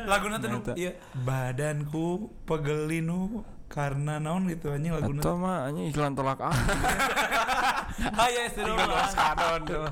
laguna 0.06 0.38
teh 0.38 0.48
Eta. 0.48 0.72
ieu 0.78 0.92
badanku 1.26 2.30
pegelinu 2.46 3.42
karena 3.74 4.22
naon 4.22 4.46
gitu 4.46 4.70
anjing 4.70 4.94
laguna. 4.94 5.18
Atau 5.18 5.34
mah 5.34 5.66
anjing 5.66 5.90
iklan 5.90 6.14
tolak 6.14 6.38
ah. 6.38 6.54
Aya 8.22 8.46
ST12. 8.46 8.78
Kadon 9.10 9.60
tuh. 9.66 9.82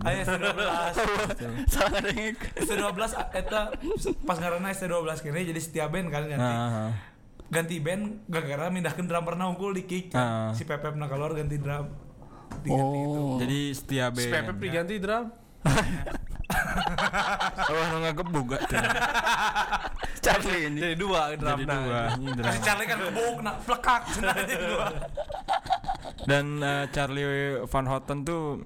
Aya 0.00 0.20
ST12. 0.24 0.60
Salah 1.76 2.00
ST12 2.56 2.96
a- 3.12 3.30
eta 3.36 3.60
pas 4.24 4.36
ngaranna 4.40 4.72
ST12 4.72 5.20
kene 5.20 5.44
jadi 5.44 5.60
setiap 5.60 5.92
band 5.92 6.08
kan 6.08 6.24
ganti. 6.24 6.40
Nah, 6.40 6.96
Ganti 7.46 7.78
band 7.78 8.26
gara-gara 8.26 8.72
mindahkeun 8.72 9.06
drummer 9.06 9.36
na 9.36 9.46
unggul 9.46 9.70
di 9.70 9.84
kick. 9.84 10.16
Ah. 10.16 10.50
Si 10.50 10.64
Pepep 10.64 10.96
na 10.96 11.06
keluar 11.06 11.30
ganti 11.30 11.60
drum. 11.60 11.92
Diganti 12.64 12.98
itu. 12.98 13.20
Oh. 13.20 13.36
jadi 13.36 13.60
setia 13.70 14.06
Si 14.16 14.26
Pepe 14.26 14.48
band. 14.48 14.58
diganti 14.58 14.94
drum. 14.96 15.24
Oh, 17.66 17.82
nu 17.90 17.96
ngagebug 18.00 18.46
gak 18.48 18.62
tuh. 18.66 18.78
Charlie 20.24 20.62
ini. 20.66 20.78
Jadi 20.80 20.96
dua 20.96 21.20
Jadi 21.30 21.38
drum 21.38 21.58
dua. 21.62 22.00
Kasih 22.40 22.62
Charlie 22.62 22.86
kan 22.86 22.98
kebuk 23.00 23.36
na 23.40 23.52
plekak 23.58 24.02
cenah 24.12 24.34
anjing 24.34 24.62
gua. 24.64 24.88
Dan 26.24 26.44
eh, 26.60 26.84
Charlie 26.90 27.26
Van 27.62 27.86
Houten 27.86 28.18
tuh 28.22 28.62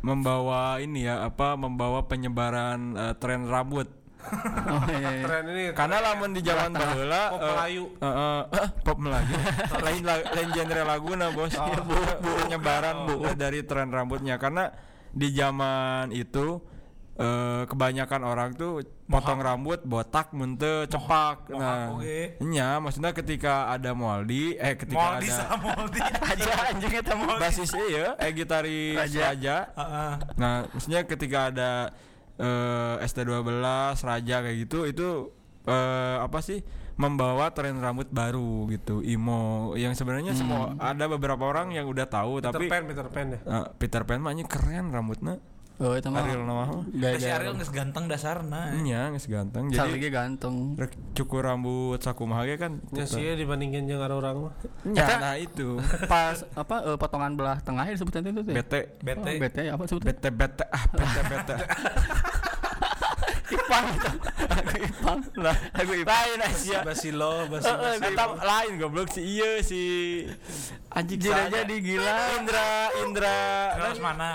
membawa 0.00 0.78
ini 0.78 1.04
ya 1.04 1.22
apa 1.22 1.54
membawa 1.54 2.06
penyebaran 2.06 2.80
eh, 2.94 3.14
tren 3.16 3.46
rambut. 3.46 3.88
Oh 4.20 4.84
iya. 4.86 5.10
iya. 5.10 5.24
Tren 5.24 5.44
ini 5.48 5.64
Karena 5.72 5.96
lamun 6.02 6.30
di 6.30 6.44
zaman 6.44 6.70
baheula 6.70 7.22
Pop 7.32 7.40
eh, 7.40 7.48
Melayu. 7.48 7.84
eh, 7.88 8.04
eh, 8.04 8.42
eh, 8.54 8.68
pop 8.84 8.98
Melayu. 9.00 9.34
lain 9.80 10.02
la- 10.04 10.28
lain 10.30 10.48
genre 10.52 10.82
laguna, 10.84 11.26
Bos. 11.32 11.56
penyebaran 12.20 12.96
bu 13.08 13.14
dari 13.32 13.64
tren 13.64 13.88
rambutnya 13.88 14.36
karena 14.36 14.70
di 15.10 15.28
zaman 15.34 16.14
itu 16.14 16.62
eh, 17.18 17.62
kebanyakan 17.66 18.20
orang 18.24 18.50
tuh 18.54 18.80
potong 19.10 19.42
rambut 19.42 19.82
botak 19.82 20.30
mente 20.30 20.86
cepak 20.86 21.50
nah 21.50 21.98
oke. 21.98 22.38
nya 22.46 22.78
maksudnya 22.78 23.10
ketika 23.10 23.68
ada 23.68 23.90
Moldi 23.90 24.54
eh 24.54 24.78
ketika 24.78 25.18
Moldi 25.18 25.28
ada 25.28 25.50
sama 25.50 25.68
Moldi. 25.74 25.98
Raja 26.30 26.52
anjing 26.70 26.94
eta 26.94 27.14
mah. 27.18 27.36
basis 27.42 27.70
iya 27.74 28.14
eh 28.22 28.30
gitaris 28.30 28.94
Raja. 28.96 29.20
Raja, 29.34 29.56
Heeh. 29.74 30.12
nah 30.38 30.54
maksudnya 30.70 31.00
ketika 31.04 31.38
ada 31.50 31.70
eh, 32.38 32.94
ST12 33.02 33.50
Raja 34.06 34.36
kayak 34.46 34.56
gitu 34.62 34.78
itu 34.86 35.08
eh, 35.62 36.16
apa 36.18 36.38
sih 36.40 36.60
membawa 36.94 37.48
tren 37.48 37.76
rambut 37.76 38.08
baru 38.08 38.68
gitu 38.68 39.00
emo 39.00 39.72
yang 39.74 39.92
sebenarnya 39.92 40.32
semua 40.32 40.76
ada 40.76 41.04
beberapa 41.06 41.40
orang 41.42 41.70
yang 41.70 41.84
udah 41.84 42.04
tahu 42.04 42.38
Peter 42.38 42.50
tapi 42.50 42.64
Pan, 42.66 42.82
Peter 42.84 43.06
Pan 43.06 43.26
ya. 43.26 43.38
eh, 43.40 43.66
Peter 43.74 44.02
Pan 44.02 44.18
mah 44.18 44.30
ini 44.30 44.44
keren 44.44 44.88
rambutnya 44.88 45.40
Oh, 45.80 45.96
itu 45.96 46.12
mah. 46.12 46.20
Ariel 46.20 46.44
nama 46.44 46.68
mah 46.68 46.84
Da 46.92 47.16
si 47.16 47.24
Ariel 47.24 47.56
geus 47.56 47.72
ganteng 47.72 48.04
dasarna. 48.04 48.68
nya 48.76 49.08
geus 49.08 49.24
ganteng 49.24 49.72
jadi 49.72 49.88
Jadi 49.90 50.12
ganteng. 50.12 50.76
rek 50.76 50.92
cukur 51.16 51.40
rambut 51.40 51.96
sakumaha 51.96 52.44
ge 52.44 52.60
kan 52.60 52.84
Ya 52.92 53.08
sih 53.08 53.24
ya 53.24 53.32
dibandingin 53.32 53.88
yang 53.88 53.96
ada 53.98 54.12
orang 54.12 54.44
mah. 54.44 54.54
nya 54.84 55.00
Eta- 55.00 55.16
nah 55.18 55.34
itu 55.34 55.80
Pas 56.04 56.44
apa 56.52 56.84
eh, 56.84 56.96
potongan 56.96 57.32
belah 57.32 57.56
tengah 57.58 57.88
ya 57.88 57.96
disebutnya 57.96 58.20
itu 58.22 58.40
tuh. 58.42 58.52
ya? 58.52 58.60
bete 58.60 58.80
Bete. 59.00 59.24
Oh, 59.24 59.40
bete 59.40 59.62
apa 59.70 59.82
sebutnya? 59.86 60.08
bete 60.12 60.28
bete 60.30 60.64
ah 60.68 60.84
bete 60.86 61.20
bete 61.24 61.54
Ipang. 63.50 63.86
Aku 64.50 64.74
Ipang. 64.78 65.18
Lah, 65.36 65.56
aku 65.74 65.92
Ipang. 65.98 66.14
lain 66.14 66.38
Asia 66.40 66.78
Basilo, 66.80 67.50
Basilo. 67.50 67.76
Eh, 67.82 68.08
Eta 68.10 68.24
lain 68.38 68.72
goblok 68.78 69.08
si 69.10 69.20
iya 69.26 69.58
si 69.60 69.80
anjing 70.90 71.18
Jadi 71.18 71.34
saha? 71.34 71.52
jadi 71.52 71.74
gila. 71.82 72.14
Indra 72.38 72.68
Indra 73.02 73.38
Terus 73.76 73.98
mana? 73.98 74.30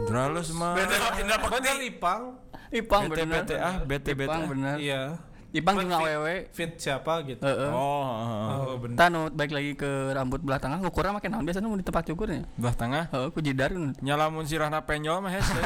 Indra 0.00 0.22
lu 0.32 0.40
semua 0.40 0.72
Indra 1.16 1.36
Bener 1.38 1.76
Ipang. 1.84 2.22
Ipang 2.68 3.02
bete 3.08 3.24
bener. 3.24 3.44
bete 3.44 3.56
ah 3.56 3.74
bete 3.80 4.10
bete 4.12 4.28
Ipang 4.28 4.42
bener. 4.48 4.76
Iya. 4.76 5.02
Ipang 5.48 5.80
juga 5.80 5.96
awewe. 5.98 6.46
Fit 6.50 6.76
siapa 6.76 7.24
gitu. 7.24 7.40
Heeh. 7.40 7.70
oh 7.70 8.04
heeh. 8.04 8.48
Oh, 8.60 8.74
bener. 8.76 8.96
Tanu 8.96 9.20
baik 9.28 9.48
lagi 9.50 9.72
ke 9.74 9.88
rambut 10.12 10.38
belah 10.38 10.56
tengah 10.56 10.76
ukurnya 10.82 11.10
makin 11.10 11.30
naon 11.30 11.42
biasanya 11.42 11.66
mau 11.66 11.74
di 11.74 11.82
tempat 11.82 12.04
cukurnya. 12.04 12.44
belah 12.54 12.74
tengah 12.74 13.04
Heeh, 13.08 13.28
ku 13.28 13.40
jidar 13.40 13.72
nyalamun 13.98 14.44
sirahna 14.44 14.80
penyol 14.80 15.18
mah 15.18 15.30
hese 15.30 15.56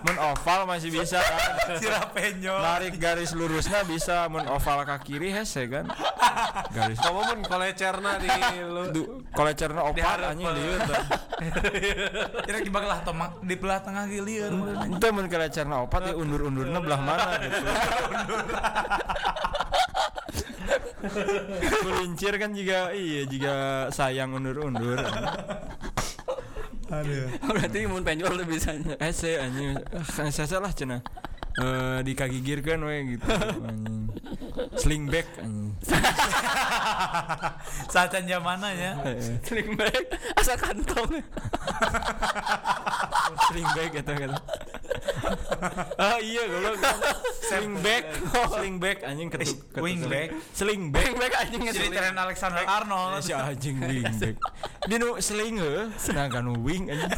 mun 0.00 0.16
oval 0.18 0.60
masih 0.64 0.88
bisa 0.88 1.18
kan 1.18 1.40
Sirah 1.76 2.08
penyol. 2.08 2.56
narik 2.56 2.96
garis 2.96 3.32
lurusnya 3.32 3.84
bisa 3.84 4.24
mun 4.26 4.46
oval 4.46 4.80
ke 4.82 4.96
kiri 5.04 5.28
hese 5.30 5.66
kan 5.66 5.84
garis 6.70 6.96
Kamu 6.96 7.20
mun 7.22 7.40
kolecerna 7.42 8.16
di 8.16 8.28
lu. 8.62 8.82
du 8.90 9.02
kolecerna 9.30 9.80
opat 9.82 9.98
Diharap, 9.98 10.32
anjing 10.32 10.48
dieu 10.50 10.76
teh 10.80 11.02
Kira 12.42 12.58
di 12.60 12.70
belah 12.70 13.00
tengah 13.00 13.28
di 13.40 13.54
belah 13.54 13.80
tengah 13.80 14.04
ge 14.04 14.20
lieur. 14.20 14.50
Itu 14.86 15.06
mun 15.10 15.26
kolecerna 15.26 15.74
opat 15.80 16.00
ya 16.02 16.14
undur-undurna 16.14 16.78
belah 16.78 17.00
mana 17.00 17.28
gitu 17.38 17.60
Kulincir 21.80 22.34
kan 22.36 22.52
juga 22.52 22.92
iya 22.92 23.24
juga 23.24 23.88
sayang 23.90 24.36
undur-undur 24.36 25.00
Aduh. 26.90 27.30
Berarti 27.46 27.86
mun 27.86 28.02
penjol 28.02 28.34
tuh 28.34 28.42
bisanya. 28.42 28.98
Hese 28.98 29.38
anjing 29.38 29.78
kan 30.10 30.26
saya 30.34 30.58
lah 30.58 30.74
cenah 30.74 30.98
eh 31.58 31.98
dikagigirkeun 32.06 32.82
we 32.84 32.96
gitu. 33.16 33.24
Anjing. 33.30 34.06
Sling 34.76 35.04
back 35.08 35.26
anjing. 35.40 35.72
Saat 37.92 38.14
zamanna 38.22 38.70
ya. 38.70 38.92
Heeh. 39.02 39.42
Sling 39.42 39.74
back 39.74 40.04
asa 40.38 40.54
kantong. 40.54 41.18
sling 43.50 43.68
back 43.74 43.92
eta 43.94 44.12
kan 44.14 44.30
ah 45.98 46.18
iya 46.18 46.42
goblok. 46.46 46.78
Sling 47.42 47.74
back 47.82 48.04
sling 48.50 48.76
back 48.78 48.98
anjing 49.02 49.28
ketuk 49.28 49.58
ketuk 49.70 49.82
Wing 49.82 50.00
sling- 50.02 50.12
back. 50.12 50.28
sling 50.54 50.82
back 50.90 51.04
Sling 51.04 51.16
back 51.18 51.32
anjing 51.36 51.62
Jadi 51.66 51.88
tren 51.90 52.16
Alexander 52.16 52.62
Arnold. 52.64 53.20
si 53.22 53.32
anjing 53.34 53.76
wing 53.80 54.06
back 54.06 54.36
dinu 54.86 55.18
sling 55.18 55.56
heuh 55.58 55.90
sedangkan 55.96 56.54
wing 56.62 56.88
anjing 56.88 57.10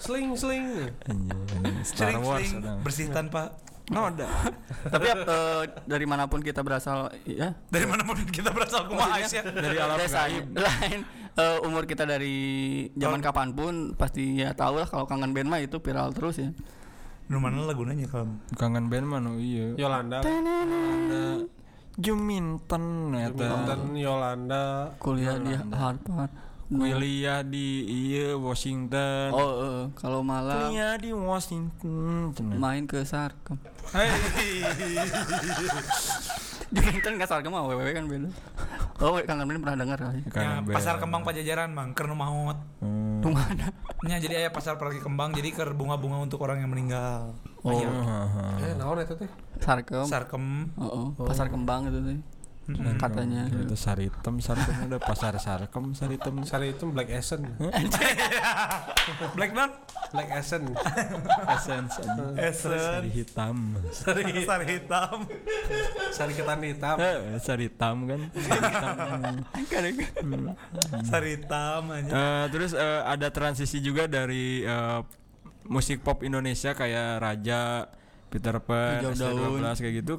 Sling 0.00 0.32
sling. 0.32 0.64
anjing 1.04 1.76
Star 1.84 2.16
Wars 2.24 2.48
bersih 2.80 3.12
tanpa 3.12 3.52
noda 3.92 4.24
Tapi 4.94 5.06
eh, 5.12 5.62
dari 5.84 6.06
mana 6.08 6.24
pun 6.30 6.40
kita 6.40 6.64
berasal 6.64 7.12
ya. 7.28 7.52
dari 7.68 7.84
mana 7.84 8.06
pun 8.06 8.16
kita 8.32 8.48
berasal 8.54 8.88
kumaha 8.88 9.20
ya. 9.20 9.44
dari 9.44 9.76
alam 9.76 10.00
Desa 10.00 10.24
gaib 10.24 10.56
lain 10.56 11.00
eh, 11.36 11.58
umur 11.66 11.84
kita 11.84 12.08
dari 12.08 12.88
zaman 12.96 13.20
kapan 13.20 13.52
pun 13.52 13.92
pasti 13.98 14.40
ya 14.40 14.56
tahu 14.56 14.80
lah 14.80 14.88
kalau 14.88 15.04
kangen 15.04 15.36
band 15.36 15.52
mah 15.52 15.60
itu 15.60 15.78
viral 15.82 16.16
terus 16.16 16.40
ya. 16.40 16.50
Nu 17.30 17.38
mana 17.38 17.62
lagunanya 17.62 18.08
kalau 18.08 18.40
kangen 18.56 18.88
band 18.88 19.06
mah 19.06 19.20
no 19.20 19.36
iya 19.38 19.76
Yolanda. 19.76 20.24
ada 20.24 21.44
Juminten 22.00 23.12
eta 23.12 23.36
Jonathan 23.36 23.82
Yolanda. 23.92 24.64
Kuliah 24.96 25.36
di 25.36 25.52
Harvard. 25.52 26.32
Kuliah 26.70 27.42
di 27.42 27.82
iya 27.82 28.38
Washington 28.38 29.34
Oh, 29.34 29.50
eh, 29.58 29.82
kalau 29.98 30.22
malam 30.22 30.70
kuliah 30.70 30.94
di 30.94 31.10
Washington 31.10 32.30
main 32.54 32.86
ke 32.86 33.02
Sarkem. 33.02 33.58
Hei. 33.90 34.06
Juminten 36.70 37.18
nggak 37.18 37.26
Sarkem 37.26 37.50
mah 37.50 37.66
wewe 37.66 37.90
kan 37.90 38.06
beda. 38.06 38.30
Oh, 39.02 39.18
kangen 39.26 39.50
band 39.50 39.58
pernah 39.66 39.78
dengar 39.82 39.98
kali. 39.98 40.22
Ya, 40.30 40.62
pasar 40.62 41.02
kembang 41.02 41.26
pajajaran 41.26 41.74
mang 41.74 41.90
keur 41.98 42.06
nu 42.06 42.14
maot. 42.14 42.54
Hmm. 42.78 43.18
Tuh 43.18 43.34
mana? 43.34 43.74
Nya 44.06 44.22
jadi 44.22 44.46
aya 44.46 44.50
pasar 44.54 44.78
pergi 44.78 45.02
kembang 45.02 45.34
jadi 45.34 45.50
keur 45.50 45.74
bunga-bunga 45.74 46.22
untuk 46.22 46.38
orang 46.46 46.62
yang 46.62 46.70
meninggal. 46.70 47.34
Oh, 47.66 47.74
Haha. 47.74 48.62
Eh, 48.62 48.72
naon 48.78 49.02
eta 49.02 49.18
teh? 49.18 49.26
Sarkem. 49.58 50.06
Sarkem. 50.06 50.70
Oh, 50.78 51.10
oh, 51.18 51.26
pasar 51.26 51.50
kembang 51.50 51.90
itu 51.90 52.22
sih. 52.74 52.98
Katanya. 52.98 53.42
itu 53.50 53.76
saritem 53.76 54.34
saritem 54.38 54.76
ada 54.86 54.98
pasar 55.00 55.34
sarkem 55.40 55.92
saritem 55.92 56.42
Sari 56.44 56.74
itu 56.74 56.84
Black 56.90 57.10
Essence. 57.10 57.46
Black 59.36 59.50
non? 59.54 59.70
Black 60.10 60.30
Essence. 60.34 60.70
essence 61.50 61.94
anjing. 62.02 62.36
sari 62.54 63.10
hitam 63.10 63.56
Sari 63.92 64.22
sari 64.42 64.66
hitam. 64.66 65.18
Sari 66.10 66.32
ketan 66.34 66.60
hitam. 66.64 66.96
Eh, 66.98 67.38
sari 67.38 67.64
hitam 67.70 67.96
kan 68.08 68.20
Sari 69.70 69.90
hitam. 69.94 70.26
Sari 71.10 71.28
hitam 71.38 71.82
aja. 71.94 72.10
Eh, 72.10 72.44
terus 72.50 72.72
eh, 72.74 73.02
ada 73.06 73.28
transisi 73.30 73.78
juga 73.78 74.10
dari 74.10 74.66
eh, 74.66 75.00
musik 75.70 76.02
pop 76.02 76.26
Indonesia 76.26 76.74
kayak 76.74 77.22
Raja 77.22 77.86
Peter 78.30 78.56
Pan, 78.58 79.02
Hijau 79.02 79.12
ST12 79.12 79.36
Daun. 79.58 79.74
kayak 79.76 79.94
gitu 79.98 80.14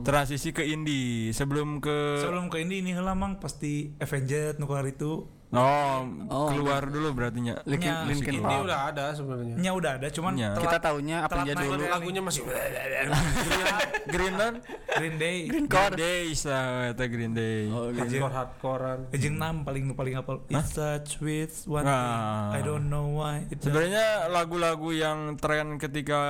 transisi 0.00 0.50
ke 0.50 0.62
indie 0.64 1.30
sebelum 1.30 1.78
ke 1.78 2.18
Sebelum 2.18 2.46
ke 2.46 2.58
ini 2.58 2.78
ini 2.78 2.90
heula 2.90 3.12
mang 3.12 3.36
pasti 3.36 3.90
Avenged 3.96 4.56
nu 4.56 4.64
keluar 4.64 4.82
itu. 4.84 5.26
oh, 5.48 6.02
Oh. 6.26 6.48
keluar 6.48 6.82
dulu 6.84 7.10
berarti 7.12 7.38
nya 7.40 7.54
Linkin, 7.64 7.90
Linkin 8.04 8.34
Ini 8.36 8.42
Park. 8.42 8.66
udah 8.66 8.78
ada 8.84 9.04
sebenarnya. 9.12 9.54
Nya 9.56 9.70
udah 9.72 9.90
ada 9.94 10.06
cuman 10.08 10.32
Nya. 10.32 10.48
telat- 10.50 10.62
Kita 10.64 10.78
taunya 10.80 11.16
apa 11.20 11.34
aja 11.40 11.52
dulu. 11.56 11.82
Lagunya 11.86 12.20
masih 12.20 12.42
Greenland 14.06 14.56
Green 14.92 15.16
Day. 15.16 15.36
Green 15.46 15.66
Green 15.66 15.66
Core. 15.68 15.94
Day 15.96 16.24
lah 16.44 16.66
eta 16.88 17.04
Green 17.06 17.32
Day 17.32 17.58
Oh, 17.68 17.88
hardcore 17.88 18.32
hardcorean. 18.32 18.98
Ejeng 19.12 19.36
6 19.36 19.62
paling 19.62 19.84
paling 19.92 20.14
apal. 20.14 20.36
It's 20.48 20.72
such 20.72 21.18
with 21.20 21.54
one 21.64 21.84
Nah. 21.84 21.94
thing. 21.94 22.18
I 22.52 22.60
don't 22.62 22.86
know 22.88 23.14
why. 23.14 23.46
Sebenarnya 23.48 24.26
lagu-lagu 24.28 24.90
yang 24.90 25.18
tren 25.36 25.78
ketika 25.78 26.20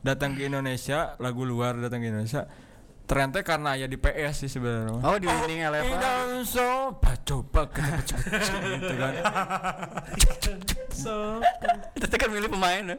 datang 0.00 0.36
ke 0.36 0.48
Indonesia, 0.48 1.16
lagu 1.20 1.44
luar 1.44 1.76
datang 1.76 2.00
ke 2.00 2.08
Indonesia, 2.08 2.48
trennya 3.10 3.42
karena 3.42 3.74
ya 3.74 3.86
di 3.90 3.98
PS 3.98 4.46
sih 4.46 4.50
sebenarnya. 4.50 5.02
Oh, 5.02 5.16
di 5.18 5.26
Winning 5.26 5.66
Eleven. 5.66 5.98
Indah 5.98 6.46
so, 6.46 6.94
coba 7.26 7.62
kita 7.70 8.16
gitu 8.78 8.94
kan. 8.94 9.12
so. 10.94 11.42
Itu 11.98 12.14
kan 12.14 12.28
milih 12.30 12.50
pemain 12.50 12.84
ya. 12.94 12.96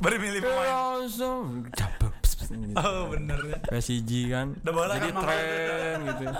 Baru 0.00 0.16
milih 0.20 0.40
pemain. 0.44 1.08
So, 1.08 1.48
coba. 1.72 2.15
Gitu. 2.48 2.76
Oh 2.76 3.08
bener 3.08 3.38
ya. 3.44 3.58
PSG 3.68 4.10
kan. 4.28 4.46
Udah 4.56 4.72
bola 4.72 4.92
Jadi 4.94 5.08
kan, 5.08 5.20
tren 5.20 5.96
gitu. 6.04 6.24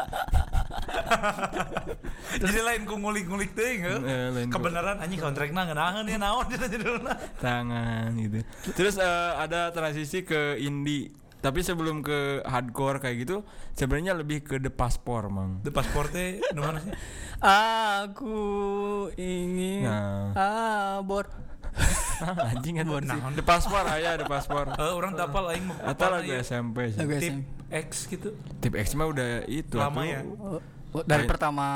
Jadi 2.37 2.59
lain 2.61 2.83
ku 2.85 2.95
ngulik-ngulik 2.97 3.51
teh 3.53 3.81
Eh, 3.81 4.29
lain 4.31 4.47
ku- 4.47 4.59
Kebenaran 4.59 4.99
anjing 4.99 5.19
kontrakna 5.19 5.65
ngeunaheun 5.65 6.05
ya 6.05 6.17
naon 6.17 6.45
cenah 6.47 6.69
judulna. 6.69 7.13
tangan 7.39 8.11
gitu. 8.17 8.39
Terus 8.73 8.97
eh, 8.97 9.07
ada 9.35 9.71
transisi 9.71 10.23
ke 10.23 10.59
indie. 10.59 11.09
Tapi 11.37 11.63
sebelum 11.63 12.01
ke 12.01 12.43
hardcore 12.43 12.99
kayak 12.99 13.17
gitu, 13.23 13.37
sebenarnya 13.73 14.15
lebih 14.15 14.43
ke 14.43 14.57
The 14.59 14.67
Passport, 14.69 15.31
Mang. 15.31 15.63
The 15.63 15.71
passport 15.71 16.11
teh 16.11 16.43
nu 16.51 16.61
mana 16.61 16.81
sih? 16.81 16.91
Aku 18.03 18.35
ingin 19.15 19.87
Nah. 19.87 20.35
abor. 20.99 21.31
anjing 22.53 22.81
kan 22.81 22.87
Nah, 23.05 23.31
The 23.33 23.45
Passport 23.45 23.85
aya 23.89 24.17
The 24.17 24.27
Passport. 24.27 24.73
Eh 24.77 24.93
orang 24.93 25.13
tak 25.13 25.29
apal 25.33 25.53
aing 25.53 25.65
mah 25.69 25.77
Atau 25.85 26.09
apal 26.09 26.11
lagu 26.21 26.31
ya. 26.33 26.41
SMP 26.41 26.79
sih. 26.93 27.01
Tip. 27.05 27.35
X 27.67 28.07
gitu. 28.09 28.29
Tip 28.63 28.75
X 28.79 28.95
mah 28.95 29.07
udah 29.11 29.45
itu 29.51 29.77
Lama 29.77 30.03
ya? 30.07 30.23
Oh, 30.23 30.63
oh, 30.97 31.03
dari 31.05 31.27
pertama 31.27 31.67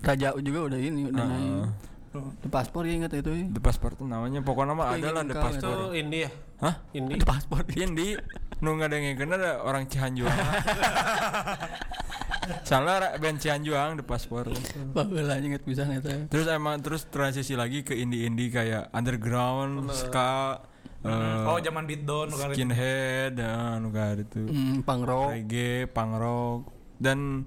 Raja 0.00 0.32
juga 0.38 0.60
udah 0.72 0.78
ini 0.80 1.10
udah 1.10 1.26
Heeh. 1.26 1.89
The 2.10 2.50
paspor 2.50 2.82
ya 2.90 2.94
ingat 2.98 3.14
itu. 3.14 3.30
ya. 3.30 3.46
The 3.54 3.62
Passport 3.62 3.94
tuh 3.94 4.02
namanya 4.02 4.42
pokoknya 4.42 4.74
mah 4.74 4.98
Itu 4.98 5.06
ada 5.06 5.22
lah 5.22 5.24
The 5.30 5.36
Passport. 5.38 5.78
Itu 5.78 5.86
ini 5.94 6.18
ya. 6.26 6.30
Hah? 6.58 6.74
Ini. 6.90 7.14
The 7.22 7.26
paspor. 7.26 7.62
Indi 7.70 8.18
nu 8.60 8.76
ngadengin 8.76 9.14
ada 9.30 9.62
orang 9.62 9.86
Cihanjuang. 9.86 10.34
Salah 12.66 13.14
band 13.14 13.38
Cihanjuang 13.38 14.02
The 14.02 14.06
Passport. 14.06 14.50
Baheula 14.90 15.38
inget 15.38 15.62
bisa 15.62 15.86
eta. 15.86 16.26
Terus 16.26 16.50
emang 16.50 16.82
terus 16.82 17.06
transisi 17.06 17.54
lagi 17.54 17.86
ke 17.86 17.94
indie-indie 17.94 18.50
kayak 18.50 18.90
underground, 18.90 19.86
ska, 19.94 20.58
eh, 21.06 21.46
Oh, 21.46 21.62
zaman 21.62 21.86
beatdown 21.86 22.26
skinhead, 22.34 23.38
dan 23.38 23.86
kayak 23.94 24.26
itu. 24.26 24.50
Hmm, 24.50 24.82
punk 24.82 25.02
rock. 25.06 25.30
reggae, 25.30 25.86
punk 25.86 26.12
rock 26.18 26.60
dan 26.98 27.46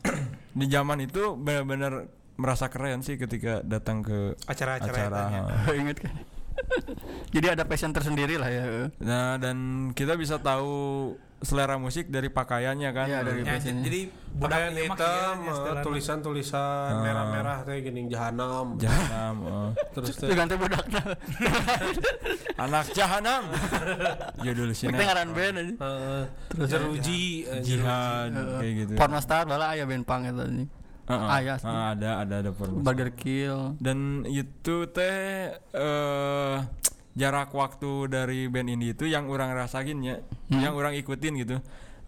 di 0.58 0.66
zaman 0.70 1.04
itu 1.04 1.36
benar-benar 1.36 2.19
merasa 2.40 2.66
keren 2.66 3.04
sih 3.04 3.14
ketika 3.14 3.60
datang 3.60 4.00
ke 4.00 4.32
Acara-acara 4.44 4.88
acara. 4.88 5.20
etanya. 5.28 5.40
inget 5.76 5.98
kan. 6.00 6.14
Jadi 7.34 7.46
ada 7.48 7.64
passion 7.64 7.88
tersendiri 7.90 8.36
lah 8.36 8.48
ya. 8.48 8.64
Nah, 8.98 9.36
dan 9.36 9.56
kita 9.92 10.16
bisa 10.16 10.36
tahu 10.36 11.14
selera 11.40 11.80
musik 11.80 12.12
dari 12.12 12.28
pakaiannya 12.28 12.90
kan. 12.92 13.06
Iya, 13.08 13.18
dari 13.24 13.40
Ya, 13.40 13.56
passionnya. 13.56 13.80
jadi 13.80 14.00
Pakaian 14.30 14.72
hitam, 14.76 15.34
kieu 15.40 15.56
nya 15.56 15.72
eh, 15.72 15.82
tulisan-tulisan 15.82 17.00
merah-merah 17.00 17.58
kayak 17.64 17.80
gini 17.82 18.00
jahanam. 18.06 18.76
Jahanam. 18.76 19.34
eh. 19.40 19.70
Terus 19.96 20.20
Itu 20.20 20.34
ganti 20.36 20.54
budakna. 20.54 21.00
Anak 22.60 22.92
jahanam. 22.92 23.42
Judul 24.44 24.70
sini. 24.70 24.92
Kita 24.92 25.02
ngaran 25.02 25.28
band 25.32 25.56
aja. 25.56 25.74
Terus 26.46 26.68
jeruji, 26.68 27.48
eh, 27.48 27.62
Jihad 27.64 28.30
kayak 28.60 28.72
gitu. 28.76 28.92
Pornostar 28.94 29.48
bala 29.48 29.72
aya 29.72 29.88
band 29.88 30.04
punk 30.04 30.28
eta 30.28 30.44
anjing. 31.10 31.26
Heeh. 31.26 31.38
Aya 31.42 31.54
sih. 31.56 31.66
Heeh, 31.66 31.86
ada 31.92 32.10
ada 32.20 32.34
ada 32.40 32.50
porno. 32.50 32.78
Burger 32.78 33.10
Kill. 33.12 33.74
Dan 33.76 34.22
itu 34.24 34.86
teh 34.88 35.50
eh 35.54 36.56
jarak 37.12 37.50
waktu 37.50 38.06
dari 38.06 38.46
band 38.46 38.70
ini 38.70 38.94
itu 38.94 39.04
yang 39.04 39.26
orang 39.26 39.50
rasain 39.50 39.98
ya, 39.98 40.22
Hmm. 40.48 40.62
yang 40.62 40.74
orang 40.74 40.94
ikutin 40.94 41.34
gitu. 41.36 41.58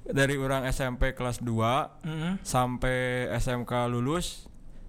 Dari 0.02 0.34
orang 0.34 0.66
SMP 0.66 1.12
kelas 1.12 1.38
2 1.38 2.02
Heeh. 2.02 2.34
sampai 2.42 2.96
SMK 3.32 3.86
lulus 3.86 4.46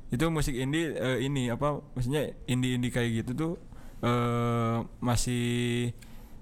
itu 0.10 0.26
musik 0.30 0.54
indie 0.54 0.94
eh, 0.94 1.22
ini 1.22 1.50
apa 1.50 1.82
maksudnya 1.94 2.34
indie-indie 2.46 2.90
kayak 2.90 3.26
gitu 3.26 3.32
tuh 3.34 3.54
eh 4.02 4.78
masih 5.00 5.90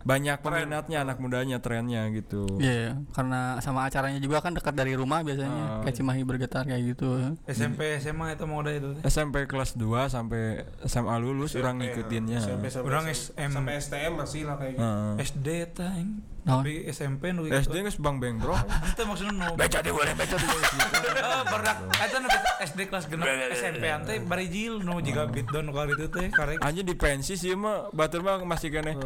banyak 0.01 0.37
peminatnya 0.41 1.03
anak 1.05 1.17
mudanya 1.21 1.57
trennya 1.61 2.09
gitu. 2.13 2.45
Iya, 2.57 3.01
karena 3.13 3.57
sama 3.61 3.85
acaranya 3.87 4.19
juga 4.21 4.41
kan 4.41 4.53
dekat 4.53 4.73
dari 4.73 4.93
rumah 4.97 5.21
biasanya. 5.21 5.81
Oh. 5.81 5.81
Kayak 5.85 5.95
Cimahi 5.97 6.21
bergetar 6.25 6.63
kayak 6.65 6.83
gitu. 6.95 7.37
SMP 7.45 7.97
SMA 8.01 8.35
itu 8.35 8.43
mau 8.49 8.61
udah 8.65 8.73
itu. 8.73 8.89
SMP 9.05 9.45
kelas 9.45 9.77
2 9.77 10.09
sampai 10.09 10.65
SMA 10.85 11.15
lulus 11.21 11.53
orang 11.57 11.81
ngikutinnya. 11.81 12.41
SMP 12.41 12.67
sampai 12.69 12.89
Orang 12.91 13.05
SM, 13.07 13.49
sampai 13.49 13.73
STM 13.79 14.13
masih 14.17 14.41
lah 14.45 14.55
kayak 14.59 14.73
gitu. 14.77 14.83
Heeh. 14.83 15.13
SD 15.21 15.47
tah 15.73 15.89
aing. 15.95 16.11
Naon? 16.41 16.65
Tapi 16.65 16.89
SMP 16.89 17.37
nu 17.37 17.45
gitu. 17.45 17.53
SD 17.53 17.85
geus 17.85 17.97
Bang 18.01 18.17
Beng, 18.17 18.41
Bro. 18.41 18.57
Itu 18.97 19.05
maksudnya 19.05 19.33
nu. 19.37 19.53
Baca 19.53 19.77
di 19.77 19.91
boleh 19.93 20.13
baca 20.17 20.35
di 20.35 20.47
Eh, 21.21 21.43
barudak 21.45 21.77
eta 22.01 22.17
nu 22.17 22.27
SD 22.65 22.79
kelas 22.89 23.05
genep 23.05 23.29
SMP 23.53 23.85
teh 24.09 24.17
bari 24.25 24.45
jil 24.49 24.81
nu 24.81 24.97
jiga 25.05 25.29
beatdown 25.29 25.69
nu 25.69 25.71
kali 25.71 25.93
itu 25.93 26.09
teh 26.09 26.27
karek. 26.33 26.57
Anjing 26.65 26.85
di 26.85 26.95
pensi 26.97 27.37
sih 27.37 27.53
mah 27.53 27.93
batur 27.93 28.25
mah 28.25 28.41
masih 28.41 28.73
kene 28.73 28.97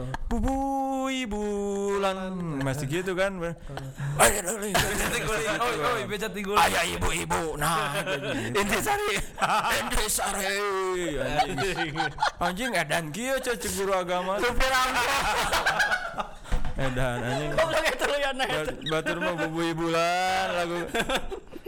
bubui 0.86 1.26
bulan 1.26 2.18
masih 2.62 2.86
gitu 2.86 3.18
kan. 3.18 3.34
Ayo 4.22 4.40
dulu. 4.46 4.70
Becat 6.06 6.38
gol. 6.46 6.58
Ayah 6.62 6.86
ibu-ibu. 6.86 7.58
Nah, 7.58 8.06
inti 8.54 8.78
sari. 8.78 9.18
Inti 9.82 10.06
sari. 10.06 10.46
Anjing. 12.38 12.72
Edan 12.78 13.10
kieu 13.10 13.42
cece 13.42 13.66
guru 13.74 13.98
agama. 13.98 14.38
Supir. 14.38 14.70
Edan 16.78 17.18
anjing. 17.26 17.50
Goblok 17.58 17.86
eta 17.90 18.06
lu 18.06 18.18
ya 18.22 18.32
nah. 18.38 18.46
Ba- 18.46 18.78
Batur 18.94 19.18
mah 19.24 19.34
bubui 19.42 19.72
bulan 19.74 20.48
lagu 20.54 20.78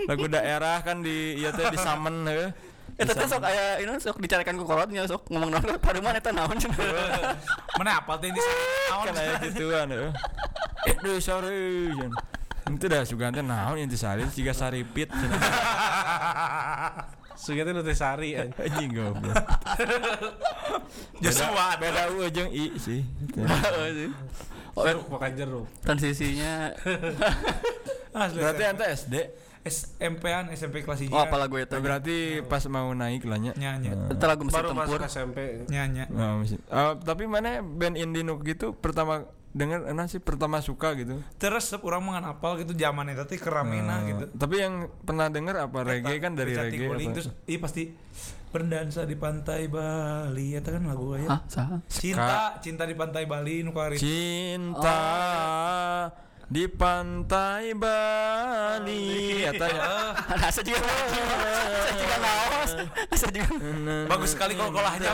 lagu 0.06 0.26
daerah 0.30 0.78
kan 0.86 1.02
di 1.02 1.42
ieu 1.42 1.50
teh 1.50 1.66
di 1.74 1.78
samen 1.82 2.22
heuh. 2.30 2.50
Eta 2.98 3.14
teh 3.14 3.30
sok 3.30 3.46
aya 3.46 3.78
ini 3.78 3.94
sok 4.02 4.18
dicarikan 4.18 4.58
ku 4.58 4.66
kolotnya 4.66 5.06
sok 5.06 5.30
ngomong 5.30 5.54
naon 5.54 5.78
pada 5.78 6.02
mana 6.02 6.18
eta 6.18 6.34
naon 6.34 6.58
cenah. 6.58 6.82
Mana 7.78 8.02
apal 8.02 8.18
teh 8.18 8.34
di 8.34 8.42
naon? 8.90 9.14
aya 9.14 9.38
gituan 9.46 9.94
heuh. 9.94 10.10
Inti 10.90 11.22
sari. 11.22 11.94
cenah. 11.94 12.22
Itu 12.74 12.86
dah 12.90 13.06
sugante 13.06 13.46
naon 13.46 13.78
inti 13.78 13.94
sari 13.94 14.26
siga 14.34 14.50
saripit. 14.58 15.14
cenah. 15.14 15.40
Sugete 17.38 17.70
nu 17.70 17.86
teh 17.86 17.94
sari 17.94 18.34
anjing. 18.34 18.90
Goblok. 18.98 19.38
Joshua. 21.22 21.78
Beda 21.78 22.10
U 22.10 22.26
jeung 22.34 22.50
I 22.50 22.74
sih. 22.82 23.06
Oh, 24.78 24.86
Jeruk 24.86 25.10
makan 25.10 25.34
jeruk. 25.34 25.66
transisinya. 25.82 26.70
Berarti 28.14 28.64
ente 28.66 28.86
SD. 28.94 29.14
SMP-an 29.68 30.50
SMP 30.50 30.82
kelas 30.82 31.04
1. 31.04 31.12
oh 31.12 31.20
apa 31.20 31.36
lagu 31.36 31.56
eta 31.56 31.78
Berarti 31.78 32.40
pas 32.42 32.64
mau 32.66 32.88
naik 32.90 33.24
lah 33.24 33.38
nya. 33.38 33.52
Nya 33.54 33.76
nya. 33.76 33.92
Lagu 34.14 34.42
mesin 34.42 34.58
Baru 34.58 34.70
tempur 34.72 34.98
masuk 34.98 35.08
SMP. 35.08 35.38
Nya 35.68 35.84
nya. 35.86 36.06
Nah, 36.08 36.40
Eh, 36.42 36.94
tapi 37.02 37.24
mana 37.26 37.60
band 37.60 37.96
indie 37.96 38.22
nu 38.22 38.40
gitu 38.40 38.72
pertama 38.74 39.24
denger 39.50 39.90
enak 39.90 40.06
sih 40.08 40.20
pertama 40.20 40.60
suka 40.60 40.94
gitu. 40.94 41.18
Terus 41.36 41.74
orang 41.76 42.04
mengan 42.04 42.24
apal 42.30 42.58
gitu 42.58 42.72
zaman 42.72 43.10
eta 43.10 43.26
teh 43.26 43.36
keramena 43.36 44.02
Eh, 44.02 44.14
gitu. 44.14 44.24
Tapi 44.32 44.56
yang 44.58 44.74
pernah 45.02 45.28
denger 45.28 45.56
apa 45.64 45.80
reggae 45.82 46.18
kan 46.18 46.34
dari 46.34 46.54
reggae 46.54 46.86
guling, 46.86 47.10
apa? 47.10 47.16
terus 47.16 47.28
iya 47.44 47.58
pasti 47.58 47.84
berdansa 48.48 49.04
di 49.04 49.14
pantai 49.14 49.66
Bali 49.68 50.54
eta 50.54 50.72
kan 50.72 50.86
lagu. 50.86 51.18
Hah, 51.18 51.42
saha? 51.46 51.82
Cinta, 51.90 52.58
cinta 52.60 52.84
di 52.86 52.94
pantai 52.94 53.26
Bali 53.26 53.60
nu 53.62 53.74
kari. 53.74 53.98
Cinta 53.98 55.02
di 56.48 56.64
pantai 56.72 57.76
Bali 57.76 59.44
eta 59.44 59.68
nya. 59.68 60.16
Asa 60.48 60.64
juga 60.64 60.80
Asa 60.80 61.94
juga 62.00 62.16
naos 62.24 62.72
Asa 63.12 63.28
juga 63.28 63.52
Bagus 64.08 64.32
sekali 64.32 64.56
kalau 64.56 64.72
kolahnya. 64.72 65.12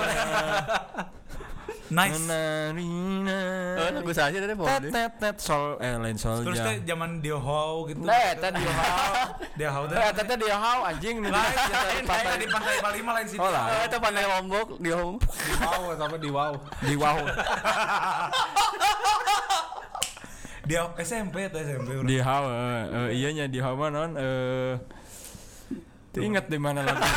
nice. 1.89 2.21
Narina. 2.25 3.41
Oh 3.81 3.89
lagu 3.97 4.13
saja 4.13 4.37
tadi 4.37 4.53
Tet 4.53 4.57
pokoknya 4.61 4.89
tet 4.93 5.11
tet 5.17 5.37
sol 5.41 5.77
eh 5.81 5.97
lain 5.97 6.17
sol 6.21 6.45
Terus 6.45 6.57
teh 6.61 6.75
zaman 6.85 7.17
Diohau 7.17 7.89
gitu. 7.89 8.01
Nah, 8.05 8.33
hau. 8.37 9.41
Diohau 9.57 9.83
teh. 9.89 9.97
Eh, 9.97 10.09
eta 10.13 10.21
teh 10.25 10.37
di 10.37 10.47
hau 10.53 10.79
anjing 10.85 11.17
Lain, 11.21 11.33
di 11.33 11.73
lain, 11.73 12.03
pantai 12.05 12.35
di 12.37 12.47
pantai 12.49 12.77
Bali 12.77 12.99
mah 13.01 13.13
lain 13.17 13.27
sih. 13.29 13.37
Oh, 13.41 13.49
lah. 13.49 13.89
Itu 13.89 13.97
pandai 13.97 14.25
lombok 14.25 14.77
di 14.77 14.89
home 14.93 15.17
Di 15.17 15.53
wow 15.65 15.81
sama 15.97 16.15
di 16.21 16.29
wow. 16.29 16.53
Di 20.63 20.73
SMP 20.97 21.45
atau 21.45 21.59
SMP 21.59 21.89
urang. 21.93 22.07
di 22.07 22.17
hau 22.17 22.43
eh, 22.47 22.83
eh, 22.87 23.09
iya 23.13 23.29
nya 23.31 23.45
di 23.45 23.59
hau 23.59 23.75
mah 23.75 23.89
non 23.89 24.11
eh 24.15 24.79
teu 26.09 26.21
inget 26.21 26.47
di 26.47 26.55
mana 26.55 26.81
lagi 26.81 27.03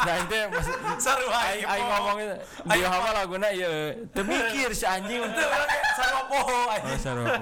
nah 0.00 0.16
itu 0.16 0.32
masih 0.48 0.74
Saru 0.96 1.28
aing 1.28 1.60
aing 1.62 1.84
ngomong 1.86 2.16
di 2.64 2.80
hau 2.80 2.98
mah 2.98 3.12
laguna 3.14 3.48
ieu 3.50 3.92
teu 4.08 4.24
mikir 4.24 4.72
si 4.72 4.88
anjing 4.88 5.20
Itu 5.20 5.42
urang 5.42 5.68
saropo 5.92 6.38
Oh, 6.40 6.70
anjing. 6.70 6.96
saropo. 6.96 7.36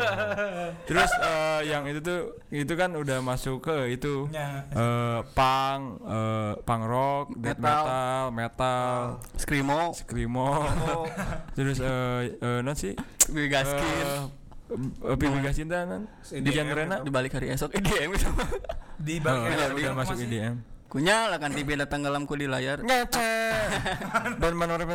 Terus 0.83 1.11
eh, 1.15 1.61
yang 1.69 1.85
itu 1.87 2.01
tuh 2.01 2.21
itu 2.49 2.73
kan 2.73 2.91
udah 2.93 3.21
masuk 3.21 3.63
ke 3.63 3.93
itu 3.93 4.27
Nya. 4.27 4.65
eh 4.67 5.19
punk, 5.31 5.83
eh, 6.03 6.53
punk 6.59 6.83
rock, 6.85 7.27
death 7.37 7.61
Metal. 7.61 7.85
metal, 7.85 8.23
metal, 8.33 8.95
Screamo 9.37 9.93
screamo. 9.95 10.51
Terus 11.53 11.79
eh 11.79 12.21
eh 12.35 12.59
non 12.59 12.75
sih? 12.75 12.97
Bigaskin 13.29 13.87
Eh, 14.03 14.21
Pilih 15.17 15.41
Gas 15.41 15.57
Cinta 15.57 15.83
nan 15.83 16.05
di 16.21 16.51
genre 16.53 16.85
Di 17.01 17.09
balik 17.09 17.33
hari 17.35 17.49
esok 17.51 17.73
IDM 17.73 18.11
itu 18.13 18.29
Di 18.99 19.17
Oh, 19.19 19.25
balik 19.25 19.41
iya, 19.49 19.67
udah 19.71 19.81
yang 19.81 19.97
masuk 19.97 20.17
IDM. 20.19 20.57
Kunyala 20.89 21.37
kan 21.37 21.53
TV 21.53 21.77
datang 21.77 22.01
dalamku 22.01 22.33
di 22.33 22.49
layar 22.49 22.81
Ngece. 22.81 23.33
Dan 24.41 24.57
menoreh 24.57 24.89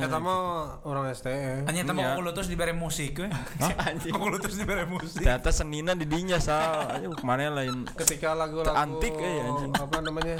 Eta 0.00 0.16
mah 0.16 0.80
orang 0.82 1.12
STM. 1.12 1.68
Hanya 1.68 1.84
Iya. 1.84 1.88
temu 1.92 2.00
aku 2.00 2.20
lutus 2.24 2.48
di 2.48 2.56
bare 2.56 2.72
musik 2.72 3.20
we. 3.20 3.28
Anjing 3.84 4.16
Aku 4.16 4.32
lutus 4.32 4.56
di 4.56 4.64
bare 4.64 4.88
musik. 4.88 5.20
Ternyata 5.20 5.52
senina 5.52 5.92
di 5.92 6.08
dinya 6.08 6.40
sal. 6.40 6.96
Ayo 6.96 7.12
ke 7.12 7.20
mana 7.20 7.52
lain? 7.52 7.84
Ketika 7.92 8.32
lagu-lagu 8.32 8.72
Antik, 8.72 9.12
eh, 9.12 9.44
anjing. 9.44 9.72
apa 9.76 9.96
namanya? 10.00 10.36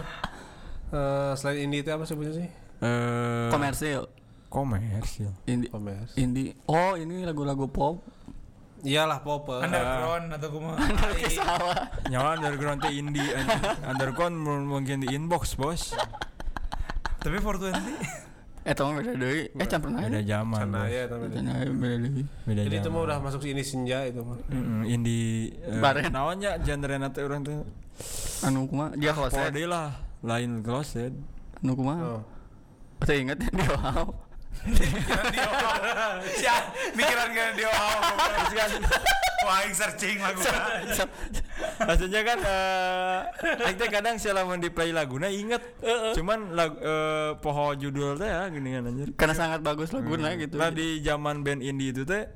Eh 0.91 1.33
selain 1.37 1.69
indie 1.69 1.85
itu 1.85 1.93
apa 1.93 2.09
sebutnya 2.09 2.41
sih? 2.41 2.49
Eh 2.81 3.49
Komersil 3.53 4.09
komersil. 4.51 5.31
Indie 5.47 5.71
Komes. 5.71 6.11
Indie 6.19 6.59
Oh 6.67 6.99
ini 6.99 7.23
lagu-lagu 7.23 7.71
pop 7.71 8.03
iyalah 8.83 9.21
popper 9.21 9.61
underground 9.61 10.27
uh, 10.33 10.37
atau 10.41 10.49
kuma 10.53 10.73
iya. 11.21 11.29
sawah. 11.29 11.77
Nyawa 12.09 12.29
underground 12.41 12.79
teh 12.81 12.93
indie 12.93 13.31
underground 13.85 14.35
mungkin 14.45 15.05
di 15.05 15.09
inbox 15.13 15.57
bos. 15.57 15.93
Tapi 17.21 17.37
for 17.45 17.61
twenty? 17.61 17.95
Eh 18.61 18.77
tahu 18.77 18.93
beda 18.93 19.17
deh 19.17 19.49
eh 19.57 19.67
campur 19.69 19.89
nanya 19.89 20.09
beda 20.09 20.21
ya? 20.21 20.25
zaman 20.41 20.69
Cana, 20.69 20.81
ya, 20.89 21.03
beda. 21.09 21.37
Deh 21.41 22.25
beda 22.45 22.61
jadi 22.69 22.77
itu 22.85 22.89
mah 22.93 23.01
udah 23.09 23.19
masuk 23.25 23.41
ini 23.49 23.63
senja 23.65 24.05
itu 24.05 24.21
mah. 24.21 24.37
Mm 24.49 24.61
-hmm. 24.61 24.81
indie 24.89 25.57
uh, 25.65 25.81
Bareng. 25.81 26.13
naonnya 26.13 26.61
genre 26.61 26.95
nanti 27.01 27.21
orang 27.25 27.41
tuh 27.41 27.65
anu 28.45 28.69
kuma 28.69 28.93
dia 28.97 29.13
ah, 29.13 29.17
closet. 29.17 29.53
lah. 29.65 29.89
Lain 30.21 30.61
closet. 30.61 31.13
Anu 31.65 31.73
kuma 31.77 31.95
oh. 32.01 32.23
Saya 33.01 33.17
ingat 33.25 33.41
ya, 33.41 33.49
dia 33.65 33.69
wow 33.81 34.30
Ya, 36.41 36.57
mikiran 36.93 37.29
kan 37.37 37.51
dia 37.57 37.69
wow. 37.69 38.01
Wah, 39.41 39.65
aing 39.65 39.73
searching 39.73 40.21
lagu. 40.21 40.37
maksudnya 41.81 42.21
kan 42.29 42.39
eh 42.45 43.73
teh 43.73 43.89
kadang 43.89 44.21
sih 44.21 44.29
di 44.61 44.69
play 44.69 44.93
laguna 44.93 45.33
inget 45.33 45.65
cuman 46.13 46.53
lag, 46.53 46.77
eh, 46.77 47.31
poho 47.41 47.73
judul 47.73 48.21
teh 48.21 48.29
ya 48.29 48.53
gini 48.53 48.77
kan 48.77 48.85
anjir 48.85 49.09
Karena 49.17 49.33
sangat 49.33 49.65
bagus 49.65 49.97
laguna 49.97 50.37
gitu. 50.37 50.61
Nah 50.61 50.69
di 50.69 51.01
zaman 51.01 51.41
band 51.41 51.65
indie 51.65 51.89
itu 51.89 52.05
teh 52.05 52.29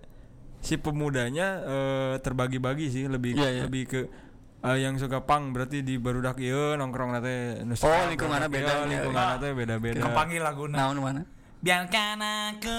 si 0.65 0.81
pemudanya 0.81 1.61
eh, 1.61 2.15
terbagi-bagi 2.25 2.89
sih 2.89 3.05
lebih 3.05 3.37
Iya, 3.37 3.49
iya. 3.53 3.63
lebih 3.69 3.83
ke 3.85 4.01
eh, 4.65 4.79
yang 4.81 4.97
suka 4.97 5.21
punk 5.29 5.53
berarti 5.53 5.85
di 5.85 6.01
barudak 6.01 6.41
ieu 6.41 6.73
nongkrong 6.81 7.13
nate 7.13 7.61
Oh, 7.85 8.09
barudak 8.09 8.49
beda, 8.49 8.65
ieu, 8.65 8.81
iya. 8.81 8.89
lingkunganna 8.89 9.35
teh 9.37 9.53
beda-beda. 9.53 10.01
Kepanggil 10.01 10.41
laguna. 10.41 10.77
Naon 10.89 11.05
mana? 11.05 11.23
Biarkan 11.65 12.21
aku 12.21 12.79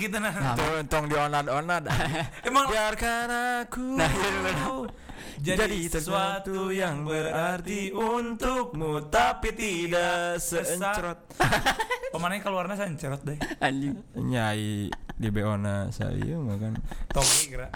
gitu 0.00 0.16
nah. 0.16 0.32
Nah, 0.32 0.54
Tuh 0.56 0.80
tong 0.88 1.12
dionad-onad. 1.12 1.84
Emang 2.48 2.64
Biarkan 2.72 3.28
aku 3.60 4.00
Nah, 4.00 4.08
iya, 4.08 4.28
iya. 4.48 5.52
jadi 5.60 5.78
sesuatu 5.92 6.72
yang 6.72 7.04
berarti 7.04 7.92
untukmu 7.92 9.12
tapi 9.12 9.52
tidak 9.52 10.40
seencerot. 10.40 11.20
Pemanai 12.16 12.40
keluarnya 12.40 12.80
sencerot 12.80 13.20
deh. 13.28 13.36
anjing. 13.60 13.92
Nyai 14.16 14.88
di 15.20 15.28
Beona 15.28 15.92
saya 15.92 16.40
mah 16.40 16.56
kan. 16.56 16.72
Togi 17.12 17.52
kira. 17.52 17.68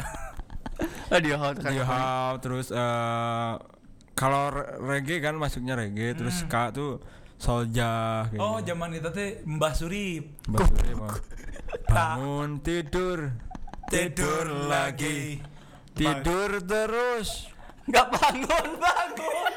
Ah 1.12 1.20
dia 1.24 1.36
hot 1.36 1.60
kan. 1.60 1.76
Di 1.76 1.84
How, 1.84 2.40
terus 2.40 2.72
eh 2.72 3.52
kalau 4.16 4.48
re- 4.48 4.80
reggae 4.80 5.20
kan 5.20 5.36
masuknya 5.36 5.76
reggae 5.76 6.16
terus 6.16 6.40
K 6.48 6.72
tuh 6.72 7.04
Solja 7.38 8.26
Oh, 8.34 8.58
zaman 8.60 8.90
itu 8.92 9.08
teh 9.08 9.40
Mbah 9.46 9.72
Surip. 9.72 10.42
Mbak 10.50 10.60
Suri 10.68 10.92
mah. 10.92 11.16
Bangun 11.86 12.58
tidur 12.60 13.30
Tidur 13.88 14.46
lagi. 14.68 15.40
tidur 15.94 16.60
terus 16.62 17.48
Enggak 17.88 18.12
bangun, 18.12 18.66
bangun. 18.76 19.52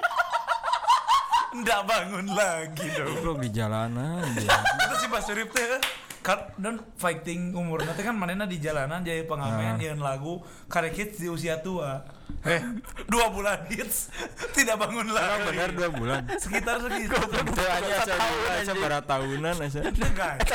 Nggak 1.51 1.81
bangun 1.83 2.27
lagi 2.31 2.87
dong. 2.95 3.11
Goblok 3.11 3.37
di 3.43 3.49
jalanan. 3.51 4.23
Itu 4.31 4.95
si 4.95 5.05
Mbah 5.11 5.19
Surip 5.19 5.51
teh 5.51 5.81
kan 6.21 6.37
dan 6.55 6.77
fighting 6.95 7.51
umur 7.51 7.81
nanti 7.81 7.99
kan 7.99 8.13
manena 8.13 8.45
di 8.45 8.57
jalanan 8.57 9.01
jadi 9.01 9.25
pengamen 9.25 9.49
Ah. 9.67 9.75
nyeun 9.75 9.99
lagu 9.99 10.37
karek 10.67 10.93
hits 10.95 11.17
di 11.17 11.27
usia 11.27 11.57
tua 11.59 12.05
Eh, 12.41 12.57
dua 13.11 13.29
bulan 13.29 13.67
hits 13.67 14.09
tidak 14.55 14.79
bangun 14.79 15.03
lagi 15.07 15.45
bener 15.47 15.69
dua 15.71 15.89
bulan. 15.89 16.21
sekitar 16.35 16.79
segitu 16.83 17.13
Itu 17.13 17.61
aja 17.61 17.95
saya 18.01 18.57
aja 18.57 18.73
pada 18.73 18.97
tahunan 18.99 19.55
aja. 19.59 19.81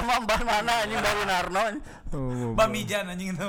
mah 0.01 0.19
mbah 0.19 0.41
mana 0.41 0.83
anjing 0.83 0.99
baru 0.99 1.23
Narno. 1.25 1.65
Oh, 2.09 2.55
Bamijan 2.55 3.03
anjing 3.09 3.35
itu 3.35 3.49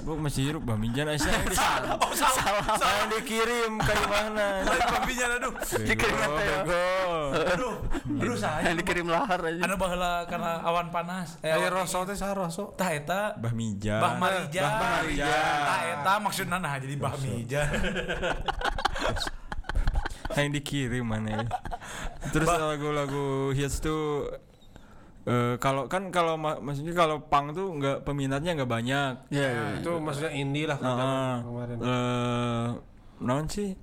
Gua 0.00 0.16
masih 0.16 0.48
hirup 0.48 0.64
Bamijan 0.64 1.06
aja 1.06 1.28
disalah. 1.44 1.96
oh 1.98 2.08
salah 2.10 2.64
Yang 2.74 3.08
dikirim 3.14 3.72
ke 3.76 3.92
mana? 4.02 4.64
Bamijan 4.90 5.28
aduh 5.38 5.52
Dikirim 5.78 6.16
ya. 6.16 6.56
aduh 7.52 7.74
aduh 8.16 8.34
saya 8.34 8.64
Yang 8.66 8.76
dikirim 8.80 9.06
lahar 9.06 9.38
aja. 9.42 9.60
anu 9.60 9.76
baheula 9.76 10.24
karena 10.24 10.56
awan 10.62 10.88
panas 10.88 11.36
eh 11.42 11.52
Ayo 11.58 11.68
awan 11.68 11.74
roso 11.76 11.98
teh 12.04 12.14
saha 12.14 12.32
roso. 12.32 12.64
tah 12.72 12.88
eta 12.88 13.34
Bah 13.34 13.50
Mija. 13.50 13.98
Bah 13.98 14.14
Marija 14.14 14.62
Bah 14.62 14.78
Marija. 14.96 15.26
tah 15.60 15.80
eta 15.92 16.12
maksudna 16.18 16.56
nah 16.56 16.74
jadi 16.74 16.94
Bah 16.94 17.14
Mija 17.16 17.62
yang 20.36 20.54
dikirim 20.54 21.02
mana 21.02 21.28
ya. 21.34 21.46
Terus 22.30 22.46
lagu-lagu 22.46 23.26
hits 23.52 23.80
tuh 23.80 24.30
eh, 25.24 25.58
kalau 25.58 25.90
kan 25.90 26.08
kalau 26.08 26.38
ma- 26.38 26.56
maksudnya 26.56 26.94
kalau 26.94 27.18
pang 27.20 27.50
tuh 27.50 27.74
nggak 27.74 28.06
peminatnya 28.06 28.54
nggak 28.54 28.70
banyak. 28.70 29.12
Iya, 29.28 29.46
iya. 29.48 29.62
Nah, 29.64 29.72
itu 29.76 29.90
maksudnya 29.98 30.32
indie 30.32 30.64
lah 30.64 30.78
kan 30.78 30.94
zaman 30.94 31.18
kemarin. 31.42 31.76
Eh, 31.80 32.66
naon 33.18 33.46
sih? 33.46 33.74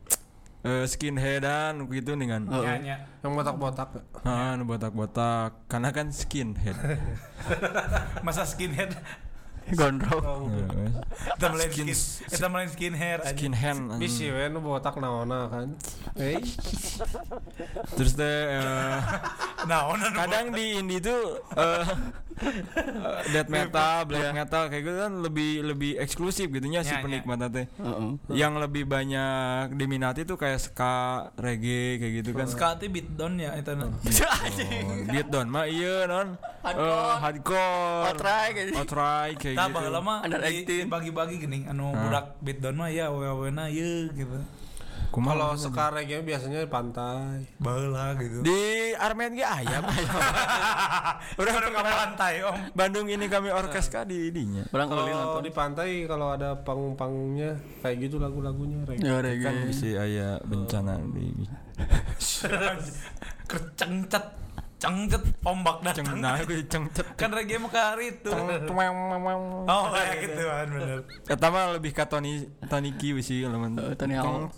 Eh, 0.65 0.85
skinheadan 0.89 1.85
gitu 1.93 2.17
nih 2.17 2.25
kan. 2.25 2.41
Oh. 2.49 2.65
nyanyi 2.65 2.97
Yang 3.21 3.31
botak-botak. 3.37 3.89
Heeh, 4.25 4.49
nu 4.57 4.63
botak-botak. 4.65 5.69
Karena 5.69 5.93
kan 5.93 6.09
skinhead. 6.09 6.73
masa 8.25 8.49
skinhead 8.49 8.97
Gondrong. 9.65 10.45
Heeh. 10.53 10.89
kita 11.37 11.45
mulai 11.49 11.67
skin 11.73 11.89
Skin- 11.89 12.29
kita 12.29 12.45
mulai 12.53 12.67
skinhead 12.69 13.19
aja. 13.25 13.33
Skinhead. 13.33 13.97
Bisi 13.97 14.29
we 14.29 14.45
nu 14.53 14.61
botak 14.61 14.93
naona 15.01 15.49
kan. 15.49 15.73
Eh, 16.21 16.37
Terus 17.97 18.13
teh 18.13 18.61
eh, 18.61 18.97
nah 19.69 19.89
ono 19.89 20.05
nu 20.05 20.13
kadang 20.13 20.53
di 20.53 20.77
indie 20.77 21.01
tuh 21.01 21.41
eh 21.57 21.81
eh, 22.37 22.51
death 23.31 23.47
metal, 23.47 24.03
black 24.03 24.31
metal 24.31 24.63
kayak 24.67 24.83
gitu 24.83 24.97
kan 24.97 25.13
lebih 25.17 25.51
lebih 25.63 25.91
eksklusif 25.95 26.47
gitunya 26.47 26.81
si 26.81 26.89
Ya, 26.89 26.99
ya. 26.99 27.03
penikmatnya 27.03 27.47
teh. 27.49 27.65
Heeh. 27.73 28.09
Yang 28.29 28.53
lebih 28.61 28.83
banyak 28.85 29.71
diminati 29.71 30.23
tuh 30.23 30.35
kayak 30.35 30.59
ska, 30.59 30.95
reggae 31.35 31.97
kayak 31.97 32.13
gitu 32.17 32.29
kan. 32.31 32.45
Sekali 32.45 32.85
beat 32.87 33.09
down 33.11 33.35
ya 33.35 33.53
itu 33.53 33.71
nah. 33.71 33.87
Oh, 33.87 33.99
beat 35.07 35.27
down 35.27 35.47
mah 35.47 35.65
iya 35.65 36.05
non. 36.05 36.35
Eh, 36.35 36.63
Hardcore. 36.65 37.15
hardcore. 37.19 38.03
Outright 38.07 38.51
kayak 38.51 38.65
gitu. 38.67 38.77
Outright 38.77 39.35
kayak 39.37 39.55
gitu. 39.55 39.79
di- 40.25 40.65
18. 40.65 40.85
dibagi-bagi 40.85 41.35
gini 41.39 41.59
anu 41.65 41.91
budak 41.91 42.35
beat 42.39 42.59
down 42.59 42.75
mah 42.75 42.89
ya 42.89 43.07
awe-awena 43.07 43.67
ye 43.67 44.09
gitu. 44.11 44.37
Kalau 45.09 45.53
sekarang 45.55 46.01
reggae 46.01 46.21
biasanya 46.21 46.59
di 46.61 46.69
pantai. 46.69 47.45
Baheula 47.57 48.15
gitu. 48.17 48.41
di 48.41 48.61
Armet 48.95 49.31
ge 49.33 49.45
ayam. 49.45 49.83
Udah 51.39 51.51
udah 51.51 51.69
ke 51.69 51.81
pantai 51.81 52.33
om. 52.43 52.57
Bandung 52.71 53.07
ini 53.09 53.25
kami 53.27 53.49
orkes 53.49 53.89
ka 53.89 54.05
di 54.05 54.29
dinya. 54.31 54.63
Orang 54.71 54.87
Kalau 54.87 55.03
nonton. 55.05 55.41
di 55.43 55.51
pantai 55.51 55.89
kalau 56.05 56.31
ada 56.31 56.55
panggung-panggungnya 56.61 57.57
kayak 57.81 57.97
gitu 58.03 58.21
lagu-lagunya 58.21 58.85
reggae. 58.85 59.03
Ya 59.03 59.17
Kan 59.17 59.25
reggae. 59.25 59.67
bisa 59.67 59.87
aya 59.97 60.29
bencana 60.43 61.01
di 61.11 61.27
Kercengcet 63.49 64.44
cengcet 64.75 65.23
ombak 65.41 65.79
datang. 65.81 66.19
nah 66.19 66.35
aku 66.35 66.59
cengcet. 66.67 67.07
Kan 67.15 67.31
reggae 67.31 67.57
mah 67.57 67.71
kari 67.71 68.19
itu. 68.19 68.29
Oh 69.65 69.83
kayak 69.91 70.15
gitu 70.27 70.41
kan 70.43 70.67
bener. 70.67 70.99
Eta 71.31 71.47
mah 71.47 71.63
lebih 71.79 71.91
ka 71.95 72.05
Tony 72.05 72.45
Tony 72.67 72.91
Q 72.99 73.23
sih 73.23 73.47
lamun. 73.47 73.79
Eh, 73.79 73.95
Tony 73.95 74.19
Hawk. 74.19 74.51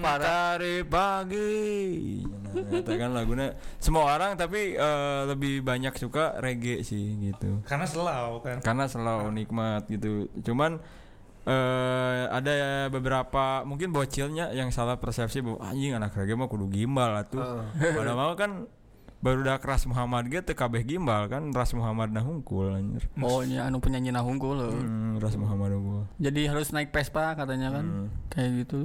Mantari 0.00 0.82
pagi. 0.88 1.52
Nah, 2.24 2.80
eta 2.80 2.92
kan 2.96 3.10
laguna 3.12 3.54
semua 3.76 4.08
orang 4.08 4.34
tapi 4.40 4.74
eh, 4.74 5.20
lebih 5.28 5.60
banyak 5.60 5.94
suka 6.00 6.40
reggae 6.40 6.80
sih 6.80 7.16
gitu. 7.20 7.60
Karena 7.68 7.84
selau 7.84 8.40
kan. 8.40 8.64
Karena 8.64 8.88
selalu 8.88 9.28
nikmat 9.36 9.84
gitu. 9.86 10.32
Cuman 10.42 10.80
eh 11.50 12.22
ada 12.30 12.86
beberapa 12.86 13.66
mungkin 13.66 13.90
bocilnya 13.90 14.54
yang 14.54 14.70
salah 14.70 15.02
persepsi 15.02 15.42
bahwa 15.42 15.58
anjing 15.66 15.98
anak 15.98 16.14
reggae 16.14 16.38
mah 16.38 16.46
kudu 16.46 16.70
gimbal 16.70 17.10
atuh. 17.18 17.66
Padahal 17.98 18.38
kan 18.38 18.70
baru 19.20 19.44
udah 19.44 19.60
Ras 19.60 19.84
Muhammad 19.84 20.32
ge 20.32 20.40
teu 20.40 20.56
kabeh 20.56 20.80
gimbal 20.80 21.28
kan 21.28 21.52
Ras 21.52 21.76
Muhammad 21.76 22.14
nah 22.14 22.22
hungkul 22.22 22.72
anjir. 22.72 23.04
Oh, 23.20 23.42
nya 23.42 23.66
anu 23.66 23.82
penyanyi 23.82 24.14
nah 24.14 24.22
unggul 24.22 24.56
loh. 24.56 24.72
Hmm, 24.72 25.18
Ras 25.18 25.34
Muhammad 25.34 25.74
unggul. 25.76 26.06
Jadi 26.22 26.46
harus 26.46 26.70
naik 26.70 26.94
Vespa 26.94 27.34
katanya 27.34 27.74
kan. 27.74 27.84
Hmm. 27.84 28.08
Kayak 28.30 28.50
gitu. 28.64 28.80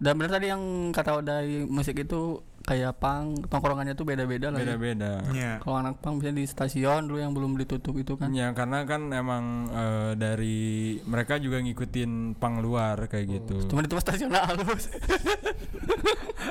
Dan 0.00 0.16
benar 0.16 0.40
tadi 0.40 0.46
yang 0.48 0.62
kata 0.92 1.20
dari 1.20 1.64
musik 1.68 2.00
itu 2.00 2.40
kayak 2.60 3.00
pang 3.00 3.32
tongkrongannya 3.48 3.96
tuh 3.96 4.04
beda-beda 4.04 4.52
lah. 4.52 4.60
ya. 4.60 4.76
Beda-beda. 4.76 5.12
Iya. 5.32 5.52
Kalau 5.64 5.76
anak 5.80 5.98
pang 6.04 6.20
misalnya 6.20 6.44
di 6.44 6.46
stasiun 6.46 7.08
dulu 7.08 7.18
yang 7.18 7.32
belum 7.32 7.56
ditutup 7.56 7.96
itu 7.96 8.14
kan. 8.20 8.30
Ya 8.36 8.52
karena 8.52 8.84
kan 8.84 9.08
emang 9.10 9.70
eh, 9.72 10.12
dari 10.14 10.98
mereka 11.08 11.40
juga 11.40 11.58
ngikutin 11.60 12.36
pang 12.36 12.60
luar 12.60 13.08
kayak 13.08 13.26
gitu. 13.26 13.56
Cuma 13.68 13.80
itu 13.84 13.96
stasiun 13.96 14.32
halus. 14.32 14.88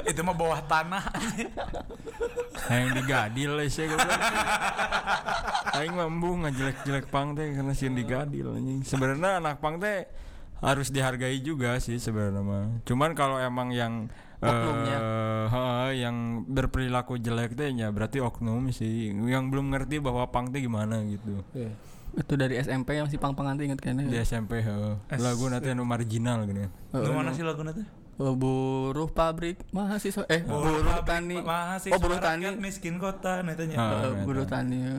Itu 0.10 0.22
mah 0.26 0.38
bawah 0.38 0.62
tanah. 0.66 1.06
Nah, 2.70 2.76
yang 2.78 2.94
digadil 2.94 3.58
lah 3.58 3.66
sih 3.70 3.86
gue. 3.90 4.00
Aing 5.78 5.94
mambu 5.98 6.46
ngajelek-jelek 6.46 7.10
pang 7.10 7.34
teh 7.34 7.54
karena 7.54 7.74
sih 7.74 7.90
digadil 7.90 8.54
anjing. 8.54 8.86
Sebenarnya 8.86 9.42
anak 9.42 9.62
pang 9.62 9.82
teh 9.82 10.06
harus 10.60 10.92
dihargai 10.92 11.40
juga 11.42 11.78
sih 11.82 11.98
sebenarnya 11.98 12.42
mah. 12.42 12.66
Cuman 12.86 13.18
kalau 13.18 13.42
emang 13.42 13.74
yang 13.74 14.10
oknumnya. 14.40 14.98
Uh, 15.00 15.44
ha, 15.52 15.62
yang 15.92 16.48
berperilaku 16.48 17.20
jelek 17.20 17.60
tuh 17.60 17.68
ya 17.70 17.92
berarti 17.92 18.24
oknum 18.24 18.72
sih. 18.72 19.12
Yang 19.12 19.44
belum 19.52 19.76
ngerti 19.76 20.00
bahwa 20.00 20.28
pang 20.32 20.48
itu 20.52 20.68
gimana 20.68 21.04
gitu. 21.06 21.44
Yeah. 21.56 21.76
itu 22.10 22.34
dari 22.34 22.58
SMP 22.58 22.98
yang 22.98 23.06
si 23.06 23.22
pang 23.22 23.38
pang 23.38 23.46
nanti 23.46 23.70
inget 23.70 23.86
kan 23.86 23.94
ya? 24.02 24.10
di 24.10 24.18
SMP 24.26 24.66
uh, 24.66 24.98
lagu 25.14 25.46
nanti 25.46 25.70
yang 25.70 25.86
marginal 25.86 26.42
gini. 26.50 26.66
Uh, 26.90 26.98
oh, 26.98 27.06
iya. 27.06 27.14
mana 27.14 27.30
sih 27.38 27.46
lagu 27.46 27.62
nanti 27.62 27.86
oh, 28.20 28.36
buruh 28.36 29.10
pabrik 29.10 29.64
mahasiswa 29.72 30.28
eh 30.28 30.44
oh, 30.46 30.60
buruh 30.60 30.84
pabrik, 30.84 31.08
tani. 31.08 31.38
mahasiswa 31.40 31.96
oh 31.96 32.00
buruh 32.04 32.20
tani. 32.20 32.44
miskin 32.60 33.00
kota 33.00 33.42
nah 33.42 33.56
netanya 33.56 33.76
ah, 33.80 33.88
oh, 33.88 34.12
uh, 34.12 34.14
buruh 34.28 34.46
iya. 34.46 34.52
tani 34.52 34.78
ya. 34.82 34.96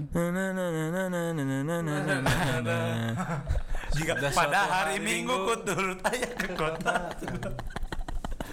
jika 3.91 4.12
pada 4.32 4.61
hari 4.70 4.97
minggu 5.03 5.34
ku 5.34 5.55
turut 5.66 5.99
ayah 6.09 6.32
ke 6.38 6.49
kota. 6.57 7.11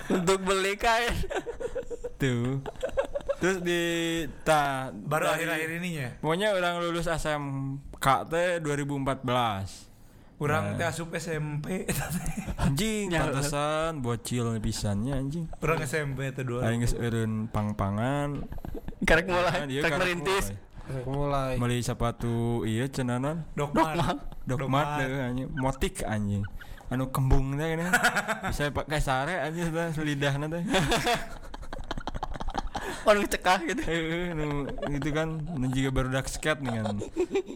untuk 0.10 0.40
beli 0.42 0.74
kain 0.74 1.14
Tuh. 2.18 2.64
terus 3.38 3.62
di 3.62 3.82
ta 4.42 4.90
Baru 4.90 5.28
akhir-akhir 5.28 5.70
ininya. 5.78 6.08
pokoknya 6.18 6.52
orang 6.52 6.82
lulus 6.82 7.06
SMK 7.06 8.06
teh 8.28 8.50
2014 8.60 9.86
Urang 10.38 10.74
teh 10.74 10.86
asup 10.86 11.10
SMP 11.14 11.86
anjing 12.58 13.10
Ya. 13.10 13.26
pantesan 13.26 14.02
bocil 14.02 14.54
pisannya 14.58 15.14
anjing 15.16 15.46
Urang 15.58 15.82
SMP 15.82 16.30
teh 16.32 16.42
dua. 16.42 16.66
aing 16.66 16.80
geus 16.80 16.94
eureun 16.94 17.46
pang-pangan 17.48 18.46
Karek 19.00 19.26
Nah, 19.26 19.38
mulai, 19.38 19.60
dia 19.66 19.80
karek 19.80 19.92
karek 19.92 20.00
merintis. 20.00 20.46
mulai. 21.06 21.54
mulai 21.54 21.54
Beli 21.60 21.78
sepatu 21.82 22.64
iya 22.64 22.88
cenah 22.88 23.46
Dokmat. 23.54 24.18
Dokmat 24.48 24.88
anjing 25.04 25.50
motik 25.54 26.02
anjing 26.02 26.42
anu 26.88 27.10
kembung 27.10 27.56
teh 27.56 27.76
ini 27.76 27.84
bisa 28.52 28.72
pakai 28.72 29.00
sare 29.00 29.36
anjing 29.40 29.70
teh 29.70 29.88
lidahna 30.00 30.48
teh 30.48 30.64
Orang 33.08 33.24
cekah 33.24 33.64
gitu. 33.64 33.82
eh 33.88 34.36
nu 34.36 34.68
gitu 34.92 35.16
kan 35.16 35.40
nu 35.40 35.72
juga 35.72 35.96
baru 35.96 36.12
dak 36.12 36.28
skate 36.28 36.60
nih 36.60 36.76
kan 36.76 37.00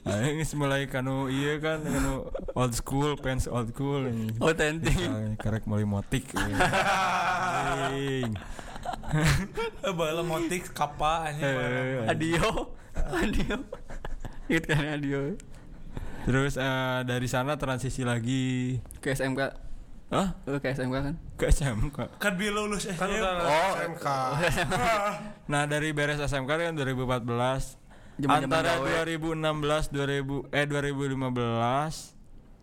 aing 0.07 0.39
geus 0.39 0.55
mulai 0.55 0.87
kanu 0.87 1.27
iya 1.27 1.59
kan 1.59 1.83
kanu 1.83 2.23
old 2.55 2.71
school 2.71 3.19
pants 3.19 3.51
old 3.51 3.67
school 3.69 4.07
anjing 4.07 4.31
Otentik. 4.39 4.95
Ah, 5.03 5.35
karek 5.35 5.67
mulai 5.67 5.83
motik 5.83 6.23
Eh, 7.91 8.23
Bala 9.91 10.23
motik 10.23 10.71
kapa 10.71 11.27
anjing. 11.27 11.43
Eh, 11.43 12.07
Adio. 12.07 12.71
Adio. 13.11 13.55
Ingat 14.47 14.63
kan 14.67 14.87
Adio. 14.87 15.35
Terus 16.23 16.53
eh, 16.55 16.69
dari 17.01 17.25
sana 17.25 17.55
transisi 17.55 18.01
lagi 18.01 18.77
Ke 18.97 19.11
SMK. 19.11 19.41
ah 20.09 20.35
Eh, 20.43 20.57
ke 20.57 20.69
SMK 20.69 20.95
kan. 21.01 21.15
ke 21.33 21.45
SMK 21.47 21.97
Kan 22.17 22.33
dia 22.35 22.51
lulus 22.51 22.85
kan 22.85 23.07
SMP. 23.07 23.17
udah 23.17 23.33
Oh. 23.41 23.71
SMK 23.75 24.05
nah 25.51 25.63
dari 25.65 25.89
beres 25.91 26.19
SMK 26.19 26.49
kan 26.49 26.73
2014 26.73 27.79
Zaman-zaman 28.17 28.37
antara 28.43 28.77
gawe. 28.77 29.01
2016 29.07 29.89
2000 29.89 30.51
eh 30.51 30.65
2015 30.65 32.19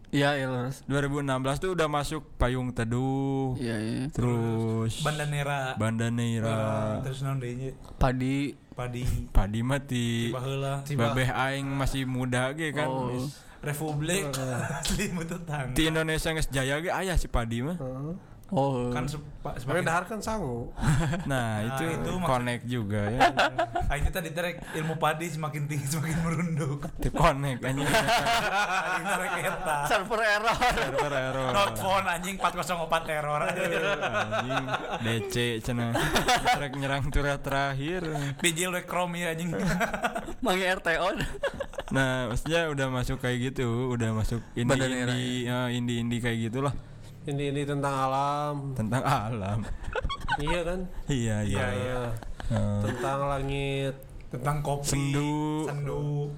Iya, 0.09 0.31
iya 0.35 0.47
lurus. 0.47 0.81
2016 0.89 1.29
tuh 1.59 1.71
udah 1.73 1.85
masuk 1.87 2.25
payung 2.37 2.73
teduh 2.73 3.53
Iya, 3.57 3.77
iya. 3.77 4.05
terus 4.09 5.01
Bandanera. 5.01 5.77
Banda 5.77 6.09
Neira 6.09 7.05
Terus 7.05 7.21
naon 7.21 7.37
deui? 7.37 7.77
Padi. 7.99 8.57
Padi. 8.73 9.05
Padi 9.29 9.61
mati 9.61 10.31
Baheula. 10.31 10.81
Babeh 10.87 11.29
aing 11.29 11.67
masih 11.67 12.05
muda 12.05 12.53
ge 12.53 12.71
kan 12.71 12.89
Oh. 12.89 13.21
Republik 13.59 14.25
asli 14.79 15.11
mu 15.11 15.23
tetangga. 15.23 15.75
di 15.75 15.83
Indonesia 15.87 16.31
geus 16.31 16.49
jaya 16.49 16.79
ge 16.79 16.91
aya 16.91 17.19
si 17.19 17.27
Padi 17.27 17.63
mah 17.63 17.77
Heeh. 17.77 18.15
Oh. 18.49 18.89
Kan 18.89 19.05
sepa- 19.05 19.29
tapi 19.49 19.61
semakin 19.61 19.83
dahar 19.83 20.05
kan 20.05 20.21
sangu 20.21 20.69
nah 21.31 21.61
itu, 21.63 21.85
itu 21.87 22.11
maksud- 22.11 22.27
connect 22.27 22.65
juga 22.65 23.01
ya 23.07 23.21
Aing 23.89 24.09
tadi 24.09 24.29
terek 24.29 24.61
ilmu 24.75 24.97
padi 24.97 25.25
semakin 25.27 25.65
tinggi 25.65 25.87
semakin 25.87 26.17
merunduk. 26.19 26.85
itu 26.95 27.09
connect 27.11 27.61
anjing 27.61 27.89
terek 29.09 29.33
eta. 29.43 29.77
server 29.87 30.21
error. 30.21 30.53
server 30.53 31.13
error 31.15 31.49
Not 31.51 31.77
phone 31.77 32.05
anjing 32.05 32.37
404 32.37 33.09
error. 33.11 33.41
anjing 33.41 34.65
DC 35.01 35.35
cenah 35.63 35.97
trek 36.51 36.73
nyerang 36.75 37.09
turah 37.09 37.37
terakhir 37.37 38.05
Bijil 38.39 38.69
we 38.71 38.83
Chrome 38.83 39.17
ya 39.19 39.33
anjing. 39.33 39.49
Mangi 40.45 40.65
RTO. 40.67 41.09
nah 41.89 42.29
maksudnya 42.29 42.69
udah 42.69 42.87
masuk 42.91 43.17
kayak 43.19 43.51
gitu 43.51 43.65
udah 43.89 44.13
masuk 44.13 44.45
indie 44.53 44.69
Banda 44.69 44.87
Neira, 44.87 45.09
indie 45.11 45.49
eh, 45.49 45.69
indie 45.73 45.97
indie 45.99 46.21
kayak 46.21 46.49
gitulah 46.49 46.75
ini 47.29 47.45
ini 47.53 47.62
tentang 47.62 47.95
alam 48.09 48.55
tentang 48.72 49.05
alam 49.05 49.59
iya 50.45 50.61
kan 50.64 50.81
iya 51.12 51.37
iya, 51.45 51.66
Iya, 51.76 52.01
Eh, 52.49 52.81
tentang 52.81 53.29
langit 53.29 53.93
Tentang 54.29 54.61
kopi. 54.61 54.89
Sendu. 54.89 55.64
Sendu. 55.64 56.33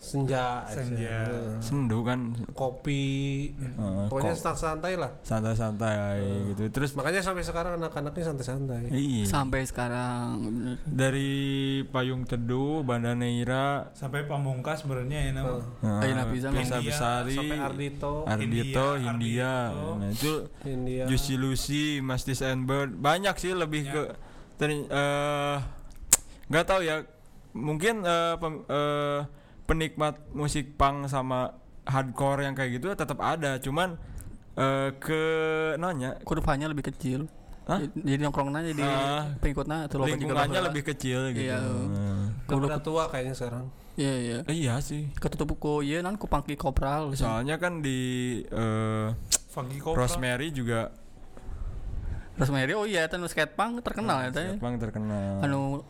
Senja 0.00 0.64
Senja. 0.64 1.28
Eh, 1.28 1.60
sendu 1.60 2.00
kan. 2.00 2.32
Kopi. 2.56 3.04
Eh, 3.52 4.08
pokoknya 4.08 4.32
kok 4.32 4.56
santai 4.56 4.96
lah. 4.96 5.12
Santai-santai 5.20 6.24
gitu. 6.50 6.72
Terus 6.72 6.96
makanya 6.96 7.20
sampai 7.20 7.44
sekarang 7.44 7.76
anak-anaknya 7.76 8.24
santai-santai. 8.24 8.88
Iya. 8.88 9.28
Sampai 9.28 9.68
sekarang. 9.68 10.40
dari 10.88 11.30
payung 11.86 12.24
teduh 12.24 12.80
Banda 12.80 13.12
Neira 13.12 13.92
Sampai 13.92 14.24
pamungkas 14.24 14.80
sebenarnya 14.82 15.18
ya 15.20 15.30
nama. 15.36 15.60
Ayeuna 16.00 16.24
pisan, 16.32 16.50
Pisa 16.56 16.80
India, 16.80 16.88
Besari. 16.88 17.36
Sampai 17.36 17.58
Ardito 17.60 18.12
Ardito 18.24 18.86
India, 18.96 19.04
Hindia 19.04 19.52
Ardito. 19.68 19.90
nah 20.00 20.08
itu 20.08 20.32
India. 20.64 21.04
Juicy 21.04 21.34
Lucy 21.36 21.84
Mastis 22.00 22.40
and 22.40 22.64
Bird. 22.64 22.96
Banyak 22.96 23.36
sih 23.36 23.52
lebih 23.52 23.84
Ya. 23.84 23.92
ke 23.92 24.02
tadi 24.56 24.80
eh 24.80 25.56
nggak 26.48 26.64
tahu 26.64 26.80
ya. 26.80 27.04
Mungkin 27.52 28.00
eh, 28.00 28.34
pem- 28.38 28.64
eh, 28.64 29.20
penikmat 29.70 30.14
musik 30.30 30.74
punk 30.74 31.06
sama 31.06 31.54
hardcore 31.84 32.42
yang 32.42 32.52
kayak 32.52 32.76
gitu 32.76 32.90
tetap 32.92 33.18
ada 33.18 33.56
cuman 33.56 33.94
eh, 34.52 34.90
ke 34.96 35.22
nanya 35.76 36.18
Kurvanya 36.20 36.66
lebih 36.66 36.84
kecil. 36.84 37.30
Hah? 37.62 37.78
Jadi 37.78 38.18
nongkrongnya 38.18 38.66
jadi 38.66 38.82
Ah. 38.82 39.30
pengikutnya 39.38 39.86
atau 39.86 39.96
loba 39.96 40.08
juga 40.08 40.14
lingkungannya 40.16 40.50
baheula. 40.52 40.68
lebih 40.68 40.82
kecil 40.84 41.20
gitu 41.30 41.46
Iya. 41.46 41.58
Eh, 42.44 42.56
udah 42.58 42.80
tua 42.80 43.06
kayaknya 43.06 43.30
sekarang 43.32 43.70
Iya, 43.94 44.14
iya. 44.16 44.38
eh, 44.42 44.56
iya 44.56 44.74
sih 44.80 45.06
Ketutup 45.14 45.54
ku 45.54 45.78
ieu 45.78 46.00
nan 46.00 46.14
ku 46.14 46.26
pangki 46.26 46.54
kopral. 46.54 47.14
soalnya 47.14 47.56
kan 47.56 47.78
di 47.78 48.42
Funky 49.48 49.78
Cobra. 49.78 50.02
Rosemary 50.02 50.50
juga 50.50 50.90
Rosemary 52.34 52.72
oh 52.72 52.84
iya 52.84 53.04
itu 53.04 53.16
skate 53.24 53.52
punk 53.52 53.82
terkenal 53.82 54.24
ya 54.24 54.30
teh. 54.32 54.56
Bang 54.56 54.74
terkenal 54.76 55.38
Anu 55.40 55.84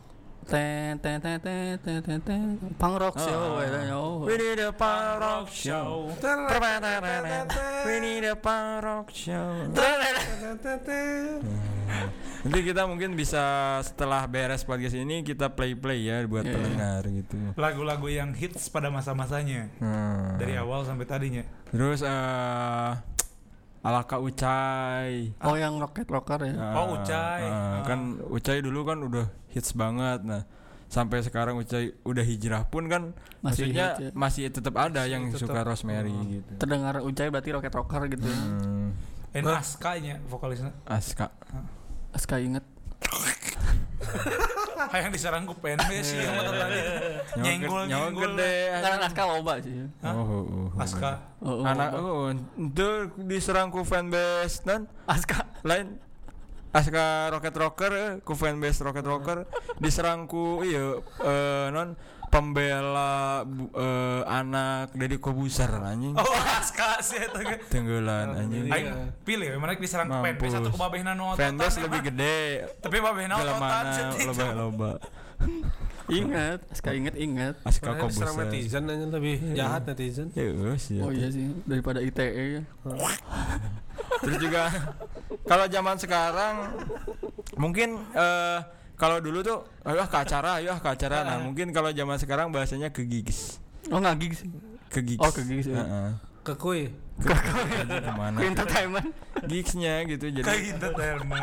ten 0.49 0.97
ten 0.99 1.19
ten 1.19 1.39
ten 1.39 1.77
ten 1.79 1.99
ten 2.01 2.19
ten 2.21 2.43
punk 2.75 2.97
rock 2.97 3.17
show 3.17 3.59
Ah. 3.59 3.63
ya 3.63 3.69
teh, 3.71 3.93
oh. 3.93 4.25
We 4.25 4.35
need 4.35 4.59
a 4.59 4.73
punk 4.73 5.21
rock 5.21 5.47
show 5.49 6.11
We 7.85 7.95
need 7.99 8.25
a 8.25 8.35
punk 8.35 8.81
rock 8.81 9.09
show 9.11 9.69
Nanti 12.41 12.65
kita 12.65 12.89
mungkin 12.89 13.13
bisa 13.13 13.43
setelah 13.85 14.25
beres 14.25 14.65
podcast 14.65 14.97
ini 14.97 15.21
kita 15.21 15.53
play-play 15.53 16.09
ya 16.09 16.25
buat 16.25 16.41
Iya. 16.41 16.57
pendengar 16.57 17.03
gitu. 17.05 17.37
Lagu-lagu 17.53 18.09
yang 18.09 18.33
hits 18.33 18.73
pada 18.73 18.89
masa-masanya. 18.89 19.69
Hmm. 19.77 20.41
Dari 20.41 20.57
awal 20.57 20.89
sampai 20.89 21.05
tadinya. 21.05 21.45
Terus 21.69 22.01
Alaka 23.81 24.21
Ucai. 24.21 25.33
Oh 25.41 25.57
yang 25.57 25.77
rocket 25.77 26.05
rocker 26.05 26.41
ya. 26.43 26.53
Eh, 26.53 26.75
Oh, 26.75 26.95
Ucai. 26.95 27.41
eh, 27.41 27.49
Ah. 27.49 27.81
kan 27.83 28.21
Ucai 28.27 28.61
dulu 28.61 28.85
kan 28.85 29.01
udah 29.01 29.25
hits 29.49 29.73
banget. 29.73 30.21
Nah, 30.23 30.45
sampai 30.87 31.21
sekarang 31.21 31.57
Ucai 31.57 31.97
udah 32.03 32.21
hijrah 32.21 32.67
pun 32.67 32.87
kan 32.87 33.17
Masih 33.41 33.73
maksudnya 33.73 33.87
hits 33.89 34.01
ya. 34.03 34.11
masih 34.13 34.45
tetap 34.49 34.75
ada 34.77 35.03
yang 35.05 35.29
tetap. 35.29 35.49
suka 35.49 35.65
Rosemary 35.65 36.13
gitu. 36.31 36.53
Terdengar 36.57 37.01
Ucai 37.01 37.29
berarti 37.29 37.51
rocket 37.51 37.73
rocker 37.73 38.03
gitu. 38.11 38.21
ya. 38.23 38.37
Hmm. 38.37 38.93
En 39.33 39.45
Aska 39.47 39.97
nya 39.97 40.21
vokalisnya. 40.27 40.77
Aska. 40.85 41.33
Aska 42.13 42.37
inget. 42.37 42.67
Hayang 44.89 45.13
diserang 45.13 45.45
ku 45.45 45.53
penbe 45.61 46.01
sih 46.01 46.17
mata 46.25 46.53
tadi. 46.57 46.81
Nyenggol 47.45 47.83
nyenggol. 47.85 48.33
gede. 48.33 48.55
Karena 48.81 49.05
Aska 49.05 49.23
loba 49.29 49.55
sih. 49.61 49.85
Oh, 50.01 50.09
oh, 50.09 50.43
oh. 50.49 50.67
Aska. 50.81 51.13
Oh, 51.45 51.61
anak 51.69 51.91
itu 52.57 52.89
diserang 53.21 53.69
ku 53.69 53.85
fanbase 53.85 54.65
dan 54.65 54.89
Aska. 55.05 55.45
lain 55.61 56.01
Aska 56.71 57.35
Rocket 57.35 57.57
Rocker 57.59 57.93
ku 58.23 58.39
fanbase 58.39 58.81
Rocket 58.87 59.03
Rocker 59.03 59.39
diserang 59.83 60.31
ku 60.31 60.63
iya 60.63 61.03
eh, 61.03 61.67
non 61.75 61.99
pembela 62.31 63.43
bu- 63.43 63.75
eh, 63.75 64.23
anak 64.25 64.95
dari 64.95 65.19
Kobuser 65.19 65.67
anjing 65.69 66.15
Oh 66.15 66.25
Aska 66.55 67.03
sih 67.03 67.19
ge. 67.19 67.59
tenggelan 67.67 68.33
anjing 68.33 68.71
Aing 68.71 68.87
pilih 69.21 69.51
mana 69.57 69.75
diserang 69.75 70.07
penbe 70.09 70.47
satu 70.47 70.71
ku 70.71 70.79
babehna 70.79 71.13
nu 71.13 71.35
fanbase 71.35 71.77
emang. 71.77 71.91
lebih 71.91 72.01
gede 72.09 72.39
Tapi 72.79 72.97
babehna 72.99 73.35
ototan 73.37 73.59
mana 73.59 73.91
sih. 73.93 74.25
loba 74.25 74.47
loba 74.53 74.93
Ingat, 76.07 76.67
Aska 76.67 76.91
inget 76.91 77.15
inget. 77.15 77.55
Aska 77.63 77.95
Kobuser 77.95 78.35
netizen 78.37 78.83
aja 78.85 79.07
lebih 79.09 79.55
jahat 79.55 79.87
netizen 79.87 80.27
ya 80.33 80.43
wes, 80.67 80.91
ya. 80.91 81.03
Oh 81.03 81.11
iya 81.11 81.31
sih 81.31 81.55
daripada 81.63 81.99
ITE 81.99 82.27
ya. 82.59 82.63
Terus 84.19 84.37
juga 84.39 84.75
kalau 85.47 85.67
zaman 85.67 85.95
sekarang 85.97 86.55
mungkin 87.55 88.03
eh 88.13 88.59
kalau 89.01 89.17
dulu 89.25 89.41
tuh 89.41 89.65
ayo 89.89 90.05
ke 90.05 90.19
acara, 90.21 90.61
ayo 90.61 90.77
ke 90.77 90.89
acara. 90.93 91.25
Nah, 91.25 91.41
mungkin 91.41 91.73
kalau 91.73 91.89
zaman 91.89 92.21
sekarang 92.21 92.53
bahasanya 92.53 92.93
ke 92.93 93.09
gigs. 93.09 93.57
Oh 93.89 93.97
nggak 93.97 94.21
gigs. 94.21 94.45
Ke 94.93 95.01
gigs. 95.01 95.25
Oh, 95.25 95.33
ke 95.33 95.41
gigs, 95.49 95.73
ya. 95.73 95.81
Heeh. 95.81 96.11
kekui 96.41 96.89
Ke, 97.21 97.37
ke 97.37 97.53
ke 98.01 98.13
mana? 98.17 98.41
Ke 98.41 98.49
entertainment. 98.49 99.09
Gigsnya 99.45 100.09
gitu 100.09 100.33
jadi 100.33 100.45
Kayak 100.45 100.61
gitu 100.73 100.87
teman. 100.97 101.41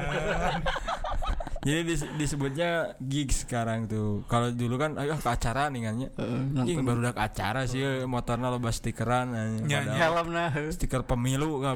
jadi 1.61 1.81
dis- 1.85 2.09
disebutnya 2.17 2.97
gigs 2.97 3.45
sekarang 3.45 3.85
tuh. 3.85 4.25
Kalau 4.25 4.49
dulu 4.49 4.81
kan 4.81 4.97
ayo 4.97 5.13
ke 5.17 5.29
acara 5.29 5.69
nih 5.69 5.81
kan 5.85 5.93
Anjing 6.01 6.81
nonton. 6.81 6.81
baru 6.81 6.99
udah 7.05 7.13
ke 7.13 7.21
acara 7.29 7.69
sih 7.69 7.81
motornya 8.09 8.49
loba 8.49 8.73
stikeran 8.73 9.37
anjing. 9.37 9.69
Nyanyi. 9.69 9.97
Padahal 10.01 10.13
helm 10.17 10.29
nah. 10.33 10.49
stiker 10.73 11.01
pemilu 11.05 11.61
nggak 11.61 11.73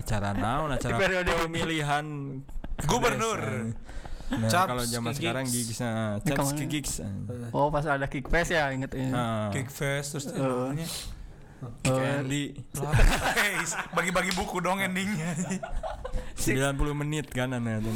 acara 0.00 0.32
naon 0.32 0.72
acara 0.72 0.96
Di 0.96 1.00
periode 1.00 1.32
pemilihan 1.36 2.04
Gubernur. 2.84 3.40
Nah, 4.26 4.50
Chaps 4.50 4.66
kalau 4.66 4.84
zaman 4.84 5.12
ke 5.14 5.18
sekarang 5.22 5.44
gigs. 5.46 5.70
gigs 5.70 5.78
nah, 5.78 6.18
Ini 6.18 6.26
chaps 6.26 6.50
ke 6.50 6.64
gigs. 6.66 6.92
Oh 7.50 7.70
pas 7.70 7.86
ada 7.86 8.06
kick 8.06 8.26
fest 8.26 8.50
ya 8.50 8.74
inget 8.74 8.90
ya. 8.90 9.06
Nah, 9.06 9.54
Cake 9.54 9.70
fest 9.70 10.18
terus 10.18 10.26
Eh. 10.28 10.34
namanya 10.36 10.88
Kick 11.80 11.94
Andy 11.96 12.52
Guys, 12.76 13.72
bagi-bagi 13.90 14.28
buku 14.34 14.60
dong 14.60 14.76
endingnya. 14.76 15.32
90 16.36 16.76
menit 16.92 17.32
kan 17.32 17.48
aneh 17.48 17.80
itu. 17.80 17.88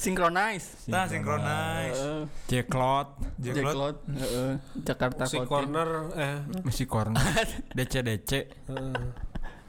Synchronize. 0.00 0.88
Nah, 0.88 1.04
synchronize. 1.04 1.92
Heeh. 1.92 2.22
Ceklot, 2.48 3.08
Jeklot. 3.36 3.62
Jacklot. 3.68 3.96
Heeh. 4.08 4.52
Jakarta 4.80 5.22
si 5.28 5.36
Clothing. 5.36 5.48
corner 5.50 5.88
eh 6.16 6.36
mesti 6.64 6.84
corner. 6.88 7.20
DC 7.76 7.94
DC, 8.00 8.30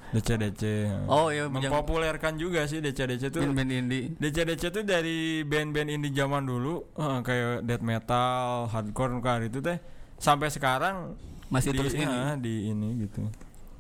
eh, 0.10 0.16
DC 0.16 0.30
DC. 0.36 0.62
Oh 1.06 1.28
iya 1.28 1.46
yang 1.46 1.52
Mempopulerkan 1.52 2.36
juga 2.36 2.64
sih 2.64 2.80
DC 2.80 3.00
DC 3.06 3.24
tuh. 3.30 3.44
band-band 3.44 3.72
indie. 3.74 4.16
DC-DC 4.16 4.64
tuh 4.72 4.84
dari 4.84 5.44
band-band 5.44 5.90
indie 5.90 6.12
zaman 6.12 6.44
dulu 6.44 6.88
eh, 6.94 7.20
kayak 7.22 7.64
death 7.64 7.82
metal, 7.82 8.68
hardcore 8.68 9.20
kan 9.20 9.44
itu 9.44 9.60
teh 9.60 9.78
sampai 10.16 10.48
sekarang 10.48 11.14
Masih 11.48 11.72
di, 11.72 11.78
terus 11.78 11.94
ini. 11.94 12.04
ya, 12.04 12.36
di 12.36 12.54
ini 12.68 12.90
gitu. 13.04 13.22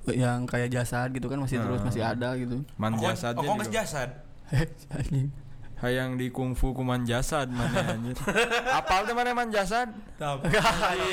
Yang 0.07 0.39
kayak 0.47 0.69
jasad 0.71 1.11
gitu 1.11 1.27
kan 1.27 1.39
masih 1.39 1.59
terus 1.59 1.79
Ah. 1.79 1.85
masih 1.87 2.03
ada 2.03 2.29
gitu. 2.35 2.63
Man 2.75 2.95
Oh, 2.95 3.03
oh, 3.35 3.55
juga. 3.59 3.83
jasad. 3.83 4.09
Hayang 5.77 6.17
di 6.17 6.33
kungfu 6.33 6.73
kuman 6.73 7.05
jasad 7.05 7.53
mana 7.53 7.93
anjir. 7.93 8.17
Apal 8.81 9.05
tuh 9.05 9.13
mana 9.13 9.37
man 9.37 9.53
jasad? 9.53 9.93
Tapi 10.17 10.49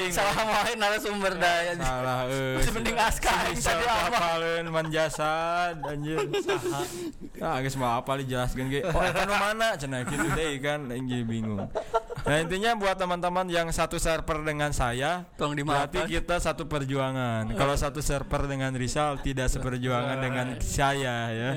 Salah 0.08 0.32
main 0.40 0.80
narasumber 0.80 1.36
daya. 1.36 1.76
Salah 1.76 2.24
eh. 2.32 2.56
Masih 2.56 2.72
mending 2.72 2.96
Aska 2.96 3.28
tadi 3.52 3.84
apa? 3.84 4.08
apalin 4.08 4.64
man 4.72 4.88
jasad 4.88 5.76
anjir. 5.84 6.16
Ah, 7.44 7.60
geus 7.60 7.76
mah 7.76 8.00
apa 8.00 8.16
dijelaskeun 8.24 8.72
ge. 8.72 8.80
Oh, 8.88 9.04
eta 9.04 9.28
nu 9.28 9.36
mana 9.36 9.76
cenah 9.76 10.00
gitu 10.08 10.32
deh 10.32 10.56
kan 10.64 10.88
anjir 10.88 11.28
bingung. 11.28 11.68
Nah, 12.24 12.40
intinya 12.40 12.72
buat 12.72 12.96
teman-teman 12.96 13.44
yang 13.52 13.68
satu 13.68 14.00
server 14.00 14.40
dengan 14.48 14.72
saya, 14.72 15.28
Tolong 15.36 15.60
berarti 15.60 16.00
dimaafkan. 16.00 16.08
kita 16.08 16.40
satu 16.40 16.64
perjuangan. 16.64 17.52
Kalau 17.52 17.76
satu 17.76 18.00
server 18.00 18.48
dengan 18.48 18.72
Rizal 18.72 19.20
tidak 19.20 19.52
seperjuangan 19.52 20.24
dengan 20.24 20.56
saya 20.64 21.28
ya. 21.28 21.50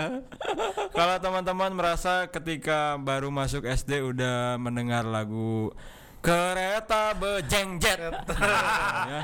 Kalau 0.96 1.16
teman-teman 1.20 1.76
merasa 1.76 2.05
ketika 2.30 2.98
baru 3.00 3.28
masuk 3.34 3.66
SD 3.66 4.02
udah 4.02 4.56
mendengar 4.56 5.02
lagu 5.06 5.74
kereta 6.22 7.14
bejengjet 7.14 8.02
ya, 9.10 9.20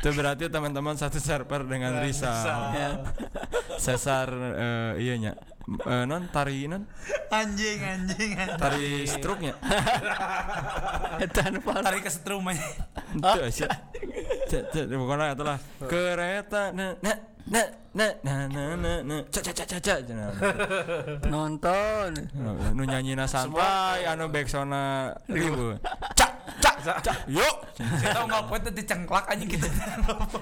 itu 0.00 0.08
berarti 0.16 0.48
teman-teman 0.48 0.96
satu 0.96 1.20
server 1.20 1.68
dengan. 1.68 2.00
Ya. 2.72 2.90
Sesar 3.76 4.28
eh, 4.32 4.92
iya 5.04 5.36
Eh, 5.66 6.04
non 6.06 6.30
tari 6.30 6.70
non 6.70 6.86
anjing 7.26 7.82
anjing. 7.82 8.38
anjing. 8.38 8.54
tari 8.54 9.02
parah. 11.66 11.82
Tarik 11.90 12.06
ke 12.06 12.10
setrum 12.14 12.46
aja. 12.46 12.62
Cek 14.46 14.62
cek 14.70 14.84
pokoknya 14.94 15.34
itulah 15.34 15.58
kereta 15.90 16.70
na 16.70 16.94
na 17.02 17.12
na 17.50 17.62
na 17.98 18.06
na 18.22 18.34
na 18.46 18.62
na 18.78 18.92
na 19.02 19.16
cak 19.26 19.42
cak 19.42 19.66
cak 19.66 19.80
cak 19.82 19.98
cenah. 20.06 20.30
Nonton. 21.26 22.14
nu 22.70 22.82
nyanyina 22.86 23.26
santai 23.26 24.06
anu 24.06 24.30
backsona 24.30 25.10
ribu 25.26 25.74
cak 26.14 26.30
cak 26.78 26.98
cak 27.02 27.18
yuk 27.26 27.56
tahu 28.06 28.24
nggak 28.30 28.42
poin 28.46 28.62
tadi 28.62 28.82
cengklak 28.86 29.26
anjing 29.26 29.50
gitu. 29.50 29.66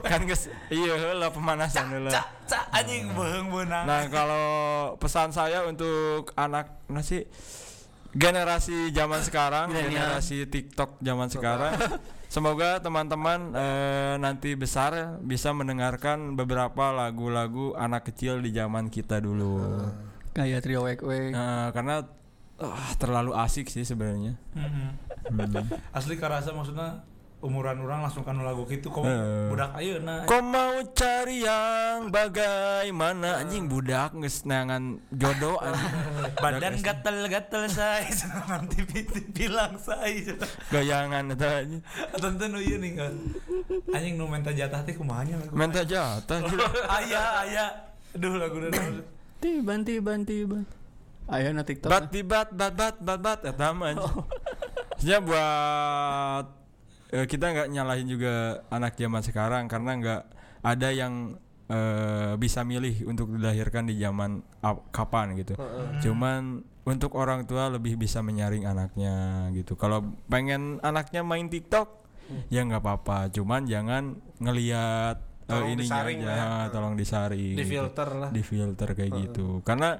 kan 0.04 0.20
geus 0.28 0.52
iya 0.68 1.00
heula 1.00 1.32
pemanasan 1.32 1.88
heula 1.96 2.12
Cak 2.44 2.64
anjing 2.70 3.08
beung 3.12 3.48
beunang. 3.48 3.84
nah 3.88 4.04
kalau 4.06 4.46
pesan 4.96 5.32
saya 5.32 5.64
untuk 5.64 6.28
anak 6.36 6.68
nasi 6.86 7.24
generasi 8.12 8.94
zaman 8.94 9.20
sekarang 9.20 9.72
generasi 9.72 10.46
TikTok 10.46 11.02
zaman 11.02 11.26
sekarang 11.26 11.74
semoga 12.28 12.78
teman-teman 12.78 13.50
eh, 13.50 14.14
nanti 14.20 14.54
besar 14.54 15.18
bisa 15.18 15.50
mendengarkan 15.50 16.38
beberapa 16.38 16.94
lagu-lagu 16.94 17.74
anak 17.74 18.12
kecil 18.12 18.38
di 18.38 18.54
zaman 18.54 18.86
kita 18.86 19.18
dulu 19.18 19.88
Kayak 20.34 20.66
trio 20.66 20.82
wek 20.82 20.98
wek. 20.98 21.30
Nah, 21.30 21.70
karena 21.70 22.02
ah, 22.58 22.90
terlalu 22.98 23.38
asik 23.38 23.70
sih 23.70 23.86
sebenarnya 23.86 24.34
Mhm. 24.52 24.86
Hmm. 25.24 25.66
Asli 25.94 26.18
karasa 26.18 26.50
maksudnya 26.50 27.06
umuran 27.44 27.76
orang 27.84 28.08
langsung 28.08 28.24
kan 28.24 28.40
lagu 28.40 28.64
gitu 28.64 28.88
kok 28.88 29.04
uh. 29.04 29.52
budak 29.52 29.76
ayo 29.76 30.00
nah 30.00 30.24
kok 30.24 30.40
mau 30.40 30.80
cari 30.96 31.44
yang 31.44 32.08
bagaimana? 32.08 33.36
Uh. 33.36 33.40
anjing 33.44 33.68
budak 33.68 34.16
nges 34.16 34.48
nangan 34.48 34.96
jodoh 35.12 35.60
badan 36.42 36.80
gatel 36.80 37.28
gatel 37.28 37.68
say 37.68 38.08
nanti 38.50 38.80
tipi 38.88 39.20
bilang 39.36 39.76
say, 39.76 40.24
goyangan 40.72 41.36
itu 41.36 41.44
anjing. 41.44 41.82
Tentu 42.16 42.44
nu 42.48 42.58
iya 42.64 42.76
nih 42.80 42.90
anjing 43.92 44.14
nu 44.16 44.24
minta 44.24 44.50
jatah 44.56 44.80
tih 44.80 44.96
kumahanya 44.96 45.36
menta 45.36 45.52
minta 45.52 45.82
jatah 45.84 46.40
ayah 47.04 47.44
ayah 47.44 47.68
aduh 48.16 48.40
lagu 48.40 48.56
udah 48.56 48.72
tiban 49.44 49.84
tiban 49.84 50.24
tiban. 50.24 50.64
Ayah 51.24 51.56
nanti 51.56 51.76
tiktok. 51.76 51.88
Bat 51.88 52.04
tibat 52.12 52.48
bat 52.52 52.72
bat 52.72 52.96
bat 53.00 53.20
bat 53.20 53.38
ya 53.44 53.52
taman 53.56 53.96
oh. 53.96 54.24
buat 55.00 56.63
eh, 57.14 57.26
kita 57.30 57.54
nggak 57.54 57.68
nyalahin 57.70 58.10
juga 58.10 58.34
anak 58.68 58.98
zaman 58.98 59.22
sekarang 59.22 59.70
karena 59.70 59.90
nggak 59.94 60.22
ada 60.66 60.88
yang 60.90 61.38
eh, 61.70 62.34
bisa 62.36 62.66
milih 62.66 63.06
untuk 63.06 63.30
dilahirkan 63.32 63.86
di 63.86 63.94
zaman 63.96 64.42
ap- 64.60 64.90
kapan 64.90 65.38
gitu. 65.38 65.54
Cuman 66.02 66.60
untuk 66.84 67.16
orang 67.16 67.48
tua 67.48 67.72
lebih 67.72 67.96
bisa 67.96 68.20
menyaring 68.20 68.68
anaknya 68.68 69.48
gitu. 69.56 69.72
Kalau 69.78 70.04
pengen 70.28 70.82
anaknya 70.84 71.24
main 71.24 71.48
TikTok 71.48 72.04
ya 72.52 72.60
nggak 72.66 72.82
apa-apa. 72.82 73.32
Cuman 73.32 73.64
jangan 73.64 74.18
ngelihat 74.42 75.16
eh, 75.20 75.48
Tolong 75.48 75.68
ininya 75.72 75.84
disaring 76.04 76.18
aja, 76.24 76.32
ya. 76.36 76.48
tolong 76.72 76.94
disaring. 76.96 77.54
di 77.56 77.64
gitu. 77.64 77.72
filter 77.72 78.08
lah 78.16 78.30
Di 78.32 78.42
filter 78.44 78.88
kayak 78.92 79.12
gitu. 79.24 79.60
Karena 79.64 79.96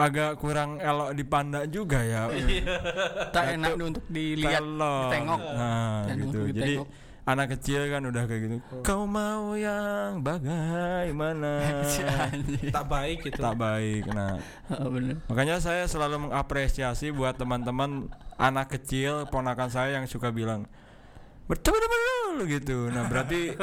agak 0.00 0.30
kurang 0.36 0.80
elok 0.80 1.12
dipandang 1.12 1.68
juga 1.68 2.00
ya. 2.00 2.32
Tak 3.34 3.54
enak 3.54 3.76
untuk 3.76 4.04
dilihat, 4.06 4.64
Telok. 4.64 5.02
ditengok. 5.06 5.40
Nah, 5.52 5.98
Dan 6.04 6.16
gitu. 6.18 6.40
Jadi 6.50 6.74
anak 7.22 7.46
kecil 7.52 7.80
kan 7.86 8.02
udah 8.02 8.22
kayak 8.24 8.40
gitu. 8.42 8.56
Kau 8.80 9.04
mau 9.04 9.52
yang 9.54 10.18
bagaimana? 10.18 11.60
Tak 12.74 12.86
baik 12.86 13.18
gitu 13.22 13.38
tak 13.38 13.54
baik. 13.54 14.08
Nah, 14.10 14.40
Oh, 14.72 14.88
bener. 14.88 15.20
makanya 15.26 15.60
saya 15.60 15.84
selalu 15.84 16.26
mengapresiasi 16.26 17.12
buat 17.12 17.36
teman-teman 17.36 18.08
anak 18.34 18.72
kecil 18.72 19.28
ponakan 19.28 19.68
saya 19.68 20.00
yang 20.00 20.06
suka 20.06 20.32
bilang 20.32 20.64
bertemu 21.50 21.76
dulu 21.82 22.42
gitu. 22.46 22.78
Nah, 22.94 23.10
berarti 23.10 23.58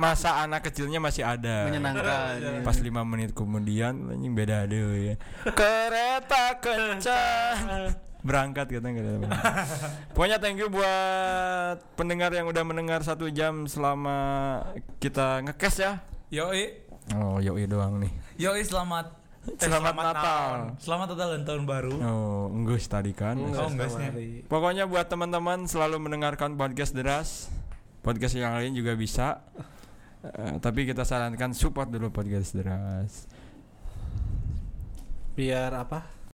masa 0.00 0.40
anak 0.40 0.64
kecilnya 0.72 0.96
masih 0.96 1.28
ada. 1.28 1.68
Menyenangkan. 1.68 2.64
Pas 2.64 2.80
lima 2.80 3.04
menit 3.04 3.36
kemudian 3.36 4.16
anjing 4.16 4.32
beda 4.32 4.64
deh 4.64 5.12
ya. 5.12 5.14
Kereta 5.52 6.56
kencang 6.56 7.92
berangkat 8.22 8.70
katanya 8.78 9.02
berangkat. 9.02 9.28
Pokoknya 10.16 10.38
thank 10.40 10.56
you 10.56 10.72
buat 10.72 11.84
pendengar 11.98 12.32
yang 12.32 12.48
udah 12.48 12.64
mendengar 12.64 13.04
satu 13.04 13.28
jam 13.28 13.68
selama 13.68 14.62
kita 14.96 15.44
ngekes 15.44 15.76
ya. 15.84 16.00
Yoi. 16.32 16.80
Oh 17.12 17.36
yoi 17.42 17.68
doang 17.68 18.00
nih. 18.00 18.12
Yoi 18.40 18.64
selamat 18.64 19.21
eh, 19.48 19.56
Selamat 19.58 19.94
Natal. 19.94 20.50
Selamat 20.78 21.06
Natal 21.14 21.28
dan 21.38 21.42
tahun 21.42 21.62
baru. 21.66 21.94
Oh 21.98 22.44
enggus 22.52 22.86
tadi 22.86 23.10
kan. 23.16 23.34
Oh, 23.40 23.66
enggak 23.66 23.90
sih. 23.90 24.46
Pokoknya 24.46 24.86
buat 24.86 25.08
teman-teman 25.10 25.66
selalu 25.66 25.98
mendengarkan 25.98 26.54
podcast 26.54 26.94
deras. 26.94 27.50
Podcast 28.02 28.34
yang 28.38 28.54
lain 28.54 28.74
juga 28.74 28.94
bisa. 28.94 29.42
Eh, 30.22 30.58
tapi 30.62 30.86
kita 30.86 31.02
sarankan 31.02 31.50
support 31.50 31.90
dulu 31.90 32.14
podcast 32.14 32.54
deras. 32.54 33.26
biar 35.32 35.72
apa 35.72 36.21